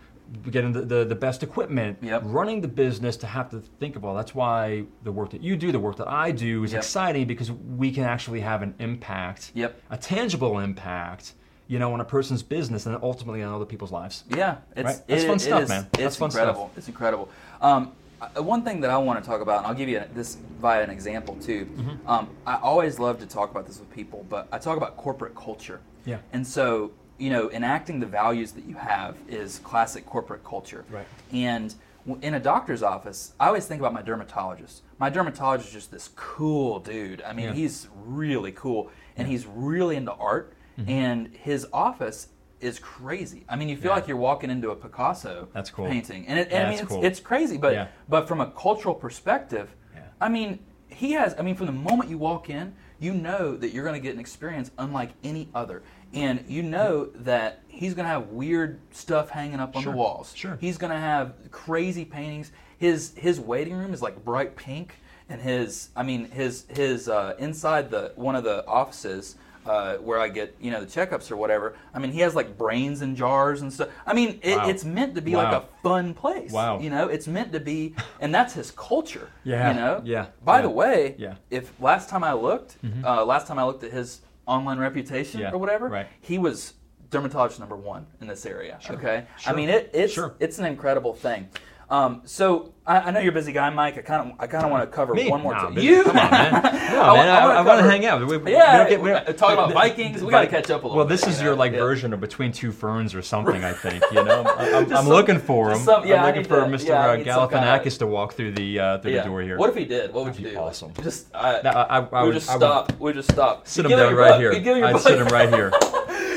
getting 0.50 0.72
the, 0.72 0.82
the, 0.82 1.04
the 1.06 1.14
best 1.14 1.42
equipment, 1.42 1.98
Yep. 2.02 2.22
running 2.26 2.60
the 2.60 2.68
business 2.68 3.16
to 3.18 3.26
have 3.26 3.48
to 3.50 3.60
think 3.80 3.96
of 3.96 4.04
all. 4.04 4.14
That's 4.14 4.34
why 4.34 4.84
the 5.04 5.12
work 5.12 5.30
that 5.30 5.40
you 5.42 5.56
do, 5.56 5.72
the 5.72 5.78
work 5.78 5.96
that 5.96 6.08
I 6.08 6.30
do 6.30 6.64
is 6.64 6.72
Yep. 6.72 6.80
exciting 6.82 7.26
because 7.26 7.50
we 7.50 7.90
can 7.90 8.04
actually 8.04 8.40
have 8.40 8.60
an 8.60 8.74
impact, 8.78 9.52
Yep. 9.54 9.80
a 9.90 9.96
tangible 9.96 10.58
impact, 10.58 11.32
you 11.66 11.78
know, 11.78 11.94
on 11.94 12.00
a 12.00 12.04
person's 12.04 12.42
business 12.42 12.84
and 12.84 12.98
ultimately 13.02 13.42
on 13.42 13.54
other 13.54 13.64
people's 13.64 13.92
lives. 13.92 14.24
Yeah, 14.28 14.58
it's 14.76 14.84
Right? 14.84 15.06
That's 15.06 15.22
it- 15.22 15.26
fun 15.26 15.36
it 15.36 15.40
stuff, 15.40 15.62
is- 15.62 15.68
man. 15.70 15.86
It's 15.94 16.02
That's 16.02 16.16
fun 16.16 16.30
stuff. 16.30 16.42
incredible. 16.42 16.70
It's 16.76 16.88
incredible. 16.88 17.28
Um, 17.62 17.92
one 18.36 18.62
thing 18.62 18.80
that 18.80 18.90
I 18.90 18.98
want 18.98 19.22
to 19.22 19.28
talk 19.28 19.40
about, 19.40 19.58
and 19.58 19.66
I'll 19.66 19.74
give 19.74 19.88
you 19.88 20.02
this 20.14 20.36
via 20.60 20.82
an 20.82 20.90
example 20.90 21.36
too. 21.36 21.66
Mm-hmm. 21.66 22.08
Um, 22.08 22.28
I 22.46 22.56
always 22.56 22.98
love 22.98 23.18
to 23.20 23.26
talk 23.26 23.50
about 23.50 23.66
this 23.66 23.78
with 23.78 23.90
people, 23.92 24.26
but 24.28 24.48
I 24.52 24.58
talk 24.58 24.76
about 24.76 24.96
corporate 24.96 25.34
culture. 25.34 25.80
Yeah. 26.04 26.18
And 26.32 26.46
so, 26.46 26.92
you 27.18 27.30
know, 27.30 27.50
enacting 27.50 28.00
the 28.00 28.06
values 28.06 28.52
that 28.52 28.64
you 28.64 28.74
have 28.76 29.16
is 29.28 29.58
classic 29.60 30.04
corporate 30.06 30.44
culture. 30.44 30.84
Right. 30.90 31.06
And 31.32 31.74
in 32.22 32.34
a 32.34 32.40
doctor's 32.40 32.82
office, 32.82 33.34
I 33.38 33.48
always 33.48 33.66
think 33.66 33.80
about 33.80 33.92
my 33.92 34.02
dermatologist. 34.02 34.82
My 34.98 35.10
dermatologist 35.10 35.68
is 35.68 35.74
just 35.74 35.90
this 35.90 36.10
cool 36.16 36.80
dude. 36.80 37.22
I 37.22 37.32
mean, 37.32 37.46
Yeah. 37.46 37.52
he's 37.54 37.88
really 38.06 38.52
cool, 38.52 38.90
and 39.16 39.28
he's 39.28 39.46
really 39.46 39.96
into 39.96 40.12
art, 40.12 40.54
Mm-hmm. 40.78 40.90
and 40.90 41.26
his 41.34 41.66
office 41.72 42.28
is 42.60 42.78
crazy. 42.78 43.44
I 43.48 43.56
mean, 43.56 43.68
you 43.68 43.76
feel 43.76 43.90
Yeah. 43.90 43.96
like 43.96 44.08
you're 44.08 44.16
walking 44.16 44.50
into 44.50 44.70
a 44.70 44.76
Picasso 44.76 45.48
That's 45.52 45.70
cool. 45.70 45.86
painting, 45.86 46.26
and, 46.26 46.38
it, 46.38 46.50
and 46.50 46.66
I 46.66 46.70
mean, 46.70 46.78
it's, 46.80 46.88
cool. 46.88 47.04
it's 47.04 47.20
crazy. 47.20 47.56
But 47.56 47.72
Yeah. 47.74 47.86
but 48.08 48.26
from 48.28 48.40
a 48.40 48.50
cultural 48.50 48.94
perspective, 48.94 49.74
Yeah. 49.94 50.02
I 50.20 50.28
mean, 50.28 50.58
he 50.88 51.12
has. 51.12 51.34
I 51.38 51.42
mean, 51.42 51.54
from 51.54 51.66
the 51.66 51.72
moment 51.72 52.10
you 52.10 52.18
walk 52.18 52.50
in, 52.50 52.74
you 52.98 53.12
know 53.14 53.56
that 53.56 53.72
you're 53.72 53.84
going 53.84 53.94
to 53.94 54.00
get 54.00 54.14
an 54.14 54.20
experience 54.20 54.70
unlike 54.78 55.10
any 55.22 55.48
other, 55.54 55.82
and 56.12 56.44
you 56.48 56.62
know 56.62 57.06
that 57.14 57.60
he's 57.68 57.94
going 57.94 58.04
to 58.06 58.10
have 58.10 58.28
weird 58.30 58.80
stuff 58.90 59.30
hanging 59.30 59.60
up 59.60 59.76
on 59.76 59.82
Sure. 59.82 59.92
the 59.92 59.98
walls. 59.98 60.32
Sure. 60.34 60.56
He's 60.60 60.78
going 60.78 60.92
to 60.92 60.98
have 60.98 61.34
crazy 61.52 62.04
paintings. 62.04 62.50
His 62.78 63.12
his 63.16 63.38
waiting 63.38 63.74
room 63.74 63.92
is 63.94 64.02
like 64.02 64.24
bright 64.24 64.56
pink, 64.56 64.96
and 65.28 65.40
his 65.40 65.90
I 65.94 66.02
mean 66.02 66.30
his 66.30 66.64
his 66.68 67.08
uh, 67.08 67.34
inside 67.38 67.90
the 67.90 68.12
one 68.16 68.34
of 68.34 68.42
the 68.44 68.66
offices. 68.66 69.36
Uh, 69.68 69.96
where 69.98 70.18
I 70.18 70.28
get 70.30 70.56
you 70.60 70.70
know 70.70 70.80
the 70.80 70.86
checkups 70.86 71.30
or 71.30 71.36
whatever. 71.36 71.74
I 71.92 71.98
mean, 71.98 72.10
he 72.10 72.20
has 72.20 72.34
like 72.34 72.56
brains 72.56 73.02
in 73.02 73.14
jars 73.14 73.60
and 73.60 73.70
stuff. 73.70 73.90
I 74.06 74.14
mean, 74.14 74.40
it, 74.42 74.56
Wow. 74.56 74.68
it's 74.70 74.82
meant 74.84 75.14
to 75.16 75.20
be 75.20 75.36
like 75.36 75.52
a 75.52 75.64
fun 75.82 76.14
place. 76.14 76.50
Wow. 76.52 76.80
You 76.80 76.88
know, 76.88 77.08
it's 77.08 77.26
meant 77.28 77.52
to 77.52 77.60
be, 77.60 77.94
and 78.20 78.34
that's 78.34 78.54
his 78.54 78.70
culture. 78.70 79.28
Yeah, 79.44 79.68
You 79.68 79.74
know. 79.80 80.00
yeah, 80.04 80.26
By 80.42 80.56
yeah, 80.56 80.62
the 80.62 80.70
way, 80.70 81.14
yeah. 81.18 81.34
if 81.50 81.78
last 81.80 82.08
time 82.08 82.24
I 82.24 82.32
looked, 82.32 82.78
uh, 83.04 83.24
last 83.26 83.46
time 83.46 83.58
I 83.58 83.64
looked 83.64 83.84
at 83.84 83.92
his 83.92 84.22
online 84.46 84.78
reputation 84.78 85.40
Yeah, 85.40 85.52
or 85.52 85.58
whatever, 85.58 85.88
right. 85.88 86.06
he 86.20 86.38
was 86.38 86.74
dermatologist 87.10 87.60
number 87.60 87.76
one 87.76 88.06
in 88.22 88.26
this 88.26 88.46
area. 88.46 88.78
Okay. 88.90 89.26
Sure, 89.38 89.52
I 89.52 89.56
mean, 89.56 89.68
it, 89.68 89.90
it's 89.92 90.12
sure. 90.14 90.34
it's 90.40 90.58
an 90.58 90.64
incredible 90.64 91.12
thing. 91.14 91.48
Um, 91.90 92.20
so 92.26 92.74
I, 92.86 92.98
I 92.98 93.10
know 93.12 93.20
you're 93.20 93.30
a 93.30 93.34
busy 93.34 93.50
guy, 93.52 93.70
Mike. 93.70 93.96
I 93.96 94.02
kind 94.02 94.30
of 94.30 94.36
I 94.38 94.46
kind 94.46 94.62
of 94.62 94.70
want 94.70 94.82
to 94.90 94.94
cover 94.94 95.14
Me? 95.14 95.30
one 95.30 95.40
more. 95.40 95.54
Nah, 95.54 95.70
time. 95.70 95.78
You 95.78 96.02
Come 96.04 96.18
on, 96.18 96.30
man. 96.30 96.54
On, 96.54 96.62
I 96.62 97.14
man. 97.16 97.28
I, 97.28 97.38
I 97.54 97.60
want 97.62 97.80
to 97.80 97.90
hang 97.90 98.04
out. 98.04 98.26
We, 98.26 98.36
we 98.36 98.52
Yeah, 98.52 98.76
don't 98.78 98.88
get- 98.90 99.00
we 99.00 99.10
we're 99.10 99.24
talking 99.32 99.54
about 99.54 99.72
Vikings. 99.72 100.22
We 100.22 100.30
gotta 100.30 100.48
catch 100.48 100.68
up 100.68 100.82
a 100.82 100.86
little 100.86 100.98
Well, 100.98 101.06
bit, 101.06 101.14
this 101.14 101.22
you 101.24 101.28
is 101.32 101.38
know? 101.38 101.46
your 101.46 101.54
like 101.56 101.72
Yeah. 101.72 101.78
version 101.78 102.12
of 102.12 102.20
between 102.20 102.52
two 102.52 102.72
ferns 102.72 103.14
or 103.14 103.22
something. 103.22 103.64
I 103.64 103.72
think 103.72 104.04
you 104.12 104.22
know. 104.22 104.42
I'm, 104.58 104.84
I'm 104.84 104.88
some- 104.88 105.08
looking 105.08 105.38
for 105.38 105.70
him. 105.72 105.78
some- 105.78 106.06
yeah, 106.06 106.20
I'm 106.22 106.26
looking 106.26 106.44
for 106.44 106.60
to- 106.60 106.66
Mr. 106.66 106.88
yeah, 106.88 107.06
uh, 107.06 107.16
kinda- 107.16 107.30
Galifianakis 107.64 107.98
to 108.00 108.06
walk 108.06 108.34
through 108.34 108.52
the 108.52 108.78
uh, 108.80 108.98
through 108.98 109.12
the 109.12 109.22
door 109.22 109.40
here. 109.40 109.56
What 109.56 109.70
if 109.70 109.76
he 109.76 109.86
did? 109.86 110.12
What 110.12 110.24
would 110.24 110.34
That'd 110.34 110.44
you 110.46 110.50
do? 110.52 110.58
awesome. 110.58 110.92
Just 111.02 111.34
I, 111.34 111.60
No, 111.64 111.70
I, 111.70 111.98
I, 111.98 112.00
I 112.00 112.22
we 112.22 112.28
would 112.28 112.34
just 112.34 112.50
stop. 112.50 112.92
We 113.00 113.12
just 113.14 113.32
stop. 113.32 113.66
Sit 113.66 113.86
him 113.86 113.92
down 113.92 114.14
right 114.14 114.38
here. 114.38 114.52
you 114.52 114.60
give 114.60 114.76
your 114.76 114.86
I'd 114.88 115.00
sit 115.00 115.18
him 115.18 115.28
right 115.28 115.48
here. 115.48 115.72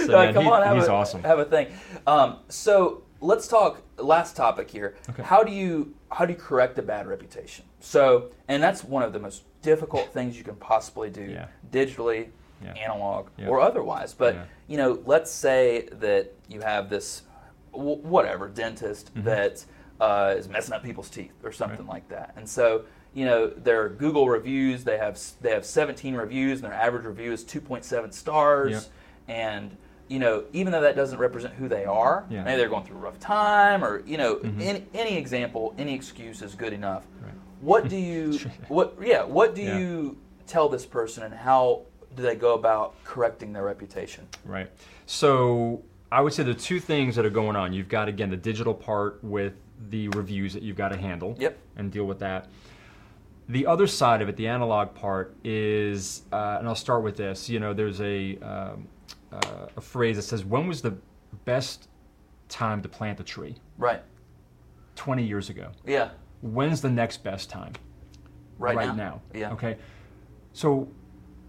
Uh, 0.01 0.33
come 0.33 0.47
on, 0.47 0.63
have 0.63 0.75
he's 0.75 0.87
a, 0.87 0.91
awesome. 0.91 1.23
Have 1.23 1.37
a 1.39 1.45
thing. 1.45 1.67
Um, 2.07 2.37
so 2.49 3.03
let's 3.21 3.47
talk. 3.47 3.81
Last 3.97 4.35
topic 4.35 4.69
here. 4.69 4.95
Okay. 5.09 5.23
How 5.23 5.43
do 5.43 5.51
you 5.51 5.93
how 6.11 6.25
do 6.25 6.33
you 6.33 6.39
correct 6.39 6.77
a 6.77 6.81
bad 6.81 7.07
reputation? 7.07 7.65
So, 7.79 8.31
and 8.47 8.61
that's 8.61 8.83
one 8.83 9.03
of 9.03 9.13
the 9.13 9.19
most 9.19 9.43
difficult 9.61 10.11
things 10.13 10.37
you 10.37 10.43
can 10.43 10.55
possibly 10.55 11.09
do, 11.09 11.21
Yeah. 11.23 11.47
digitally, 11.71 12.27
Yeah. 12.63 12.73
analog, 12.73 13.29
Yeah. 13.37 13.47
or 13.47 13.59
otherwise. 13.61 14.13
But 14.13 14.35
you 14.67 14.77
know, 14.77 14.99
let's 15.05 15.31
say 15.31 15.87
that 15.93 16.33
you 16.49 16.61
have 16.61 16.89
this 16.89 17.23
w- 17.71 17.97
whatever 17.97 18.47
dentist 18.49 19.13
Mm-hmm. 19.13 19.23
that 19.27 19.65
uh, 19.99 20.33
is 20.37 20.49
messing 20.49 20.73
up 20.73 20.81
people's 20.83 21.09
teeth 21.09 21.33
or 21.43 21.51
something 21.51 21.87
like 21.87 22.07
that, 22.09 22.33
and 22.35 22.49
so. 22.49 22.83
You 23.13 23.25
know 23.25 23.47
their 23.47 23.89
Google 23.89 24.29
reviews. 24.29 24.85
They 24.85 24.97
have 24.97 25.19
they 25.41 25.49
have 25.51 25.65
17 25.65 26.15
reviews, 26.15 26.61
and 26.63 26.71
their 26.71 26.79
average 26.79 27.03
review 27.03 27.33
is 27.33 27.43
2.7 27.43 28.13
stars. 28.13 28.87
And 29.27 29.75
you 30.11 30.19
know, 30.19 30.43
even 30.51 30.73
though 30.73 30.81
that 30.81 30.95
doesn't 30.97 31.17
represent 31.19 31.53
who 31.53 31.69
they 31.69 31.85
are, 31.85 32.25
Yeah. 32.29 32.43
maybe 32.43 32.57
they're 32.57 32.67
going 32.69 32.83
through 32.83 32.97
a 32.97 32.99
rough 32.99 33.17
time, 33.19 33.81
or 33.83 34.01
you 34.05 34.17
know, 34.17 34.35
Mhm. 34.35 34.61
any, 34.61 34.85
any 34.93 35.17
example, 35.17 35.73
any 35.77 35.95
excuse 35.95 36.41
is 36.41 36.53
good 36.53 36.73
enough. 36.73 37.05
Right. 37.23 37.31
What 37.61 37.87
do 37.87 37.95
you, 38.11 38.37
what, 38.67 38.97
yeah, 39.01 39.23
what 39.23 39.55
do 39.55 39.61
Yeah. 39.61 39.77
you 39.79 40.17
tell 40.47 40.67
this 40.67 40.85
person, 40.85 41.23
and 41.23 41.33
how 41.33 41.83
do 42.15 42.23
they 42.23 42.35
go 42.35 42.55
about 42.55 42.93
correcting 43.05 43.53
their 43.53 43.63
reputation? 43.63 44.27
Right. 44.45 44.69
So 45.05 45.81
I 46.11 46.19
would 46.19 46.33
say 46.33 46.43
the 46.43 46.53
two 46.53 46.81
things 46.81 47.15
that 47.15 47.25
are 47.25 47.29
going 47.29 47.55
on. 47.55 47.71
You've 47.71 47.87
got 47.87 48.09
again 48.09 48.29
the 48.29 48.35
digital 48.35 48.73
part 48.73 49.23
with 49.23 49.53
the 49.89 50.09
reviews 50.09 50.53
that 50.53 50.61
you've 50.61 50.75
got 50.75 50.89
to 50.89 50.97
handle 50.97 51.37
Yep. 51.39 51.57
and 51.77 51.89
deal 51.89 52.03
with 52.03 52.19
that. 52.19 52.49
The 53.47 53.65
other 53.65 53.87
side 53.87 54.21
of 54.21 54.27
it, 54.27 54.35
the 54.35 54.47
analog 54.47 54.93
part, 54.93 55.33
is, 55.45 56.23
uh, 56.33 56.57
and 56.59 56.67
I'll 56.67 56.75
start 56.75 57.01
with 57.01 57.15
this. 57.15 57.49
You 57.49 57.59
know, 57.61 57.73
there's 57.73 58.01
a 58.01 58.37
um, 58.39 58.87
uh, 59.31 59.67
a 59.75 59.81
phrase 59.81 60.15
that 60.17 60.23
says, 60.23 60.43
"When 60.45 60.67
was 60.67 60.81
the 60.81 60.95
best 61.45 61.87
time 62.49 62.81
to 62.81 62.89
plant 62.89 63.19
a 63.19 63.23
tree?" 63.23 63.55
Right. 63.77 64.01
20 64.95 65.23
years 65.23 65.49
ago. 65.49 65.71
Yeah. 65.85 66.09
When's 66.41 66.81
the 66.81 66.89
next 66.89 67.23
best 67.23 67.49
time? 67.49 67.73
Right, 68.59 68.95
now. 68.95 69.21
Yeah. 69.33 69.53
Okay. 69.53 69.77
So, 70.53 70.87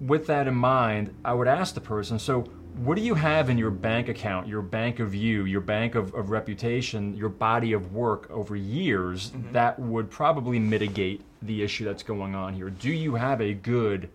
with 0.00 0.26
that 0.28 0.46
in 0.46 0.54
mind, 0.54 1.14
I 1.24 1.34
would 1.34 1.48
ask 1.48 1.74
the 1.74 1.80
person, 1.80 2.18
so 2.18 2.42
what 2.76 2.94
do 2.94 3.02
you 3.02 3.14
have 3.14 3.50
in 3.50 3.58
your 3.58 3.70
bank 3.70 4.08
account, 4.08 4.48
your 4.48 4.62
bank 4.62 4.98
of 5.00 5.14
you, 5.14 5.44
your 5.44 5.60
bank 5.60 5.94
of, 5.94 6.14
of 6.14 6.30
reputation, 6.30 7.14
your 7.14 7.28
body 7.28 7.74
of 7.74 7.92
work 7.92 8.30
over 8.30 8.56
years 8.56 9.30
Mm-hmm. 9.32 9.52
that 9.52 9.78
would 9.78 10.10
probably 10.10 10.58
mitigate 10.58 11.20
the 11.42 11.62
issue 11.62 11.84
that's 11.84 12.02
going 12.02 12.34
on 12.34 12.54
here? 12.54 12.70
Do 12.70 12.90
you 12.90 13.14
have 13.16 13.40
a 13.42 13.52
good 13.52 14.08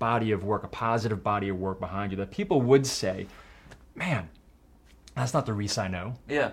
body 0.00 0.32
of 0.32 0.42
work, 0.42 0.64
a 0.64 0.68
positive 0.68 1.22
body 1.22 1.48
of 1.48 1.60
work 1.60 1.78
behind 1.78 2.10
you 2.10 2.16
that 2.16 2.32
people 2.32 2.60
would 2.62 2.84
say, 2.84 3.28
man, 3.94 4.28
that's 5.14 5.32
not 5.32 5.46
the 5.46 5.52
Reese 5.52 5.78
I 5.78 5.86
know. 5.86 6.14
Yeah. 6.28 6.52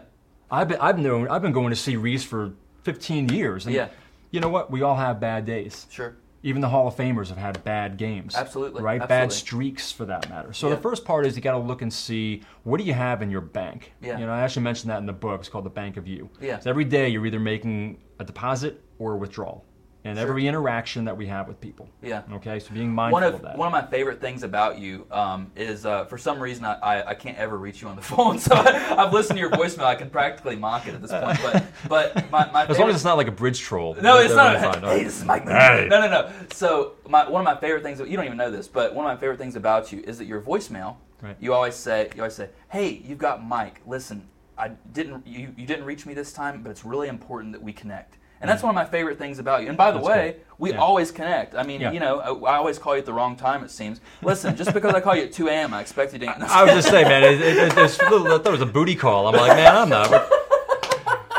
I've 0.51 0.67
been, 0.67 0.77
I've 0.79 0.99
known, 0.99 1.27
I've 1.29 1.41
been 1.41 1.53
going 1.53 1.71
to 1.71 1.75
see 1.75 1.95
Reese 1.95 2.23
for 2.23 2.53
15 2.83 3.29
years. 3.29 3.65
And 3.65 3.73
Yeah. 3.73 3.87
You 4.29 4.41
know 4.41 4.49
what? 4.49 4.69
We 4.69 4.81
all 4.83 4.95
have 4.97 5.19
bad 5.19 5.45
days. 5.45 5.87
Sure. 5.89 6.15
Even 6.43 6.61
the 6.61 6.67
Hall 6.69 6.87
of 6.87 6.95
Famers 6.95 7.29
have 7.29 7.37
had 7.37 7.63
bad 7.63 7.97
games. 7.97 8.35
Absolutely, 8.35 8.83
Right? 8.83 9.05
Bad 9.07 9.31
streaks 9.31 9.91
for 9.91 10.05
that 10.05 10.29
matter. 10.29 10.53
So 10.53 10.67
Yeah. 10.69 10.75
the 10.75 10.81
first 10.81 11.03
part 11.05 11.25
is 11.25 11.35
you 11.35 11.41
got 11.41 11.53
to 11.53 11.57
look 11.57 11.81
and 11.81 11.91
see 11.91 12.43
what 12.63 12.77
do 12.77 12.83
you 12.83 12.93
have 12.93 13.21
in 13.21 13.31
your 13.31 13.41
bank. 13.41 13.93
Yeah. 14.01 14.19
You 14.19 14.25
know, 14.25 14.33
I 14.33 14.41
actually 14.41 14.63
mentioned 14.63 14.91
that 14.91 14.97
in 14.99 15.05
the 15.05 15.13
book. 15.13 15.39
It's 15.39 15.49
called 15.49 15.65
The 15.65 15.69
Bank 15.69 15.95
of 15.97 16.07
You. 16.07 16.29
Yeah. 16.41 16.59
So 16.59 16.69
every 16.69 16.83
day 16.85 17.07
you're 17.09 17.25
either 17.25 17.39
making 17.39 17.97
a 18.19 18.25
deposit 18.25 18.83
or 18.99 19.13
a 19.13 19.17
withdrawal. 19.17 19.63
And 20.07 20.17
Sure. 20.17 20.29
every 20.29 20.47
interaction 20.47 21.03
that 21.05 21.17
we 21.17 21.27
have 21.27 21.49
with 21.49 21.59
people. 21.59 21.89
Yeah. 22.01 22.21
Okay? 22.31 22.59
So 22.59 22.73
being 22.73 22.93
mindful 22.93 23.13
One 23.13 23.23
of, 23.23 23.33
of 23.35 23.41
that. 23.41 23.57
one 23.57 23.67
of 23.67 23.73
my 23.73 23.85
favorite 23.85 24.21
things 24.21 24.43
about 24.43 24.79
you 24.79 25.05
um, 25.11 25.51
is 25.55 25.85
uh, 25.85 26.05
for 26.05 26.17
some 26.17 26.39
reason 26.39 26.63
I, 26.63 26.75
I, 26.75 27.09
I 27.09 27.13
can't 27.13 27.37
ever 27.37 27.57
reach 27.57 27.81
you 27.81 27.89
on 27.89 27.97
the 27.97 28.01
phone, 28.13 28.39
so 28.39 28.55
I, 28.55 29.03
I've 29.03 29.11
listened 29.11 29.35
to 29.35 29.41
your 29.41 29.51
voicemail. 29.51 29.83
I 29.83 29.95
can 29.95 30.09
practically 30.09 30.55
mock 30.55 30.87
it 30.87 30.93
at 30.95 31.01
this 31.01 31.11
point. 31.11 31.37
But 31.41 31.63
but 31.89 32.31
my, 32.31 32.49
my 32.51 32.65
as 32.67 32.79
long 32.79 32.87
as 32.89 32.95
it's 32.95 33.03
not 33.03 33.17
like 33.17 33.27
a 33.27 33.31
bridge 33.33 33.59
troll. 33.59 33.95
No, 34.01 34.19
it's 34.19 34.33
not. 34.33 34.75
Fine. 34.75 34.83
Hey, 34.83 35.03
this 35.03 35.17
is 35.19 35.25
Mike. 35.25 35.43
Hey. 35.43 35.87
No, 35.89 35.99
no, 35.99 36.09
no. 36.09 36.31
So 36.53 36.93
my, 37.09 37.27
one 37.29 37.41
of 37.41 37.45
my 37.45 37.59
favorite 37.59 37.83
things. 37.83 37.99
You 37.99 38.15
don't 38.15 38.25
even 38.25 38.37
know 38.37 38.49
this, 38.49 38.69
but 38.69 38.95
one 38.95 39.05
of 39.05 39.11
my 39.13 39.19
favorite 39.19 39.39
things 39.39 39.57
about 39.57 39.91
you 39.91 40.01
is 40.07 40.19
that 40.19 40.25
your 40.25 40.39
voicemail. 40.41 40.95
Right. 41.21 41.35
You 41.41 41.53
always 41.53 41.75
say, 41.75 42.09
you 42.15 42.21
always 42.21 42.35
say, 42.35 42.47
"Hey, 42.69 43.01
you've 43.05 43.17
got 43.17 43.43
Mike. 43.43 43.81
Listen, 43.85 44.25
I 44.57 44.69
didn't. 44.93 45.27
You, 45.27 45.53
you 45.57 45.65
didn't 45.65 45.83
reach 45.83 46.05
me 46.05 46.13
this 46.13 46.31
time, 46.31 46.63
but 46.63 46.69
it's 46.69 46.85
really 46.85 47.09
important 47.09 47.51
that 47.51 47.61
we 47.61 47.73
connect." 47.73 48.19
And 48.41 48.49
that's 48.49 48.61
one 48.63 48.69
of 48.69 48.75
my 48.75 48.85
favorite 48.85 49.17
things 49.17 49.39
about 49.39 49.63
you. 49.63 49.69
And 49.69 49.77
by 49.77 49.91
the 49.91 49.97
Mm. 49.99 50.01
That's 50.03 50.07
way, 50.09 50.31
cool. 50.47 50.55
we 50.59 50.71
Yeah. 50.73 50.77
always 50.79 51.11
connect. 51.11 51.55
I 51.55 51.63
mean, 51.63 51.81
Yeah. 51.81 51.91
you 51.91 51.99
know, 51.99 52.19
I, 52.45 52.53
I 52.53 52.57
always 52.57 52.77
call 52.77 52.93
you 52.93 52.99
at 52.99 53.05
the 53.05 53.13
wrong 53.13 53.35
time. 53.35 53.63
It 53.63 53.71
seems. 53.71 53.99
Listen, 54.21 54.55
just 54.55 54.73
because 54.73 54.93
I 54.93 54.99
call 55.01 55.15
you 55.15 55.23
at 55.23 55.33
2 55.33 55.47
a.m., 55.49 55.73
I 55.73 55.81
expect 55.81 56.13
you 56.13 56.19
to. 56.19 56.27
I 56.27 56.63
was 56.63 56.73
just 56.73 56.89
saying, 56.89 57.07
man, 57.07 57.23
it, 57.23 57.41
it, 57.41 57.57
it, 57.57 57.77
I 57.77 57.87
thought 57.87 58.45
it 58.45 58.51
was 58.51 58.61
a 58.61 58.65
booty 58.65 58.95
call. 58.95 59.27
I'm 59.27 59.35
like, 59.35 59.55
man, 59.57 59.75
I'm 59.75 59.89
not. 59.89 60.29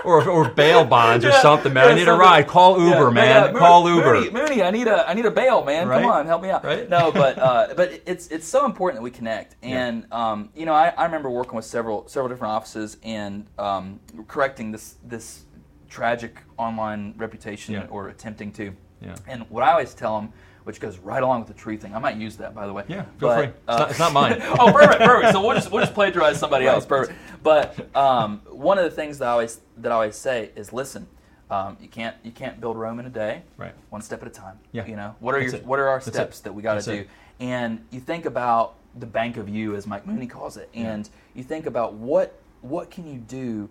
Or, 0.04 0.26
or 0.26 0.48
bail 0.48 0.86
bonds 0.86 1.22
or 1.24 1.32
something, 1.32 1.72
man. 1.74 1.84
yeah, 1.86 1.92
I 1.92 1.94
need 1.94 2.08
a 2.08 2.14
ride. 2.14 2.46
Call 2.46 2.80
Uber, 2.80 3.08
Yeah, 3.08 3.10
man. 3.10 3.26
yeah, 3.26 3.46
Mooney- 3.48 3.58
Call 3.58 3.88
Uber. 3.90 4.14
Mooney, 4.14 4.30
Mooney, 4.30 4.62
I 4.62 4.70
need 4.70 4.86
a 4.86 5.06
I 5.06 5.12
need 5.12 5.26
a 5.26 5.30
bail, 5.30 5.62
man. 5.64 5.86
Right? 5.86 6.00
Come 6.00 6.10
on, 6.10 6.24
help 6.24 6.40
me 6.40 6.48
out. 6.48 6.64
Right? 6.64 6.88
No, 6.88 7.12
but 7.12 7.38
uh, 7.38 7.74
but 7.76 8.00
it's 8.06 8.28
it's 8.28 8.46
so 8.48 8.64
important 8.64 9.00
that 9.00 9.02
we 9.02 9.10
connect. 9.10 9.56
And 9.62 10.06
um, 10.10 10.48
you 10.54 10.64
know, 10.64 10.72
I, 10.72 10.94
I 10.96 11.04
remember 11.04 11.28
working 11.28 11.56
with 11.56 11.66
several 11.66 12.08
several 12.08 12.30
different 12.30 12.52
offices 12.52 12.96
and 13.02 13.44
um, 13.58 14.00
correcting 14.28 14.72
this 14.72 14.94
this 15.04 15.44
tragic 15.88 16.38
online 16.56 17.14
reputation 17.16 17.74
Yeah. 17.74 17.86
or 17.90 18.08
attempting 18.08 18.52
to. 18.52 18.72
Yeah. 19.00 19.14
And 19.26 19.42
what 19.50 19.62
I 19.62 19.72
always 19.72 19.94
tell 19.94 20.20
them, 20.20 20.32
which 20.64 20.80
goes 20.80 20.98
right 20.98 21.22
along 21.22 21.40
with 21.40 21.48
the 21.48 21.54
tree 21.54 21.76
thing, 21.76 21.94
I 21.94 21.98
might 21.98 22.16
use 22.16 22.36
that 22.36 22.54
by 22.54 22.66
the 22.66 22.72
way. 22.72 22.84
Yeah, 22.88 23.02
feel 23.18 23.28
but, 23.28 23.36
free. 23.36 23.44
It's, 23.46 23.54
uh, 23.68 23.78
not, 23.78 23.90
it's 23.90 23.98
not 23.98 24.12
mine. 24.12 24.36
oh, 24.58 24.72
perfect, 24.72 25.00
perfect. 25.02 25.32
So 25.32 25.40
we'll 25.44 25.54
just 25.54 25.70
we'll 25.70 25.82
just 25.82 25.94
plagiarize 25.94 26.38
somebody 26.44 26.66
Right. 26.66 26.74
else. 26.74 26.84
Perfect. 26.86 27.18
But 27.42 27.94
um, 27.96 28.42
one 28.50 28.76
of 28.78 28.84
the 28.84 28.90
things 28.90 29.18
that 29.18 29.28
I 29.28 29.32
always 29.32 29.60
that 29.78 29.92
I 29.92 29.94
always 29.94 30.16
say 30.16 30.50
is, 30.56 30.72
listen, 30.72 31.06
um, 31.50 31.76
you 31.80 31.88
can't 31.88 32.16
you 32.22 32.32
can't 32.32 32.60
build 32.60 32.76
Rome 32.76 32.98
in 33.00 33.06
a 33.06 33.10
day. 33.10 33.42
Right. 33.56 33.72
One 33.90 34.02
step 34.02 34.20
at 34.22 34.28
a 34.28 34.32
time. 34.32 34.58
Yeah. 34.72 34.84
You 34.84 34.96
know 34.96 35.14
what 35.20 35.34
are 35.34 35.40
That's 35.40 35.52
your 35.52 35.60
it. 35.62 35.66
what 35.66 35.78
are 35.78 35.88
our 35.88 35.98
That's 35.98 36.08
it. 36.08 36.14
steps 36.14 36.40
that 36.40 36.52
we 36.54 36.62
got 36.62 36.80
to 36.80 36.84
do? 36.84 37.00
it. 37.02 37.08
And 37.40 37.84
you 37.90 38.00
think 38.00 38.26
about 38.26 38.74
the 38.98 39.06
bank 39.06 39.36
of 39.36 39.48
you, 39.48 39.76
as 39.76 39.86
Mike 39.86 40.06
Mooney 40.06 40.26
calls 40.26 40.56
it, 40.56 40.68
and 40.74 41.08
you 41.34 41.44
think 41.44 41.66
about 41.66 41.94
what 41.94 42.34
what 42.62 42.90
can 42.90 43.06
you 43.06 43.20
do 43.20 43.70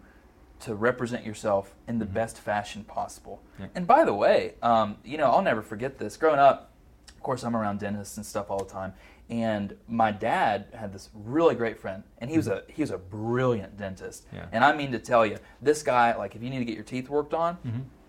to 0.61 0.75
represent 0.75 1.25
yourself 1.25 1.75
in 1.87 1.99
the 1.99 2.05
best 2.05 2.37
fashion 2.39 2.83
possible. 2.83 3.41
Mm-hmm. 3.53 3.63
Yeah. 3.63 3.69
And 3.75 3.87
by 3.87 4.05
the 4.05 4.13
way, 4.13 4.55
um, 4.61 4.97
you 5.03 5.17
know 5.17 5.25
I'll 5.31 5.41
never 5.41 5.61
forget 5.61 5.97
this. 5.97 6.17
Growing 6.17 6.39
up, 6.39 6.71
of 7.15 7.21
course, 7.21 7.43
I'm 7.43 7.55
around 7.55 7.79
dentists 7.79 8.17
and 8.17 8.25
stuff 8.25 8.49
all 8.49 8.59
the 8.63 8.71
time. 8.71 8.93
And 9.29 9.75
my 9.89 10.11
dad 10.11 10.67
had 10.73 10.93
this 10.93 11.09
really 11.13 11.53
great 11.53 11.77
friend, 11.77 12.03
and 12.19 12.29
he 12.29 12.37
was 12.37 12.47
a 12.47 12.63
he 12.69 12.81
was 12.81 12.91
a 12.91 12.97
brilliant 12.97 13.77
dentist. 13.77 14.25
Mm-hmm. 14.27 14.35
Yeah. 14.37 14.45
And 14.53 14.63
I 14.63 14.73
mean 14.73 14.91
to 14.93 14.99
tell 14.99 15.25
you, 15.25 15.37
this 15.61 15.83
guy, 15.83 16.15
like, 16.15 16.35
if 16.35 16.41
you 16.41 16.49
need 16.49 16.59
to 16.59 16.65
get 16.65 16.75
your 16.75 16.85
teeth 16.85 17.09
worked 17.09 17.33
on, 17.33 17.57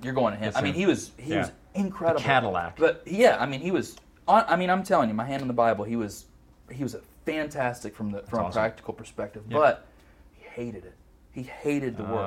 you're 0.00 0.12
going 0.14 0.32
to 0.34 0.38
him. 0.38 0.44
That's 0.44 0.56
I 0.56 0.60
mean, 0.62 0.74
him. 0.74 0.80
he 0.80 0.86
was 0.86 1.10
he 1.16 1.32
Yeah. 1.32 1.40
was 1.40 1.52
incredible. 1.74 2.20
Cadillac. 2.20 2.76
But 2.78 3.02
yeah, 3.06 3.36
I 3.40 3.46
mean, 3.46 3.60
he 3.60 3.70
was. 3.72 3.96
On, 4.28 4.44
I 4.46 4.56
mean, 4.56 4.68
I'm 4.70 4.82
telling 4.84 5.08
you, 5.08 5.14
my 5.14 5.24
hand 5.24 5.42
on 5.42 5.48
the 5.48 5.54
Bible, 5.54 5.84
he 5.84 5.96
was 5.96 6.26
he 6.70 6.82
was 6.84 6.94
a 6.94 7.00
fantastic 7.24 7.96
from 7.96 8.12
the 8.12 8.22
from 8.22 8.46
a 8.46 8.50
practical 8.52 8.94
perspective. 8.94 9.42
Yeah. 9.48 9.58
But 9.58 9.86
he 10.34 10.44
hated 10.44 10.84
it. 10.84 10.94
He 11.38 11.44
hated 11.44 11.96
the 11.96 12.02
work, 12.02 12.26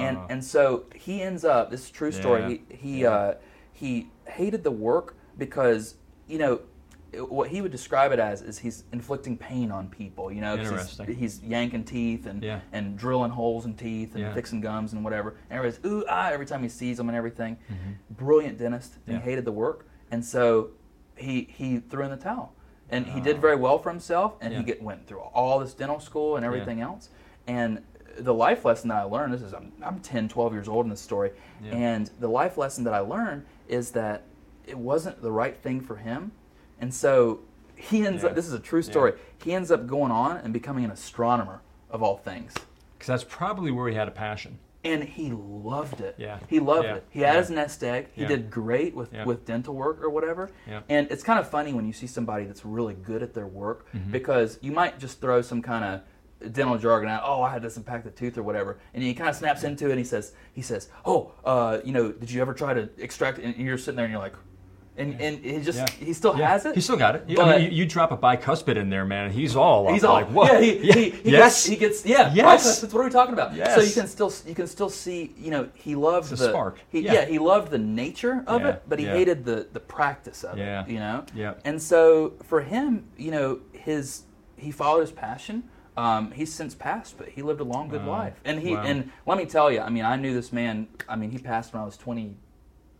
and 0.00 0.18
Oh. 0.18 0.26
and 0.28 0.44
so 0.44 0.84
he 0.94 1.22
ends 1.22 1.46
up. 1.46 1.70
This 1.70 1.84
is 1.84 1.88
a 1.90 1.92
true 1.94 2.12
story. 2.12 2.40
Yeah. 2.42 2.48
He 2.48 2.76
he 2.76 3.00
Yeah. 3.04 3.10
uh, 3.10 3.34
he 3.72 4.10
hated 4.26 4.64
the 4.64 4.70
work 4.70 5.16
because 5.38 5.94
you 6.28 6.36
know 6.36 6.60
what 7.28 7.48
he 7.48 7.62
would 7.62 7.72
describe 7.72 8.12
it 8.12 8.18
as 8.18 8.42
is 8.42 8.58
he's 8.58 8.84
inflicting 8.92 9.38
pain 9.38 9.70
on 9.72 9.88
people. 9.88 10.30
You 10.30 10.42
know. 10.42 10.56
He's, 10.58 10.98
he's 11.22 11.42
yanking 11.42 11.84
teeth 11.84 12.26
and 12.26 12.42
Yeah. 12.42 12.60
and 12.70 12.98
drilling 12.98 13.30
holes 13.30 13.64
in 13.64 13.72
teeth 13.74 14.14
and 14.14 14.24
Yeah. 14.24 14.34
fixing 14.34 14.60
gums 14.60 14.92
and 14.92 15.02
whatever. 15.02 15.36
And 15.48 15.58
everybody's 15.58 15.82
ooh 15.90 16.04
ah 16.06 16.28
every 16.30 16.44
time 16.44 16.62
he 16.62 16.68
sees 16.68 16.98
them 16.98 17.08
and 17.08 17.16
everything. 17.16 17.56
Brilliant 18.10 18.58
dentist. 18.58 18.96
And 18.96 19.00
Mm-hmm. 19.04 19.12
Yeah. 19.12 19.18
he 19.20 19.30
hated 19.30 19.44
the 19.46 19.52
work, 19.52 19.86
and 20.10 20.22
so 20.22 20.68
he 21.16 21.48
he 21.50 21.78
threw 21.78 22.04
in 22.04 22.10
the 22.10 22.16
towel. 22.18 22.52
And 22.90 23.06
he 23.06 23.20
did 23.20 23.36
Oh. 23.36 23.40
very 23.40 23.56
well 23.56 23.78
for 23.78 23.88
himself, 23.88 24.34
and 24.42 24.52
he 24.52 24.62
get, 24.62 24.82
went 24.82 25.06
through 25.06 25.20
all 25.20 25.60
this 25.60 25.72
dental 25.72 25.98
school 26.00 26.36
and 26.36 26.44
everything 26.44 26.80
else. 26.82 27.08
And 27.46 27.82
the 28.18 28.34
life 28.34 28.64
lesson 28.64 28.88
that 28.88 28.98
I 28.98 29.02
learned, 29.02 29.32
this 29.32 29.42
is, 29.42 29.52
I'm, 29.52 29.72
I'm 29.82 30.00
10, 30.00 30.28
12 30.28 30.52
years 30.52 30.68
old 30.68 30.86
in 30.86 30.90
this 30.90 31.00
story, 31.00 31.30
Yeah. 31.62 31.72
and 31.74 32.10
the 32.20 32.28
life 32.28 32.58
lesson 32.58 32.84
that 32.84 32.94
I 32.94 33.00
learned 33.00 33.44
is 33.68 33.90
that 33.92 34.24
it 34.66 34.76
wasn't 34.78 35.22
the 35.22 35.32
right 35.32 35.56
thing 35.56 35.80
for 35.80 35.96
him. 35.96 36.32
And 36.80 36.92
so 36.92 37.40
he 37.76 38.06
ends 38.06 38.22
Yeah. 38.22 38.30
up, 38.30 38.34
this 38.34 38.46
is 38.46 38.52
a 38.52 38.58
true 38.60 38.82
story, 38.82 39.14
he 39.42 39.52
ends 39.54 39.70
up 39.70 39.86
going 39.86 40.12
on 40.12 40.36
and 40.38 40.52
becoming 40.52 40.84
an 40.84 40.90
astronomer 40.90 41.62
of 41.90 42.02
all 42.02 42.16
things. 42.16 42.54
Because 42.98 43.06
that's 43.06 43.24
probably 43.24 43.70
where 43.70 43.88
he 43.88 43.94
had 43.94 44.08
a 44.08 44.12
passion. 44.12 44.58
And 44.82 45.04
he 45.04 45.30
loved 45.30 46.00
it. 46.00 46.14
Yeah. 46.18 46.38
He 46.48 46.58
loved 46.58 46.84
Yeah. 46.86 46.94
it. 46.96 47.04
He 47.10 47.20
had 47.20 47.34
Yeah. 47.34 47.40
his 47.40 47.50
nest 47.50 47.84
egg. 47.84 48.08
He 48.12 48.22
Yeah. 48.22 48.28
did 48.28 48.50
great 48.50 48.94
with, 48.94 49.12
Yeah. 49.12 49.24
with 49.26 49.44
dental 49.44 49.74
work 49.74 50.02
or 50.02 50.08
whatever. 50.08 50.50
Yeah. 50.66 50.80
And 50.88 51.10
it's 51.10 51.22
kind 51.22 51.38
of 51.38 51.48
funny 51.48 51.74
when 51.74 51.86
you 51.86 51.92
see 51.92 52.06
somebody 52.06 52.46
that's 52.46 52.64
really 52.64 52.94
good 52.94 53.22
at 53.22 53.34
their 53.34 53.46
work 53.46 53.86
Mm-hmm. 53.92 54.10
because 54.10 54.58
you 54.62 54.72
might 54.72 54.98
just 54.98 55.20
throw 55.20 55.42
some 55.42 55.60
kind 55.60 55.84
of 55.84 56.00
dental 56.48 56.78
jargon 56.78 57.08
out. 57.10 57.22
Oh, 57.24 57.42
I 57.42 57.50
had 57.50 57.62
this 57.62 57.76
impacted 57.76 58.16
tooth 58.16 58.38
or 58.38 58.42
whatever, 58.42 58.78
and 58.94 59.02
he 59.02 59.14
kind 59.14 59.28
of 59.30 59.36
snaps 59.36 59.62
into 59.64 59.86
it. 59.86 59.90
and 59.90 59.98
He 59.98 60.04
says, 60.04 60.32
he 60.52 60.62
says, 60.62 60.88
oh, 61.04 61.32
uh, 61.44 61.78
you 61.84 61.92
know, 61.92 62.12
did 62.12 62.30
you 62.30 62.40
ever 62.40 62.54
try 62.54 62.74
to 62.74 62.88
extract? 62.98 63.38
it? 63.38 63.44
And 63.44 63.56
you're 63.56 63.78
sitting 63.78 63.96
there 63.96 64.06
and 64.06 64.12
you're 64.12 64.22
like, 64.22 64.34
and 64.96 65.18
and 65.20 65.38
he 65.44 65.60
just 65.60 65.78
Yeah. 65.78 65.86
he 66.06 66.12
still 66.12 66.36
Yeah. 66.36 66.48
has 66.48 66.66
it. 66.66 66.74
He 66.74 66.80
still 66.80 66.96
got 66.96 67.14
it. 67.14 67.24
I 67.38 67.58
mean, 67.58 67.62
you, 67.72 67.78
you 67.78 67.86
drop 67.86 68.10
a 68.10 68.16
bicuspid 68.18 68.76
in 68.76 68.90
there, 68.90 69.04
man, 69.04 69.30
he's 69.30 69.54
all 69.56 69.90
He's 69.92 70.02
all 70.04 70.14
like, 70.14 70.26
what? 70.30 70.52
Yeah, 70.52 70.60
he, 70.60 70.78
he, 70.78 71.10
he 71.10 71.30
yes. 71.30 71.64
Gets, 71.64 71.66
he 71.66 71.76
gets 71.76 72.06
yeah. 72.06 72.32
Yes. 72.34 72.82
What 72.82 72.94
are 73.00 73.04
we 73.04 73.10
talking 73.10 73.32
about? 73.32 73.54
Yes. 73.54 73.74
So 73.76 73.80
you 73.82 73.92
can 73.92 74.06
still 74.08 74.32
you 74.46 74.54
can 74.54 74.66
still 74.66 74.90
see 74.90 75.32
you 75.38 75.50
know 75.52 75.68
he 75.74 75.94
loved 75.94 76.32
It's 76.32 76.40
the 76.42 76.48
spark. 76.48 76.80
He, 76.90 77.00
Yeah. 77.00 77.12
yeah. 77.12 77.24
he 77.26 77.38
loved 77.38 77.70
the 77.70 77.78
nature 77.78 78.42
of 78.46 78.62
Yeah, 78.62 78.68
it, 78.68 78.82
but 78.88 78.98
he 78.98 79.06
yeah. 79.06 79.12
hated 79.14 79.44
the 79.44 79.68
the 79.72 79.80
practice 79.80 80.42
of 80.44 80.58
Yeah. 80.58 80.82
it. 80.82 80.90
You 80.90 80.98
know. 80.98 81.24
Yeah. 81.34 81.54
And 81.64 81.80
so 81.80 82.34
for 82.42 82.60
him, 82.60 83.06
you 83.16 83.30
know, 83.30 83.60
his 83.72 84.24
he 84.56 84.70
followed 84.72 85.02
his 85.02 85.12
passion. 85.12 85.62
Um, 86.00 86.30
he's 86.32 86.52
since 86.52 86.74
passed, 86.74 87.18
but 87.18 87.28
he 87.28 87.42
lived 87.42 87.60
a 87.60 87.64
long, 87.64 87.88
good 87.88 88.04
Wow. 88.06 88.18
life. 88.20 88.40
And 88.44 88.58
he 88.60 88.74
Wow. 88.74 88.82
and 88.82 89.10
let 89.26 89.36
me 89.38 89.44
tell 89.44 89.70
you, 89.70 89.80
I 89.80 89.90
mean, 89.90 90.04
I 90.04 90.16
knew 90.16 90.32
this 90.32 90.52
man. 90.52 90.88
I 91.08 91.16
mean, 91.16 91.30
he 91.30 91.38
passed 91.38 91.72
when 91.72 91.82
I 91.82 91.84
was 91.84 91.96
twenty 91.96 92.36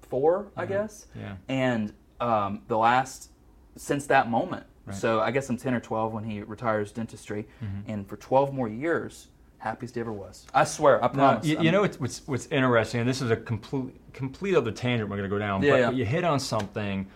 four, 0.03 0.47
I 0.57 0.67
guess. 0.67 1.07
Mm-hmm. 1.11 1.21
Yeah. 1.21 1.35
And 1.49 1.93
um, 2.21 2.63
the 2.69 2.77
last 2.77 3.31
since 3.77 4.07
that 4.07 4.29
moment. 4.29 4.67
Right. 4.87 4.97
So 4.97 5.21
I 5.21 5.31
guess 5.31 5.49
I'm 5.49 5.57
10 5.57 5.75
or 5.75 5.81
12 5.81 6.13
when 6.13 6.25
he 6.25 6.43
retires 6.43 6.91
dentistry, 6.91 7.47
Mm-hmm. 7.63 7.91
and 7.93 8.09
for 8.09 8.17
12 8.17 8.53
more 8.53 8.67
years, 8.69 9.29
happiest 9.59 9.95
he 9.95 10.01
ever 10.01 10.13
was. 10.13 10.47
I 10.53 10.65
swear, 10.65 10.99
I 11.05 11.07
Now, 11.09 11.13
promise. 11.13 11.47
you, 11.47 11.61
you 11.61 11.71
know 11.71 11.83
what's, 11.83 12.01
what's 12.01 12.23
what's 12.27 12.47
interesting, 12.47 13.01
and 13.01 13.09
this 13.09 13.23
is 13.23 13.31
a 13.31 13.37
complete 13.37 13.95
complete 14.13 14.57
other 14.57 14.73
tangent 14.73 15.09
we're 15.09 15.17
going 15.17 15.29
to 15.31 15.35
go 15.35 15.39
down. 15.39 15.63
Yeah, 15.63 15.71
but, 15.73 15.77
yeah. 15.81 15.87
but 15.87 15.97
you 15.97 16.05
hit 16.05 16.25
on 16.25 16.41
something 16.41 17.07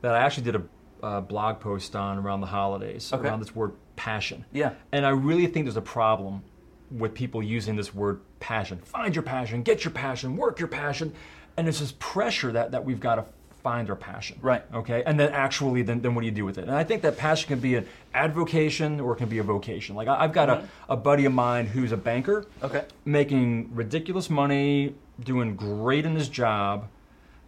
that 0.00 0.14
I 0.14 0.20
actually 0.20 0.44
did 0.44 0.56
a 0.56 0.62
uh, 1.06 1.20
blog 1.20 1.60
post 1.60 1.94
on 1.94 2.18
around 2.18 2.40
the 2.40 2.46
holidays 2.46 3.12
Okay. 3.12 3.28
around 3.28 3.40
this 3.40 3.54
word 3.54 3.72
passion. 4.02 4.44
Yeah. 4.52 4.72
And 4.90 5.06
I 5.06 5.10
really 5.10 5.46
think 5.46 5.64
there's 5.66 5.76
a 5.76 5.80
problem 5.80 6.42
with 6.90 7.14
people 7.14 7.40
using 7.40 7.76
this 7.76 7.94
word 7.94 8.20
passion. 8.40 8.78
Find 8.78 9.14
your 9.14 9.22
passion, 9.22 9.62
get 9.62 9.84
your 9.84 9.92
passion, 9.92 10.36
work 10.36 10.58
your 10.58 10.66
passion, 10.66 11.14
and 11.56 11.68
there's 11.68 11.78
this 11.78 11.94
pressure 12.00 12.50
that 12.50 12.72
that 12.72 12.84
we've 12.84 12.98
got 12.98 13.14
to 13.14 13.24
find 13.62 13.88
our 13.88 13.94
passion. 13.94 14.40
Right. 14.42 14.64
Okay. 14.74 15.04
And 15.06 15.20
then 15.20 15.30
actually, 15.30 15.82
then, 15.82 16.00
then 16.02 16.16
what 16.16 16.22
do 16.22 16.26
you 16.26 16.32
do 16.32 16.44
with 16.44 16.58
it? 16.58 16.62
And 16.62 16.72
I 16.72 16.82
think 16.82 17.02
that 17.02 17.16
passion 17.16 17.46
can 17.46 17.60
be 17.60 17.76
an 17.76 17.86
advocation 18.12 18.98
or 18.98 19.12
it 19.12 19.18
can 19.18 19.28
be 19.28 19.38
a 19.38 19.44
vocation. 19.44 19.94
Like 19.94 20.08
I, 20.08 20.24
I've 20.24 20.32
got 20.32 20.50
a, 20.50 20.68
a 20.88 20.96
buddy 20.96 21.24
of 21.24 21.32
mine 21.32 21.66
who's 21.66 21.92
a 21.92 21.96
banker 21.96 22.44
Okay. 22.60 22.84
making 23.04 23.72
ridiculous 23.72 24.28
money, 24.28 24.96
doing 25.20 25.54
great 25.54 26.04
in 26.04 26.16
his 26.16 26.28
job, 26.28 26.88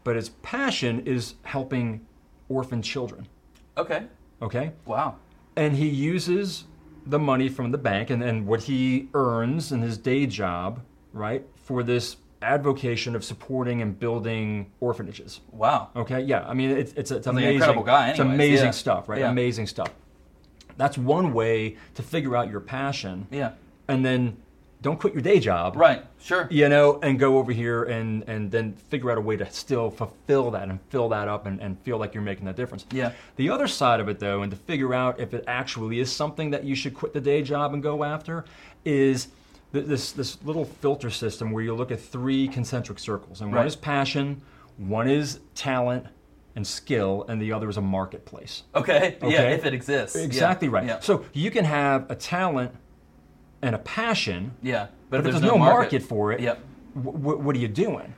but 0.05 0.15
his 0.15 0.29
passion 0.29 1.05
is 1.05 1.35
helping 1.43 2.07
orphan 2.49 2.81
children. 2.81 3.27
Okay. 3.77 4.05
Okay? 4.41 4.71
Wow. 4.87 5.17
And 5.57 5.77
he 5.77 5.89
uses 5.89 6.65
the 7.07 7.19
money 7.19 7.49
from 7.49 7.71
the 7.71 7.79
bank 7.79 8.11
and, 8.11 8.23
and 8.23 8.47
what 8.47 8.63
he 8.65 9.09
earns 9.15 9.73
in 9.73 9.83
his 9.83 9.99
day 9.99 10.27
job, 10.27 10.81
right, 11.13 11.45
for 11.55 11.83
this 11.83 12.17
advocation 12.43 13.17
of 13.17 13.25
supporting 13.25 13.81
and 13.83 13.99
building 13.99 14.71
orphanages. 14.81 15.41
Wow. 15.51 15.91
Okay, 15.97 16.21
yeah, 16.21 16.47
I 16.47 16.55
mean 16.55 16.71
it's 16.71 16.93
it's, 16.93 17.11
it's 17.11 17.27
an 17.27 17.39
amazing, 17.39 17.55
incredible 17.55 17.83
guy 17.83 18.11
it's 18.11 18.19
amazing 18.19 18.67
yeah. 18.67 18.71
stuff, 18.73 19.09
right? 19.09 19.21
Yeah. 19.21 19.31
Amazing 19.31 19.67
stuff. 19.67 19.91
That's 20.77 20.99
one 20.99 21.33
way 21.33 21.77
to 21.95 22.03
figure 22.03 22.37
out 22.37 22.51
your 22.51 22.61
passion, 22.61 23.27
Yeah. 23.31 23.53
and 23.89 24.05
then 24.05 24.37
don't 24.85 25.01
quit 25.01 25.15
your 25.15 25.23
day 25.23 25.41
job, 25.41 25.77
Right. 25.77 26.05
Sure. 26.21 26.47
you 26.51 26.69
know, 26.69 27.01
and 27.03 27.19
go 27.19 27.39
over 27.39 27.51
here 27.53 27.85
and 27.85 28.23
and 28.29 28.51
then 28.51 28.75
figure 28.91 29.11
out 29.11 29.17
a 29.17 29.21
way 29.21 29.35
to 29.37 29.51
still 29.51 29.91
fulfill 29.91 30.51
that 30.53 30.69
and 30.69 30.79
fill 30.91 31.09
that 31.09 31.27
up 31.27 31.47
and, 31.47 31.59
and 31.61 31.79
feel 31.81 31.97
like 31.97 32.13
you're 32.13 32.23
making 32.23 32.45
that 32.45 32.55
difference. 32.55 32.85
Yeah. 32.93 33.13
The 33.37 33.49
other 33.49 33.67
side 33.67 33.99
of 33.99 34.09
it 34.11 34.19
though, 34.21 34.43
and 34.43 34.51
to 34.53 34.59
figure 34.59 34.93
out 34.95 35.19
if 35.19 35.33
it 35.33 35.43
actually 35.49 35.99
is 36.01 36.13
something 36.13 36.51
that 36.51 36.65
you 36.65 36.75
should 36.75 36.95
quit 36.95 37.15
the 37.15 37.21
day 37.21 37.43
job 37.43 37.73
and 37.73 37.83
go 37.83 38.05
after, 38.05 38.45
is 38.85 39.29
th- 39.73 39.87
this 39.87 40.13
this 40.13 40.37
little 40.45 40.67
filter 40.67 41.09
system 41.11 41.51
where 41.51 41.65
you 41.65 41.75
look 41.75 41.91
at 41.91 41.99
three 42.01 42.47
concentric 42.47 42.99
circles, 42.99 43.41
and 43.41 43.53
one 43.55 43.67
is 43.67 43.75
passion, 43.77 44.43
one 44.77 45.09
is 45.09 45.41
talent 45.55 46.07
and 46.57 46.67
skill, 46.67 47.25
and 47.29 47.41
the 47.41 47.51
other 47.53 47.71
is 47.71 47.79
a 47.79 47.81
marketplace. 47.81 48.65
Okay. 48.75 49.17
Yeah. 49.23 49.49
If 49.49 49.65
it 49.65 49.73
exists. 49.73 50.15
Yeah. 50.15 50.25
Exactly 50.25 50.69
right. 50.69 50.87
Yeah. 50.87 51.01
So 51.01 51.25
you 51.33 51.51
can 51.51 51.65
have 51.65 52.09
a 52.11 52.15
talent 52.15 52.71
and 53.65 53.75
a 53.75 53.79
passion, 53.79 54.53
yeah. 54.63 54.89
but, 55.11 55.19
if 55.19 55.25
there's 55.25 55.41
there's, 55.41 55.53
no 55.53 55.59
market, 55.59 56.03
for 56.03 56.33
it, 56.33 56.41
Yep. 56.41 56.59
wh- 56.95 56.99
wh- 57.09 57.41
what 57.45 57.57
are 57.57 57.59
you 57.59 57.69
doing? 57.69 58.15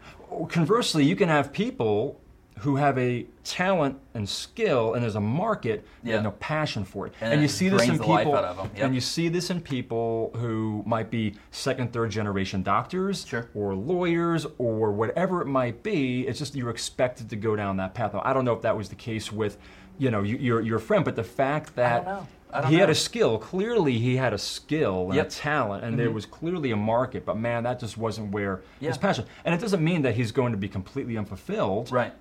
Conversely, 0.48 1.04
you 1.04 1.16
can 1.16 1.28
have 1.28 1.52
people 1.52 2.20
who 2.60 2.76
have 2.76 2.96
a 2.98 3.26
talent 3.44 3.98
and 4.14 4.26
skill, 4.26 4.94
and 4.94 5.02
there's 5.02 5.14
a 5.14 5.20
market, 5.20 5.86
but 6.02 6.08
Yeah. 6.08 6.14
have 6.16 6.24
no 6.24 6.30
passion 6.32 6.84
for 6.84 7.06
it. 7.06 7.12
And 7.20 7.34
And, 7.34 7.42
you 7.42 7.48
see 7.48 7.68
this 7.68 7.82
in 7.86 7.92
people, 7.98 8.08
life 8.14 8.26
out 8.28 8.44
of 8.44 8.58
'em. 8.58 8.70
Yep. 8.74 8.84
and 8.86 8.94
you 8.94 9.00
see 9.00 9.28
this 9.28 9.50
in 9.50 9.60
people 9.60 10.32
who 10.36 10.82
might 10.86 11.10
be 11.10 11.34
second, 11.50 11.92
third 11.92 12.10
generation 12.10 12.62
doctors, 12.62 13.26
Sure. 13.26 13.48
or 13.54 13.74
lawyers, 13.74 14.46
or 14.58 14.90
whatever 14.90 15.42
it 15.42 15.46
might 15.46 15.82
be. 15.82 16.22
It's 16.26 16.38
just 16.38 16.56
you're 16.56 16.70
expected 16.70 17.28
to 17.30 17.36
go 17.36 17.56
down 17.56 17.76
that 17.76 17.92
path. 17.94 18.14
I 18.22 18.32
don't 18.32 18.44
know 18.46 18.54
if 18.54 18.62
that 18.62 18.76
was 18.76 18.88
the 18.88 18.94
case 18.96 19.30
with, 19.30 19.58
you 19.98 20.10
know, 20.10 20.22
your 20.22 20.60
your 20.62 20.78
friend, 20.78 21.04
but 21.04 21.14
the 21.14 21.24
fact 21.24 21.76
that 21.76 22.24
know. 22.54 22.62
He 22.68 22.76
had 22.76 22.90
a 22.90 22.94
skill. 22.94 23.38
Clearly, 23.38 23.98
he 23.98 24.16
had 24.16 24.32
a 24.32 24.38
skill 24.38 25.06
and 25.06 25.14
Yep. 25.14 25.26
a 25.26 25.30
talent, 25.30 25.84
and 25.84 25.98
there 25.98 26.10
was 26.10 26.26
clearly 26.26 26.70
a 26.70 26.76
market. 26.76 27.24
But 27.26 27.36
man, 27.38 27.64
that 27.64 27.80
just 27.80 27.96
wasn't 27.98 28.32
where 28.32 28.62
Yeah. 28.80 28.88
his 28.88 28.98
passion. 28.98 29.24
And 29.44 29.54
it 29.54 29.60
doesn't 29.60 29.82
mean 29.82 30.02
that 30.02 30.14
he's 30.14 30.32
going 30.32 30.52
to 30.52 30.58
be 30.58 30.68
completely 30.68 31.16
unfulfilled, 31.18 31.90
Right. 31.92 32.12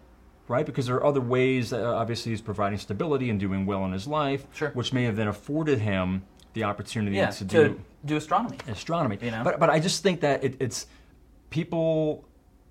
right? 0.48 0.66
Because 0.66 0.88
there 0.88 0.96
are 0.96 1.06
other 1.06 1.22
ways. 1.22 1.70
That, 1.70 1.86
uh, 1.86 1.94
obviously, 1.96 2.32
he's 2.32 2.42
providing 2.42 2.78
stability 2.80 3.30
and 3.30 3.40
doing 3.40 3.66
well 3.66 3.86
in 3.86 3.92
his 3.92 4.08
life, 4.08 4.46
Sure. 4.54 4.70
which 4.74 4.92
may 4.94 5.04
have 5.04 5.16
then 5.16 5.28
afforded 5.28 5.80
him 5.80 6.24
the 6.54 6.64
opportunity 6.64 7.18
Yeah. 7.18 7.30
to 7.32 7.38
To 7.40 7.46
do 7.46 7.80
do 8.06 8.16
astronomy. 8.18 8.58
astronomy. 8.68 9.18
You 9.22 9.32
know? 9.32 9.42
But 9.44 9.60
but 9.60 9.70
I 9.70 9.80
just 9.80 10.04
think 10.04 10.22
that 10.22 10.44
it, 10.44 10.56
it's 10.60 10.88
people 11.50 12.26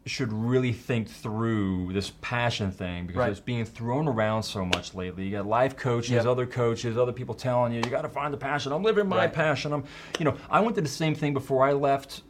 should 0.07 0.33
really 0.33 0.73
think 0.73 1.09
through 1.09 1.93
this 1.93 2.11
passion 2.21 2.71
thing 2.71 3.07
because 3.07 3.21
Right. 3.21 3.31
it's 3.31 3.41
being 3.41 3.65
thrown 3.65 4.07
around 4.07 4.43
so 4.43 4.65
much 4.65 4.95
lately. 4.95 5.25
You 5.25 5.31
got 5.31 5.47
life 5.47 5.77
coaches, 5.77 6.11
Yep. 6.11 6.27
other 6.27 6.47
coaches, 6.47 6.99
other 6.99 7.13
people 7.13 7.35
telling 7.35 7.73
you 7.73 7.79
you 7.79 7.91
got 7.91 8.03
to 8.03 8.09
find 8.11 8.33
the 8.33 8.37
passion. 8.39 8.73
I'm 8.73 8.83
living 8.83 9.09
my 9.09 9.17
Right. 9.17 9.33
passion. 9.33 9.73
I'm 9.73 9.85
you 10.19 10.25
know 10.27 10.35
I 10.51 10.61
went 10.61 10.75
through 10.77 10.83
the 10.83 10.89
same 10.91 11.15
thing 11.15 11.33
before 11.33 11.65
I 11.67 11.73
left 11.73 12.23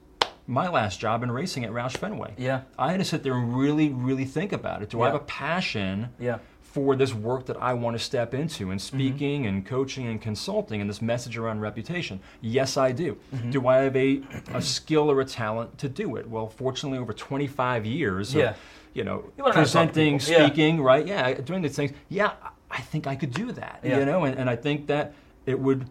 my 0.47 0.69
last 0.69 1.01
job 1.01 1.23
in 1.25 1.33
racing 1.33 1.65
at 1.65 1.73
Roush 1.73 1.97
Fenway. 1.97 2.35
Yeah. 2.37 2.61
I 2.79 2.91
had 2.93 2.99
to 3.01 3.05
sit 3.05 3.23
there 3.25 3.35
and 3.35 3.57
really 3.57 3.89
really 3.89 4.25
think 4.25 4.53
about 4.53 4.83
it. 4.83 4.91
Do 4.91 5.03
I 5.03 5.07
have 5.07 5.15
a 5.17 5.19
passion? 5.21 6.11
Yeah. 6.21 6.39
For 6.75 6.97
this 6.97 7.15
work 7.15 7.47
that 7.47 7.57
I 7.63 7.73
want 7.73 7.97
to 7.97 8.03
step 8.03 8.35
into 8.35 8.65
Mm-hmm. 8.65 8.73
in 8.73 8.79
speaking 8.81 9.47
and 9.47 9.65
coaching 9.65 10.09
and 10.09 10.21
consulting 10.21 10.81
and 10.81 10.91
this 10.91 11.01
message 11.01 11.37
around 11.39 11.61
reputation? 11.61 12.19
Yes, 12.41 12.77
I 12.77 12.91
do. 12.91 13.17
Mm-hmm. 13.33 13.51
Do 13.53 13.69
I 13.69 13.77
have 13.77 13.95
a, 13.95 14.23
a 14.53 14.61
skill 14.61 15.09
or 15.09 15.21
a 15.21 15.25
talent 15.25 15.79
to 15.79 15.89
do 15.89 16.17
it? 16.17 16.29
Well, 16.29 16.49
fortunately, 16.49 16.99
over 16.99 17.13
25 17.13 17.87
years 17.87 18.35
Yeah. 18.35 18.51
of, 18.51 18.57
you 18.93 19.05
know, 19.05 19.25
You 19.37 19.45
wanna 19.45 19.55
know 19.55 19.65
some 19.65 19.87
presenting, 19.87 20.19
people. 20.19 20.33
Yeah. 20.33 20.47
speaking, 20.47 20.83
right? 20.83 21.07
Yeah, 21.07 21.33
doing 21.35 21.63
these 21.63 21.77
things. 21.77 21.93
Yeah, 22.09 22.33
I 22.69 22.81
think 22.81 23.07
I 23.07 23.15
could 23.15 23.33
do 23.33 23.53
that, 23.53 23.79
Yeah. 23.85 24.01
you 24.01 24.05
know, 24.05 24.25
and, 24.25 24.37
and 24.37 24.51
I 24.51 24.57
think 24.57 24.89
that 24.89 25.15
it 25.47 25.59
would 25.61 25.89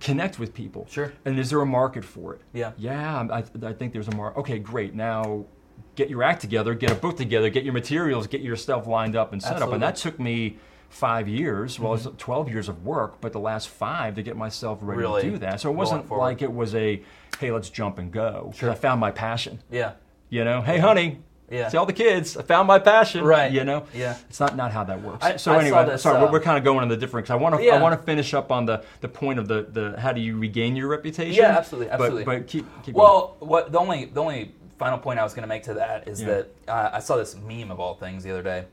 connect 0.00 0.40
with 0.40 0.52
people. 0.52 0.86
Sure. 0.90 1.12
And 1.24 1.38
is 1.38 1.50
there 1.50 1.60
a 1.60 1.66
market 1.66 2.04
for 2.04 2.34
it? 2.34 2.40
Yeah. 2.52 2.72
Yeah, 2.76 3.28
I, 3.30 3.44
I 3.64 3.72
think 3.72 3.92
there's 3.92 4.08
a 4.08 4.14
market. 4.16 4.40
Okay, 4.40 4.58
great. 4.58 4.92
Now 4.94 5.44
get 5.96 6.08
your 6.10 6.22
act 6.22 6.40
together, 6.42 6.74
get 6.74 6.90
a 6.92 6.94
book 6.94 7.16
together, 7.16 7.48
get 7.50 7.64
your 7.64 7.72
materials, 7.72 8.26
get 8.26 8.42
your 8.42 8.54
stuff 8.56 8.86
lined 8.86 9.16
up 9.16 9.32
and 9.32 9.42
set 9.42 9.60
up. 9.62 9.72
And 9.72 9.82
that 9.82 9.96
took 9.96 10.20
me 10.20 10.58
five 10.88 11.26
years. 11.28 11.80
Well, 11.80 11.96
Mm-hmm. 11.96 12.08
it's 12.10 12.16
12 12.22 12.48
years 12.50 12.68
of 12.68 12.84
work, 12.84 13.20
but 13.20 13.32
the 13.32 13.40
last 13.40 13.68
five 13.68 14.14
to 14.16 14.22
get 14.22 14.36
myself 14.36 14.78
ready 14.82 15.00
Really 15.00 15.22
to 15.22 15.30
do 15.30 15.38
that. 15.38 15.60
So 15.60 15.70
it 15.70 15.74
wasn't 15.74 16.08
like 16.10 16.42
it 16.42 16.52
was 16.52 16.74
a, 16.74 17.02
hey, 17.40 17.50
let's 17.50 17.70
jump 17.70 17.98
and 17.98 18.12
go. 18.12 18.52
Sure. 18.56 18.70
I 18.70 18.74
found 18.74 19.00
my 19.00 19.10
passion. 19.10 19.58
Yeah. 19.70 19.92
You 20.28 20.44
know, 20.44 20.60
hey, 20.60 20.78
honey. 20.78 21.18
Yeah. 21.48 21.68
See 21.68 21.76
all 21.76 21.86
the 21.86 21.92
kids. 21.92 22.36
I 22.36 22.42
found 22.42 22.66
my 22.66 22.80
passion. 22.80 23.24
Right. 23.24 23.52
You 23.52 23.62
know. 23.62 23.84
Yeah. 23.94 24.16
It's 24.28 24.40
not 24.40 24.56
not 24.56 24.72
how 24.72 24.82
that 24.82 25.00
works. 25.00 25.24
I- 25.24 25.36
so 25.36 25.52
I 25.52 25.60
anyway, 25.60 25.86
this, 25.86 26.02
sorry, 26.02 26.18
uh, 26.18 26.24
we're, 26.26 26.32
we're 26.32 26.40
kind 26.40 26.58
of 26.58 26.64
going 26.64 26.80
on 26.80 26.88
the 26.88 26.96
different. 26.96 27.28
Cause 27.28 27.34
I 27.34 27.36
want 27.36 27.54
to 27.54 27.62
Yeah. 27.62 27.76
I 27.76 27.80
want 27.80 27.96
to 27.98 28.04
finish 28.04 28.34
up 28.34 28.50
on 28.50 28.66
the 28.66 28.82
the 29.00 29.08
point 29.08 29.38
of 29.38 29.46
the 29.46 29.62
the 29.70 30.00
how 30.00 30.10
do 30.12 30.20
you 30.20 30.36
regain 30.38 30.74
your 30.74 30.88
reputation? 30.88 31.34
Yeah, 31.40 31.56
absolutely, 31.56 31.90
absolutely. 31.92 32.24
But, 32.24 32.48
keep 32.48 32.66
keep 32.82 32.96
going. 32.96 33.04
Well, 33.04 33.36
what 33.38 33.70
the 33.70 33.78
only 33.78 34.06
the 34.06 34.20
only 34.20 34.52
final 34.78 34.98
point 34.98 35.18
I 35.18 35.24
was 35.24 35.32
going 35.34 35.42
to 35.42 35.48
make 35.48 35.62
to 35.64 35.74
that 35.74 36.08
is 36.08 36.20
Yeah. 36.20 36.26
that 36.28 36.48
uh, 36.68 36.90
I 36.94 37.00
saw 37.00 37.16
this 37.16 37.34
meme 37.36 37.70
of 37.70 37.80
all 37.80 37.94
things 37.94 38.22
the 38.24 38.30
other 38.30 38.42
day, 38.42 38.64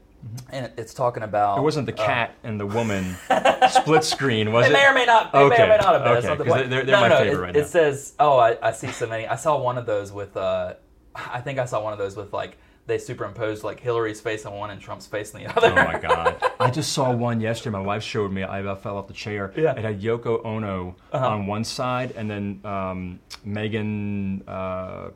and 0.51 0.71
it's 0.77 0.93
talking 0.93 1.23
about 1.23 1.51
Mm-hmm. 1.55 1.61
It 1.61 1.63
wasn't 1.63 1.85
the 1.87 2.01
uh, 2.01 2.05
cat 2.05 2.35
and 2.43 2.59
the 2.59 2.65
woman 2.67 3.15
split 3.69 4.03
screen, 4.03 4.51
was 4.51 4.65
It 4.65 4.69
it? 4.69 4.73
may 4.73 4.85
or 4.87 4.93
may 4.93 5.05
not. 5.05 5.27
It 5.33 5.37
may 5.37 5.43
Okay, 5.45 5.63
or 5.63 5.67
may 5.67 5.77
not 5.77 5.93
have 5.93 6.03
been. 6.03 6.13
That's 6.13 6.25
okay, 6.25 6.27
not 6.27 6.37
the 6.37 6.45
point. 6.45 6.69
they're- 6.69 6.83
they're 6.85 6.95
no, 6.95 7.01
my 7.01 7.07
no, 7.09 7.17
favorite 7.17 7.37
it, 7.37 7.41
right 7.41 7.55
it 7.55 7.67
says, 7.67 8.13
"Oh, 8.19 8.37
I, 8.37 8.57
I 8.61 8.71
see 8.71 8.87
so 8.91 9.07
many." 9.07 9.27
I 9.27 9.35
saw 9.35 9.57
one 9.57 9.77
of 9.77 9.85
those 9.85 10.11
with. 10.11 10.35
Uh, 10.37 10.73
I 11.15 11.41
think 11.41 11.59
I 11.59 11.65
saw 11.65 11.81
one 11.81 11.93
of 11.93 11.99
those 11.99 12.15
with 12.15 12.33
like 12.33 12.57
they 12.85 12.97
superimposed 12.97 13.63
like 13.63 13.79
Hillary's 13.79 14.19
face 14.19 14.45
on 14.45 14.53
one 14.53 14.69
and 14.71 14.81
Trump's 14.81 15.07
face 15.07 15.33
on 15.33 15.41
the 15.41 15.47
other. 15.55 15.71
Oh 15.71 15.75
my 15.85 15.99
god! 15.99 16.35
I 16.59 16.69
just 16.69 16.91
saw 16.91 17.11
one 17.29 17.39
yesterday. 17.39 17.71
My 17.77 17.81
wife 17.81 18.03
showed 18.03 18.31
me. 18.31 18.43
I 18.43 18.59
about 18.59 18.81
fell 18.83 18.97
off 18.97 19.07
the 19.07 19.13
chair. 19.13 19.53
Yeah. 19.55 19.71
It 19.77 19.83
had 19.85 20.01
Yoko 20.01 20.43
Ono 20.45 20.95
Uh-huh. 21.13 21.27
on 21.27 21.45
one 21.47 21.63
side, 21.63 22.11
and 22.17 22.29
then 22.29 22.59
um, 22.65 23.19
Meghan, 23.47 24.41
uh, 24.47 25.09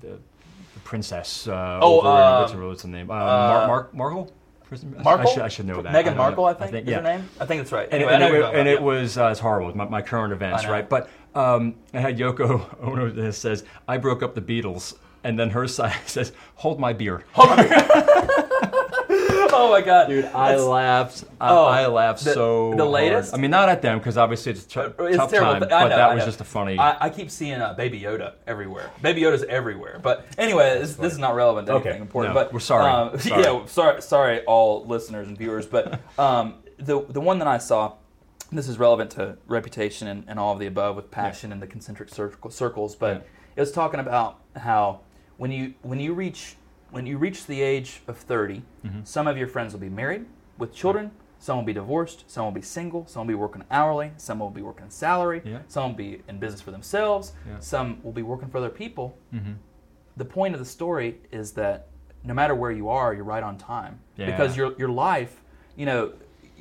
the 0.00 0.18
princess. 0.84 1.46
Uh, 1.48 1.78
Oh, 1.82 1.98
over 1.98 2.08
uh, 2.08 2.40
what's 2.40 2.52
her, 2.52 2.66
what's 2.68 2.82
her 2.82 2.88
name? 2.88 3.10
Uh, 3.10 3.14
Mar- 3.14 3.66
Mark 3.68 3.94
Markle. 3.94 4.32
Markle. 5.04 5.28
I 5.28 5.32
should, 5.34 5.42
I 5.42 5.48
should 5.48 5.66
know 5.66 5.82
that. 5.82 5.92
Meghan 5.92 6.12
I 6.12 6.14
Markle. 6.14 6.46
I 6.46 6.54
think, 6.54 6.74
is 6.86 6.90
yeah. 6.90 6.96
her 6.96 7.02
name. 7.02 7.28
I 7.38 7.44
think 7.44 7.60
that's 7.60 7.72
right. 7.72 7.88
And, 7.92 8.02
Anyway, 8.02 8.12
it, 8.12 8.14
and, 8.14 8.24
I 8.24 8.26
it, 8.26 8.30
who 8.30 8.34
you're 8.36 8.42
wa- 8.42 8.46
talking 8.48 8.60
and 8.60 8.68
it 8.70 8.82
was 8.82 9.18
uh, 9.18 9.26
it's 9.26 9.40
horrible. 9.40 9.76
My, 9.76 9.84
my 9.86 10.00
current 10.02 10.32
events, 10.32 10.66
right? 10.66 10.88
But 10.88 11.10
um, 11.34 11.74
it 11.92 12.00
had 12.00 12.16
Yoko 12.18 12.64
Ono 12.82 13.10
that 13.10 13.32
says, 13.34 13.64
"I 13.86 13.98
broke 13.98 14.22
up 14.22 14.34
the 14.34 14.40
Beatles," 14.40 14.94
and 15.24 15.38
then 15.38 15.50
her 15.50 15.68
side 15.78 15.94
says, 16.06 16.32
"Hold 16.56 16.80
my 16.80 16.92
beer." 16.94 17.22
oh 19.56 19.70
my 19.70 19.80
god, 19.80 20.08
Dude, 20.08 20.24
I 20.26 20.48
That's- 20.50 20.60
laughed. 20.66 21.24
I, 21.40 21.50
Oh, 21.50 21.64
I 21.64 21.86
laughed 21.86 22.24
the- 22.24 22.32
so. 22.34 22.70
the 22.70 22.78
hard. 22.78 22.90
latest? 22.90 23.34
I 23.34 23.36
mean, 23.36 23.50
not 23.50 23.68
at 23.68 23.82
them 23.82 23.98
because 23.98 24.16
obviously 24.16 24.52
it's 24.52 24.64
a 24.64 24.68
t- 24.68 24.80
It's 25.04 25.16
tough 25.16 25.30
terrible. 25.30 25.52
time. 25.52 25.62
I 25.64 25.66
But 25.84 25.88
know, 25.88 25.96
that 25.96 26.14
was 26.14 26.24
just 26.24 26.40
a 26.40 26.44
funny. 26.44 26.78
I, 26.78 26.96
I 27.06 27.10
keep 27.10 27.30
seeing 27.30 27.60
uh, 27.60 27.74
Baby 27.74 28.00
Yoda 28.00 28.34
everywhere. 28.46 28.90
Baby 29.02 29.22
Yoda's 29.22 29.44
everywhere. 29.44 29.98
But 30.02 30.26
anyway, 30.38 30.78
this, 30.78 30.96
this 30.96 31.12
is 31.12 31.18
not 31.18 31.34
relevant 31.34 31.66
to 31.68 31.74
Okay, 31.74 31.90
anything 31.90 32.02
important. 32.02 32.34
no, 32.34 32.40
but 32.40 32.52
we're 32.52 32.60
sorry. 32.60 32.90
um, 32.90 33.18
Sorry. 33.18 33.42
Yeah, 33.42 33.66
sorry, 33.66 34.02
sorry, 34.02 34.40
all 34.44 34.84
listeners 34.86 35.28
and 35.28 35.36
viewers. 35.36 35.66
But 35.66 36.00
um, 36.18 36.54
the 36.78 37.04
the 37.08 37.20
one 37.20 37.38
that 37.40 37.48
I 37.48 37.58
saw, 37.58 37.94
this 38.50 38.68
is 38.68 38.78
relevant 38.78 39.10
to 39.12 39.36
reputation 39.46 40.08
and, 40.08 40.24
and 40.28 40.38
all 40.38 40.52
of 40.52 40.58
the 40.58 40.66
above 40.66 40.96
with 40.96 41.10
passion 41.10 41.52
and 41.52 41.60
the 41.62 41.66
concentric 41.66 42.08
circle, 42.08 42.50
circles. 42.50 42.94
But 42.96 43.16
Yeah. 43.16 43.22
it 43.56 43.60
was 43.60 43.72
talking 43.72 44.00
about 44.00 44.38
how 44.56 45.00
when 45.36 45.50
you 45.50 45.74
when 45.82 45.98
you 46.00 46.14
reach 46.14 46.56
when 46.92 47.06
you 47.06 47.18
reach 47.18 47.46
the 47.46 47.60
age 47.62 48.02
of 48.06 48.16
30 48.18 48.62
Mm-hmm. 48.86 49.00
some 49.04 49.26
of 49.28 49.36
your 49.36 49.46
friends 49.48 49.72
will 49.72 49.80
be 49.80 49.88
married 49.88 50.26
with 50.58 50.72
children. 50.74 51.10
Some 51.38 51.56
will 51.56 51.64
be 51.64 51.72
divorced. 51.72 52.24
Some 52.30 52.44
will 52.44 52.52
be 52.52 52.62
single. 52.62 53.06
Some 53.06 53.20
will 53.26 53.32
be 53.34 53.34
working 53.34 53.64
hourly. 53.70 54.12
Some 54.16 54.38
will 54.40 54.50
be 54.50 54.62
working 54.62 54.86
salary. 54.90 55.40
Yeah. 55.44 55.58
Some 55.68 55.90
will 55.90 55.96
be 55.96 56.22
in 56.28 56.38
business 56.38 56.60
for 56.60 56.70
themselves. 56.72 57.32
Yeah. 57.48 57.58
Some 57.60 57.98
will 58.04 58.12
be 58.12 58.22
working 58.22 58.48
for 58.48 58.58
other 58.58 58.68
people. 58.70 59.16
Mhm. 59.34 59.56
The 60.16 60.24
point 60.24 60.54
of 60.54 60.60
the 60.60 60.66
story 60.66 61.18
is 61.32 61.52
that 61.52 61.88
no 62.24 62.34
matter 62.34 62.54
where 62.54 62.70
you 62.70 62.88
are, 62.88 63.12
you're 63.14 63.24
right 63.24 63.42
on 63.42 63.56
time 63.58 63.98
Yeah. 64.16 64.26
because 64.26 64.56
your 64.56 64.74
your 64.78 64.88
life, 64.88 65.42
you 65.76 65.86
know, 65.86 66.12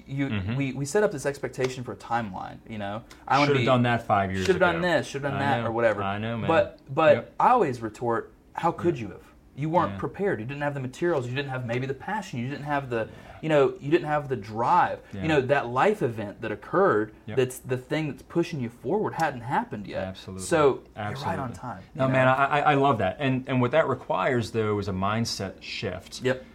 you 0.07 0.27
Mhm. 0.29 0.55
we, 0.55 0.73
we 0.73 0.85
set 0.85 1.03
up 1.03 1.11
this 1.11 1.25
expectation 1.25 1.83
for 1.83 1.91
a 1.93 1.95
timeline. 1.97 2.57
You 2.67 2.77
know, 2.79 3.03
I 3.27 3.39
Should 3.39 3.49
have 3.49 3.57
be 3.57 3.65
done 3.65 3.83
that 3.83 4.01
five 4.07 4.31
years 4.31 4.45
should 4.45 4.55
have 4.55 4.73
done 4.73 4.81
this, 4.81 5.05
should 5.07 5.23
have 5.23 5.31
done 5.33 5.41
I 5.41 5.45
that, 5.45 5.61
know. 5.61 5.67
or 5.69 5.71
whatever. 5.71 6.01
I 6.03 6.17
know, 6.17 6.37
man. 6.37 6.47
But 6.47 6.79
but 6.89 7.15
Yep. 7.15 7.33
I 7.39 7.49
always 7.49 7.81
retort, 7.81 8.31
how 8.53 8.71
could 8.71 8.97
you 8.99 9.09
have? 9.09 9.30
You 9.55 9.69
weren't 9.69 9.93
Yeah. 9.93 9.97
prepared. 9.99 10.39
You 10.39 10.45
didn't 10.45 10.61
have 10.63 10.73
the 10.73 10.79
materials. 10.79 11.27
You 11.27 11.35
didn't 11.35 11.49
have 11.49 11.65
maybe 11.65 11.85
the 11.85 11.93
passion. 11.93 12.39
You 12.39 12.47
didn't 12.49 12.63
have 12.65 12.89
the, 12.89 13.09
you 13.41 13.49
know, 13.49 13.73
you 13.81 13.91
didn't 13.91 14.07
have 14.07 14.29
the 14.29 14.37
drive. 14.37 14.99
Yeah. 15.13 15.21
You 15.23 15.27
know, 15.27 15.41
that 15.41 15.67
life 15.67 16.01
event 16.01 16.41
that 16.41 16.51
occurred. 16.51 17.11
Yep. 17.25 17.37
That's 17.37 17.59
the 17.59 17.77
thing 17.77 18.07
that's 18.09 18.21
pushing 18.23 18.61
you 18.61 18.69
forward 18.69 19.13
hadn't 19.15 19.41
happened 19.41 19.87
yet. 19.87 20.03
Absolutely. 20.07 20.45
So 20.45 20.81
you're 20.95 21.11
right 21.25 21.37
on 21.39 21.51
time. 21.51 21.81
No, 21.95 22.07
know? 22.07 22.13
man, 22.13 22.27
I, 22.29 22.45
I 22.45 22.59
I 22.59 22.73
love 22.75 22.97
that, 22.99 23.17
and 23.19 23.43
and 23.47 23.59
what 23.61 23.71
that 23.71 23.87
requires 23.89 24.51
though 24.51 24.79
is 24.79 24.87
a 24.87 24.93
mindset 24.93 25.61
shift 25.61 26.21
Yep. 26.23 26.45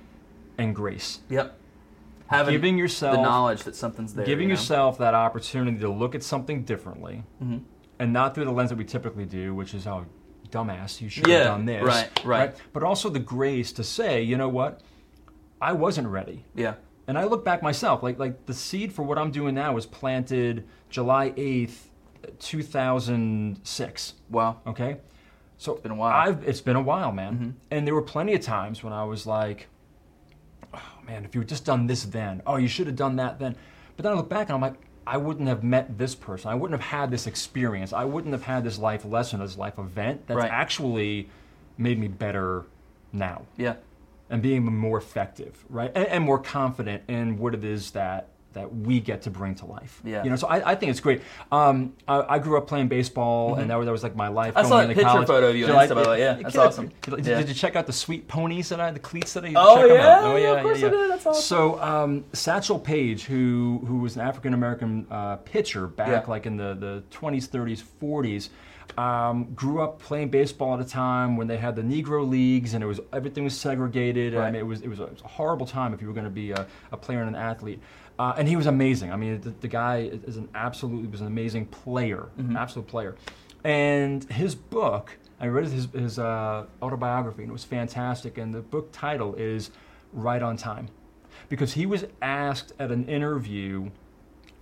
and 0.56 0.74
grace. 0.74 1.20
Yep. 1.28 1.54
Having 2.28 2.54
giving 2.54 2.78
yourself 2.78 3.16
the 3.16 3.22
knowledge 3.22 3.62
that 3.64 3.76
something's 3.76 4.14
there. 4.14 4.24
giving 4.26 4.48
you 4.48 4.54
know? 4.54 4.58
yourself 4.60 4.98
that 4.98 5.14
opportunity 5.14 5.78
to 5.78 5.88
look 5.88 6.14
at 6.14 6.22
something 6.24 6.62
differently, 6.64 7.22
Mm-hmm. 7.42 7.58
and 8.00 8.12
not 8.12 8.34
through 8.34 8.46
the 8.46 8.50
lens 8.52 8.70
that 8.70 8.78
we 8.78 8.84
typically 8.84 9.26
do, 9.26 9.54
which 9.54 9.74
is 9.74 9.86
oh, 9.86 10.06
dumbass, 10.50 11.00
you 11.00 11.08
should 11.08 11.26
Yeah, 11.26 11.38
have 11.38 11.46
done 11.46 11.66
this, 11.66 11.82
right, 11.82 12.24
right. 12.24 12.56
But 12.72 12.82
also 12.82 13.08
the 13.08 13.18
grace 13.18 13.72
to 13.72 13.84
say, 13.84 14.22
you 14.22 14.36
know 14.36 14.48
what, 14.48 14.80
I 15.60 15.72
wasn't 15.72 16.08
ready. 16.08 16.44
Yeah. 16.54 16.74
And 17.08 17.16
I 17.16 17.24
look 17.24 17.44
back 17.44 17.62
myself, 17.62 18.02
like 18.02 18.18
like 18.18 18.46
the 18.46 18.54
seed 18.54 18.92
for 18.92 19.02
what 19.02 19.18
I'm 19.18 19.30
doing 19.30 19.54
now 19.54 19.72
was 19.72 19.86
planted 19.86 20.66
July 20.90 21.30
8th, 21.30 21.76
2006. 22.40 24.14
Wow. 24.30 24.60
Okay, 24.66 24.96
so 25.58 25.72
it's 25.72 25.82
been 25.82 25.92
a 25.92 25.94
while. 25.94 26.12
Mm-hmm. 26.12 26.40
I've, 26.40 26.48
it's 26.48 26.60
been 26.60 26.76
a 26.76 26.82
while, 26.82 27.12
man. 27.12 27.56
And 27.70 27.86
there 27.86 27.94
were 27.94 28.02
plenty 28.02 28.34
of 28.34 28.40
times 28.40 28.82
when 28.82 28.92
I 28.92 29.04
was 29.04 29.26
like, 29.26 29.68
"Oh 30.74 30.80
man, 31.06 31.24
if 31.24 31.34
you 31.34 31.40
had 31.40 31.48
just 31.48 31.64
done 31.64 31.86
this 31.86 32.04
then, 32.04 32.42
oh, 32.46 32.56
you 32.56 32.68
should 32.68 32.86
have 32.88 32.96
done 32.96 33.16
that 33.16 33.38
then." 33.38 33.54
But 33.96 34.02
then 34.02 34.12
I 34.12 34.16
look 34.16 34.28
back 34.28 34.48
and 34.48 34.54
I'm 34.56 34.60
like, 34.60 34.74
I 35.06 35.16
wouldn't 35.18 35.48
have 35.48 35.62
met 35.62 35.98
this 35.98 36.14
person. 36.14 36.50
I 36.50 36.54
wouldn't 36.54 36.80
have 36.80 36.90
had 36.90 37.10
this 37.10 37.26
experience. 37.26 37.92
I 37.92 38.04
wouldn't 38.04 38.32
have 38.32 38.42
had 38.42 38.64
this 38.64 38.78
life 38.78 39.04
lesson, 39.04 39.40
this 39.40 39.56
life 39.56 39.78
event 39.78 40.26
that's 40.26 40.38
Right. 40.38 40.50
actually 40.50 41.28
made 41.78 41.98
me 41.98 42.08
better 42.08 42.64
now 43.12 43.42
Yeah. 43.56 43.74
and 44.28 44.42
being 44.42 44.64
more 44.64 44.98
effective, 44.98 45.64
right, 45.68 45.92
and, 45.94 46.06
and 46.08 46.24
more 46.24 46.38
confident 46.38 47.04
in 47.08 47.38
what 47.38 47.54
it 47.54 47.62
is 47.64 47.92
that 47.92 48.28
that 48.56 48.74
we 48.74 49.00
get 49.00 49.22
to 49.22 49.30
bring 49.30 49.54
to 49.54 49.66
life. 49.66 50.00
Yeah. 50.04 50.24
you 50.24 50.30
know. 50.30 50.36
So 50.36 50.46
I, 50.48 50.72
I 50.72 50.74
think 50.74 50.90
it's 50.90 51.00
great. 51.00 51.22
Um, 51.52 51.92
I, 52.08 52.22
I 52.34 52.38
grew 52.38 52.56
up 52.58 52.66
playing 52.66 52.88
baseball, 52.88 53.54
and 53.56 53.70
that 53.70 53.76
was, 53.76 53.86
that 53.86 53.92
was 53.92 54.02
like 54.02 54.16
my 54.16 54.28
life. 54.28 54.54
Mm-hmm. 54.54 54.58
I 54.58 54.62
going 54.62 54.70
saw 54.70 54.80
into 54.80 54.94
picture 54.94 55.08
college. 55.10 55.26
photo 55.28 55.48
of 55.50 55.56
you 55.56 55.66
Did 55.66 55.74
on 55.74 55.86
Insta, 55.86 55.94
by 55.94 56.02
the 56.02 56.08
way. 56.10 56.18
Yeah, 56.20 56.34
that's 56.34 56.52
did 56.54 56.60
I- 56.60 56.66
awesome. 56.66 56.90
Did, 57.02 57.26
Yeah. 57.26 57.38
did 57.38 57.48
you 57.48 57.54
check 57.54 57.76
out 57.76 57.86
the 57.86 57.92
sweet 57.92 58.26
ponies 58.28 58.70
that 58.70 58.80
I, 58.80 58.90
the 58.90 58.98
cleats 58.98 59.34
that 59.34 59.44
I? 59.44 59.52
Oh, 59.54 59.76
check 59.76 59.90
yeah? 59.98 60.08
out. 60.18 60.24
oh 60.24 60.36
yeah, 60.36 60.52
Of 60.56 60.62
course 60.62 60.80
yeah, 60.80 60.86
I 60.86 60.90
did. 60.90 61.10
That's 61.10 61.26
awesome. 61.26 61.42
So 61.42 61.82
um, 61.82 62.24
Satchel 62.32 62.78
Paige, 62.78 63.24
who 63.24 63.82
who 63.86 63.98
was 63.98 64.16
an 64.16 64.22
African 64.22 64.54
American 64.54 65.06
uh, 65.10 65.36
pitcher 65.36 65.86
back 65.86 66.08
Yeah. 66.24 66.30
like 66.30 66.46
in 66.46 66.56
the 66.56 66.74
the 66.74 67.02
20s, 67.12 67.48
30s, 67.48 67.82
40s. 68.02 68.48
Um, 68.96 69.52
grew 69.54 69.82
up 69.82 70.00
playing 70.00 70.30
baseball 70.30 70.72
at 70.74 70.80
a 70.80 70.88
time 70.88 71.36
when 71.36 71.48
they 71.48 71.58
had 71.58 71.76
the 71.76 71.82
Negro 71.82 72.26
leagues 72.26 72.72
and 72.72 72.82
it 72.82 72.86
was 72.86 72.98
everything 73.12 73.44
was 73.44 73.54
segregated. 73.58 74.34
I 74.34 74.50
mean, 74.50 74.54
it 74.60 74.66
was 74.66 74.80
it 74.80 74.88
was, 74.88 75.00
a, 75.00 75.04
it 75.04 75.12
was 75.12 75.20
a 75.22 75.28
horrible 75.28 75.66
time 75.66 75.92
if 75.92 76.00
you 76.00 76.08
were 76.08 76.14
going 76.14 76.24
to 76.24 76.30
be 76.30 76.52
a, 76.52 76.66
a 76.92 76.96
player 76.96 77.20
and 77.20 77.28
an 77.28 77.34
athlete. 77.34 77.80
Uh, 78.18 78.32
and 78.38 78.48
he 78.48 78.56
was 78.56 78.66
amazing. 78.66 79.12
I 79.12 79.16
mean, 79.16 79.40
the, 79.42 79.50
the 79.50 79.68
guy 79.68 80.10
is 80.26 80.38
an 80.38 80.48
absolutely 80.54 81.08
was 81.08 81.20
an 81.20 81.26
amazing 81.26 81.66
player, 81.66 82.28
Mm-hmm. 82.38 82.56
absolute 82.56 82.86
player. 82.88 83.16
And 83.64 84.24
his 84.30 84.54
book, 84.54 85.18
I 85.40 85.48
read 85.48 85.66
his 85.66 85.88
his 85.92 86.18
uh, 86.18 86.64
autobiography, 86.80 87.42
and 87.42 87.50
it 87.50 87.52
was 87.52 87.64
fantastic. 87.64 88.38
And 88.38 88.54
the 88.54 88.60
book 88.62 88.88
title 88.92 89.34
is 89.34 89.70
Right 90.12 90.40
on 90.40 90.56
Time, 90.56 90.88
because 91.50 91.74
he 91.74 91.84
was 91.84 92.06
asked 92.22 92.72
at 92.78 92.90
an 92.90 93.04
interview 93.06 93.90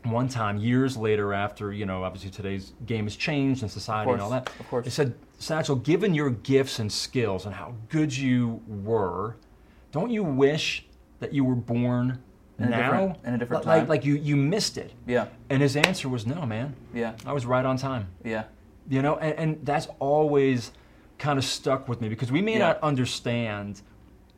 one 0.05 0.29
time 0.29 0.59
years 0.59 0.97
later 0.97 1.33
after 1.33 1.73
you 1.73 1.87
know 1.87 2.05
obviously 2.05 2.31
today's 2.31 2.75
game 2.87 3.05
has 3.05 3.17
changed 3.17 3.63
and 3.63 3.71
society 3.71 4.11
and 4.11 4.21
all 4.21 4.31
that 4.31 4.49
of 4.61 4.69
course. 4.69 4.85
they 4.85 4.91
said 4.91 5.15
satchel 5.39 5.77
given 5.77 6.15
your 6.15 6.31
gifts 6.31 6.79
and 6.79 6.91
skills 6.93 7.47
and 7.47 7.55
how 7.55 7.75
good 7.89 8.15
you 8.15 8.61
were 8.67 9.37
don't 9.93 10.11
you 10.11 10.23
wish 10.23 10.87
that 11.21 11.33
you 11.33 11.43
were 11.45 11.55
born 11.55 12.19
In 12.59 12.67
a 12.67 12.71
now 12.71 13.17
in 13.25 13.35
a 13.35 13.39
different 13.39 13.65
like, 13.65 13.81
time? 13.81 13.89
like 13.89 14.05
you 14.05 14.15
you 14.17 14.37
missed 14.37 14.77
it 14.77 14.93
Yeah. 15.07 15.27
and 15.49 15.63
his 15.63 15.75
answer 15.77 16.09
was 16.09 16.27
no 16.27 16.45
man 16.45 16.75
Yeah. 16.93 17.15
i 17.25 17.33
was 17.33 17.47
right 17.47 17.65
on 17.65 17.77
time 17.79 18.09
Yeah. 18.25 18.45
you 18.89 19.01
know 19.01 19.17
and, 19.17 19.39
and 19.39 19.67
that's 19.67 19.89
always 20.01 20.73
kind 21.17 21.39
of 21.39 21.45
stuck 21.45 21.89
with 21.89 22.01
me 22.03 22.09
because 22.11 22.31
we 22.31 22.43
may 22.43 22.53
Yeah. 22.53 22.59
not 22.59 22.81
understand 22.83 23.81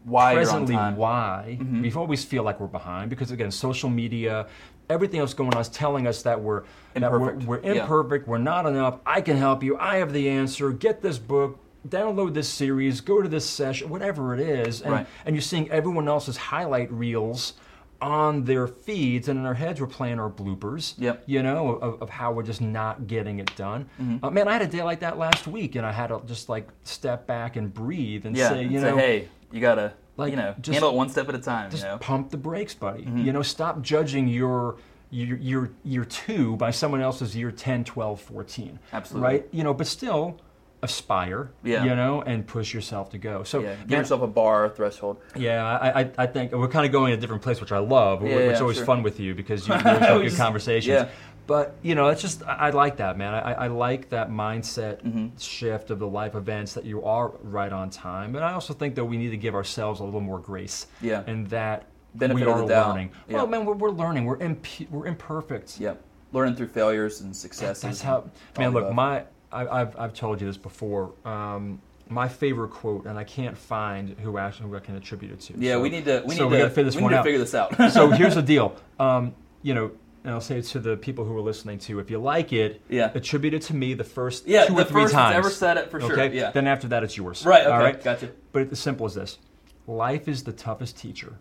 Why 0.04 0.34
presently 0.34 0.74
you're 0.74 0.80
on 0.82 0.90
time. 0.92 0.96
why 0.96 1.58
Mhm. 1.60 1.82
we 1.82 1.92
always 1.92 2.24
feel 2.24 2.44
like 2.44 2.60
we're 2.60 2.68
behind 2.68 3.10
because 3.10 3.32
again 3.32 3.50
social 3.50 3.90
media 3.90 4.46
everything 4.88 5.20
else 5.20 5.34
going 5.34 5.52
on 5.54 5.60
is 5.60 5.68
telling 5.68 6.06
us 6.06 6.22
that 6.22 6.40
we're 6.40 6.62
that 6.94 7.10
we're, 7.10 7.30
Imperfect. 7.32 7.46
we're 7.46 7.74
Yeah. 7.74 8.22
we're 8.26 8.38
not 8.38 8.66
enough 8.66 8.98
i 9.04 9.20
can 9.20 9.36
help 9.36 9.62
you 9.62 9.76
i 9.78 9.96
have 9.96 10.12
the 10.12 10.28
answer 10.28 10.70
get 10.72 11.02
this 11.02 11.18
book 11.18 11.58
download 11.88 12.34
this 12.34 12.48
series 12.48 13.00
go 13.00 13.20
to 13.22 13.28
this 13.28 13.44
session 13.44 13.88
whatever 13.88 14.34
it 14.34 14.40
is 14.40 14.82
and, 14.82 14.92
Right. 14.92 15.06
and 15.24 15.34
you're 15.34 15.42
seeing 15.42 15.70
everyone 15.70 16.08
else's 16.08 16.36
highlight 16.36 16.90
reels 16.92 17.54
on 18.00 18.44
their 18.44 18.66
feeds 18.66 19.28
and 19.28 19.38
in 19.38 19.46
our 19.46 19.54
heads 19.54 19.80
we're 19.80 19.86
playing 19.86 20.18
our 20.20 20.28
bloopers 20.30 20.94
Yep. 20.98 21.22
you 21.26 21.42
know 21.42 21.76
of, 21.76 22.02
of 22.02 22.10
how 22.10 22.30
we're 22.32 22.42
just 22.42 22.60
not 22.60 23.06
getting 23.06 23.38
it 23.38 23.54
done 23.56 23.88
Mm-hmm. 24.00 24.24
uh, 24.24 24.30
man 24.30 24.48
i 24.48 24.52
had 24.52 24.62
a 24.62 24.66
day 24.66 24.82
like 24.82 25.00
that 25.00 25.16
last 25.18 25.46
week 25.46 25.74
and 25.76 25.86
i 25.86 25.92
had 25.92 26.08
to 26.08 26.20
just 26.26 26.48
like 26.48 26.68
step 26.84 27.26
back 27.26 27.56
and 27.56 27.72
breathe 27.72 28.26
and 28.26 28.36
Yeah. 28.36 28.50
say 28.50 28.62
and 28.64 28.72
you 28.72 28.80
say, 28.80 28.90
know 28.90 28.96
hey, 28.98 29.28
you 29.52 29.60
gotta, 29.60 29.94
like, 30.16 30.30
you 30.30 30.36
know, 30.36 30.54
just- 30.60 30.72
handle 30.74 30.90
it 30.90 30.96
one 30.96 31.08
step 31.08 31.28
at 31.28 31.34
a 31.34 31.38
time. 31.38 31.70
just 31.70 31.82
you 31.84 31.88
know. 31.90 31.98
pump 31.98 32.30
the 32.30 32.36
brakes, 32.36 32.74
buddy. 32.74 33.02
Mm-hmm. 33.04 33.18
You 33.18 33.32
know, 33.32 33.42
stop 33.42 33.82
judging 33.82 34.28
your 34.28 34.76
your 35.10 35.36
your 35.38 35.70
year 35.84 36.04
2 36.04 36.56
by 36.56 36.70
someone 36.72 37.00
else's 37.00 37.36
year 37.36 37.50
10, 37.52 37.84
12, 37.84 38.20
14. 38.20 38.78
Absolutely. 38.92 39.28
Right? 39.28 39.48
You 39.52 39.62
know, 39.64 39.72
but 39.74 39.86
still 39.86 40.40
aspire, 40.82 41.50
Yeah. 41.64 41.84
you 41.84 41.94
know, 41.96 42.22
and 42.22 42.46
push 42.46 42.74
yourself 42.74 43.10
to 43.10 43.18
go. 43.18 43.42
So 43.44 43.60
Yeah. 43.60 43.74
Give 43.76 43.90
man, 43.90 43.98
yourself 44.00 44.22
a 44.22 44.26
bar 44.26 44.68
threshold. 44.68 45.18
yeah, 45.34 45.64
I, 45.64 46.00
I, 46.02 46.10
I 46.18 46.26
think 46.26 46.52
we're 46.52 46.68
kind 46.68 46.84
of 46.86 46.92
going 46.92 47.12
a 47.12 47.16
different 47.16 47.42
place, 47.42 47.60
which 47.60 47.72
I 47.72 47.78
love, 47.78 48.22
yeah, 48.22 48.28
which 48.36 48.44
Yeah, 48.46 48.50
is 48.52 48.60
always 48.60 48.76
sure. 48.76 48.84
fun 48.86 49.02
with 49.02 49.18
you 49.18 49.34
because 49.34 49.66
you 49.66 49.74
you 49.74 49.80
have 49.80 50.20
good 50.22 50.36
conversations. 50.36 50.86
yeah. 50.86 51.08
But 51.46 51.76
you 51.82 51.94
know, 51.94 52.08
it's 52.08 52.20
just 52.22 52.42
I, 52.42 52.54
I 52.54 52.70
like 52.70 52.96
that, 52.96 53.16
man. 53.16 53.34
I, 53.34 53.52
I 53.52 53.66
like 53.68 54.08
that 54.10 54.30
mindset 54.30 55.02
Mm-hmm. 55.02 55.36
shift 55.38 55.90
of 55.90 55.98
the 55.98 56.06
life 56.06 56.34
events 56.34 56.72
that 56.74 56.84
you 56.84 57.04
are 57.04 57.28
right 57.42 57.72
on 57.72 57.90
time. 57.90 58.34
And 58.34 58.44
I 58.44 58.52
also 58.52 58.74
think 58.74 58.94
that 58.96 59.04
we 59.04 59.16
need 59.16 59.30
to 59.30 59.36
give 59.36 59.54
ourselves 59.54 60.00
a 60.00 60.04
little 60.04 60.20
more 60.20 60.38
grace. 60.38 60.86
Yeah. 61.00 61.22
And 61.26 61.46
that 61.50 61.84
Benefit 62.14 62.46
we 62.46 62.50
are 62.50 62.64
learning. 62.64 63.10
Yeah. 63.28 63.36
Well, 63.36 63.46
man, 63.46 63.64
we're, 63.66 63.74
we're 63.74 63.90
learning. 63.90 64.24
We're 64.24 64.38
imp- 64.38 64.90
we're 64.90 65.06
imperfect. 65.06 65.78
yeah 65.78 65.94
Learning 66.32 66.56
through 66.56 66.68
failures 66.68 67.20
and 67.20 67.34
successes. 67.34 67.82
That's 67.82 68.00
how. 68.00 68.28
Man, 68.58 68.72
look, 68.72 68.84
above. 68.84 68.94
my 68.94 69.24
I, 69.52 69.66
I've 69.82 69.96
I've 69.98 70.14
told 70.14 70.40
you 70.40 70.46
this 70.46 70.56
before. 70.56 71.12
Um, 71.24 71.80
my 72.08 72.26
favorite 72.28 72.70
quote, 72.70 73.06
and 73.06 73.18
I 73.18 73.24
can't 73.24 73.56
find 73.56 74.10
who 74.20 74.38
actually 74.38 74.68
who 74.70 74.76
I 74.76 74.80
can 74.80 74.96
attribute 74.96 75.32
it 75.32 75.40
to. 75.40 75.54
Yeah, 75.58 75.72
So- 75.74 75.80
we 75.82 75.88
need 75.90 76.04
to. 76.06 76.22
We 76.26 76.34
so 76.34 76.44
need 76.44 76.50
we 76.50 76.56
to. 76.56 76.62
gotta 76.64 76.70
figure 76.74 76.84
this 76.84 76.96
we 76.96 77.02
need 77.02 77.10
to 77.10 77.22
figure 77.22 77.38
this 77.38 77.54
out. 77.54 77.92
so 77.92 78.10
here's 78.20 78.34
the 78.34 78.42
deal. 78.42 78.74
Um, 78.98 79.34
you 79.62 79.74
know, 79.74 79.90
and 80.26 80.34
I'll 80.34 80.40
say 80.40 80.58
it 80.58 80.64
to 80.66 80.80
the 80.80 80.96
people 80.96 81.24
who 81.24 81.36
are 81.36 81.40
listening 81.40 81.78
to. 81.78 82.00
If 82.00 82.10
you 82.10 82.18
like 82.18 82.52
it, 82.52 82.80
Yeah. 82.88 83.12
attribute 83.14 83.54
it 83.54 83.62
to 83.62 83.74
me 83.74 83.94
the 83.94 84.02
first 84.02 84.48
yeah, 84.48 84.64
two 84.66 84.74
the 84.74 84.80
or 84.82 84.84
three 84.84 85.02
first 85.02 85.14
times. 85.14 85.36
ever 85.36 85.50
said 85.50 85.76
it 85.76 85.88
for 85.88 86.00
sure. 86.00 86.12
okay. 86.20 86.36
Yeah. 86.36 86.50
Then 86.50 86.66
after 86.66 86.88
that, 86.88 87.04
it's 87.04 87.16
yours. 87.16 87.46
right. 87.46 87.62
Okay. 87.62 87.70
All 87.70 87.78
right. 87.78 88.02
Gotcha. 88.02 88.30
But 88.50 88.62
it's 88.62 88.72
as 88.72 88.80
simple 88.80 89.06
as 89.06 89.14
this: 89.14 89.38
life 89.86 90.26
is 90.26 90.42
the 90.42 90.52
toughest 90.52 90.98
teacher 90.98 91.34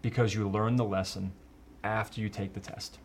because 0.00 0.34
you 0.34 0.48
learn 0.48 0.76
the 0.76 0.84
lesson 0.84 1.32
after 1.84 2.22
you 2.22 2.30
take 2.30 2.54
the 2.54 2.60
test. 2.60 2.98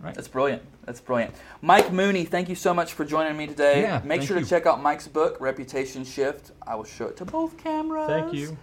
Right. 0.00 0.14
That's 0.14 0.28
brilliant. 0.28 0.62
That's 0.84 1.00
brilliant. 1.00 1.34
Mike 1.60 1.92
Mooney, 1.92 2.24
thank 2.24 2.48
you 2.48 2.54
so 2.54 2.72
much 2.72 2.92
for 2.92 3.04
joining 3.04 3.36
me 3.36 3.48
today. 3.48 3.80
Yeah, 3.82 4.00
Make 4.04 4.22
sure 4.22 4.36
you. 4.38 4.44
to 4.44 4.48
check 4.48 4.64
out 4.64 4.80
Mike's 4.80 5.08
book, 5.08 5.36
Reputation 5.40 6.04
Shift. 6.04 6.52
I 6.64 6.76
will 6.76 6.84
show 6.84 7.06
it 7.08 7.16
to 7.16 7.24
both 7.24 7.56
cameras. 7.58 8.06
Thank 8.06 8.32
you. 8.32 8.56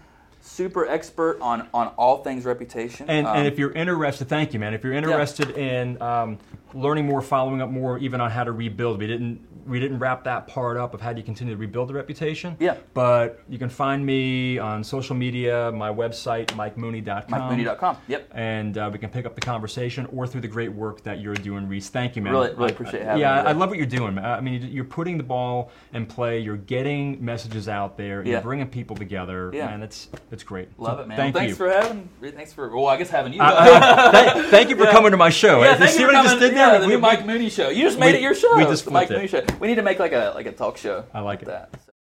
Super 0.46 0.88
expert 0.88 1.40
on 1.42 1.68
on 1.74 1.88
all 1.98 2.24
things 2.24 2.46
reputation. 2.46 3.10
And, 3.10 3.26
Um, 3.26 3.38
and 3.38 3.48
if 3.48 3.58
you're 3.58 3.72
interested, 3.72 4.30
thank 4.30 4.54
you, 4.54 4.60
man. 4.60 4.74
If 4.76 4.84
you're 4.84 4.94
interested 4.94 5.50
in 5.58 6.00
um, 6.02 6.38
learning 6.76 7.06
more, 7.06 7.22
following 7.22 7.62
up 7.62 7.70
more, 7.70 7.98
even 8.00 8.22
on 8.22 8.30
how 8.30 8.44
to 8.44 8.52
rebuild, 8.52 9.00
we 9.00 9.08
didn't 9.08 9.40
we 9.66 9.80
didn't 9.80 9.98
wrap 9.98 10.24
that 10.26 10.46
part 10.48 10.78
up 10.78 10.94
of 10.94 11.02
how 11.02 11.12
do 11.12 11.18
you 11.20 11.24
continue 11.26 11.52
to 11.56 11.60
rebuild 11.60 11.90
the 11.90 11.94
reputation. 11.96 12.56
Yeah. 12.60 12.76
But 12.94 13.42
you 13.50 13.58
can 13.58 13.70
find 13.70 14.06
me 14.06 14.60
on 14.60 14.84
social 14.84 15.16
media, 15.16 15.72
my 15.72 15.90
website, 15.90 16.46
MikeMooney.com. 16.50 17.28
MikeMooney.com. 17.32 17.98
Yep. 18.08 18.30
And 18.36 18.78
uh, 18.78 18.92
we 18.94 19.00
can 19.00 19.10
pick 19.10 19.26
up 19.26 19.34
the 19.34 19.42
conversation 19.42 20.06
or 20.14 20.28
through 20.28 20.42
the 20.42 20.48
great 20.48 20.72
work 20.72 21.02
that 21.02 21.20
you're 21.20 21.34
doing, 21.34 21.68
Reese. 21.68 21.90
Thank 21.90 22.16
you, 22.16 22.22
man. 22.22 22.34
Really- 22.34 22.54
really 22.54 22.74
appreciate 22.74 23.02
having 23.02 23.22
Yeah, 23.22 23.42
me 23.42 23.50
I 23.50 23.52
love 23.54 23.70
what 23.70 23.80
you're 23.80 23.88
doing. 23.88 24.14
man. 24.14 24.26
I 24.26 24.40
mean, 24.40 24.70
you're 24.72 24.84
putting 24.86 25.18
the 25.18 25.24
ball 25.24 25.72
in 25.96 26.06
play. 26.06 26.38
You're 26.42 26.58
getting 26.58 27.24
messages 27.26 27.68
out 27.68 27.98
there. 27.98 28.22
Yeah. 28.24 28.34
You're 28.34 28.42
bringing 28.42 28.68
people 28.68 28.96
together. 28.96 29.50
Yeah. 29.52 29.70
and 29.74 29.84
it's 29.84 30.10
it's 30.32 30.44
great. 30.44 30.70
Love 30.80 30.98
So 31.00 31.04
it, 31.06 31.08
man. 31.08 31.18
Thank 31.18 31.34
well, 31.34 31.42
thanks 31.42 31.52
you. 31.60 31.66
for 31.66 31.72
having. 31.72 32.08
Thanks 32.22 32.54
for. 32.54 32.70
Well, 32.70 32.86
I 32.86 32.98
guess 32.98 33.10
having 33.10 33.34
you. 33.34 33.42
I- 33.42 33.66
I- 33.66 34.12
thank, 34.12 34.48
thank 34.50 34.70
you 34.70 34.76
for 34.76 34.84
Yeah. 34.84 34.92
coming 34.92 35.10
to 35.10 35.18
my 35.18 35.32
show. 35.32 35.64
yeah, 35.64 35.82
You 35.82 35.88
see 35.88 36.06
what 36.06 36.14
I 36.14 36.22
just 36.22 36.38
did 36.40 36.54
there? 36.56 36.65
Yeah, 36.74 36.78
the 36.80 36.88
We- 36.88 36.94
new 36.94 37.00
Mike 37.00 37.26
Mooney 37.26 37.50
show. 37.50 37.70
You 37.70 37.84
just 37.84 38.00
made 38.00 38.12
we- 38.14 38.18
it 38.20 38.22
your 38.22 38.36
show. 38.36 38.56
we 38.56 38.64
just 38.66 38.86
the 38.86 38.92
Mike 38.92 39.08
flipped 39.08 39.20
Mooney 39.20 39.28
show. 39.48 39.58
We 39.60 39.68
need 39.68 39.76
to 39.76 39.82
make 39.84 40.00
like 40.00 40.12
a 40.14 40.32
like 40.36 40.46
a 40.46 40.52
talk 40.52 40.78
show. 40.78 41.04
I 41.14 41.20
like 41.22 41.42
it. 41.42 41.46
that. 41.46 41.70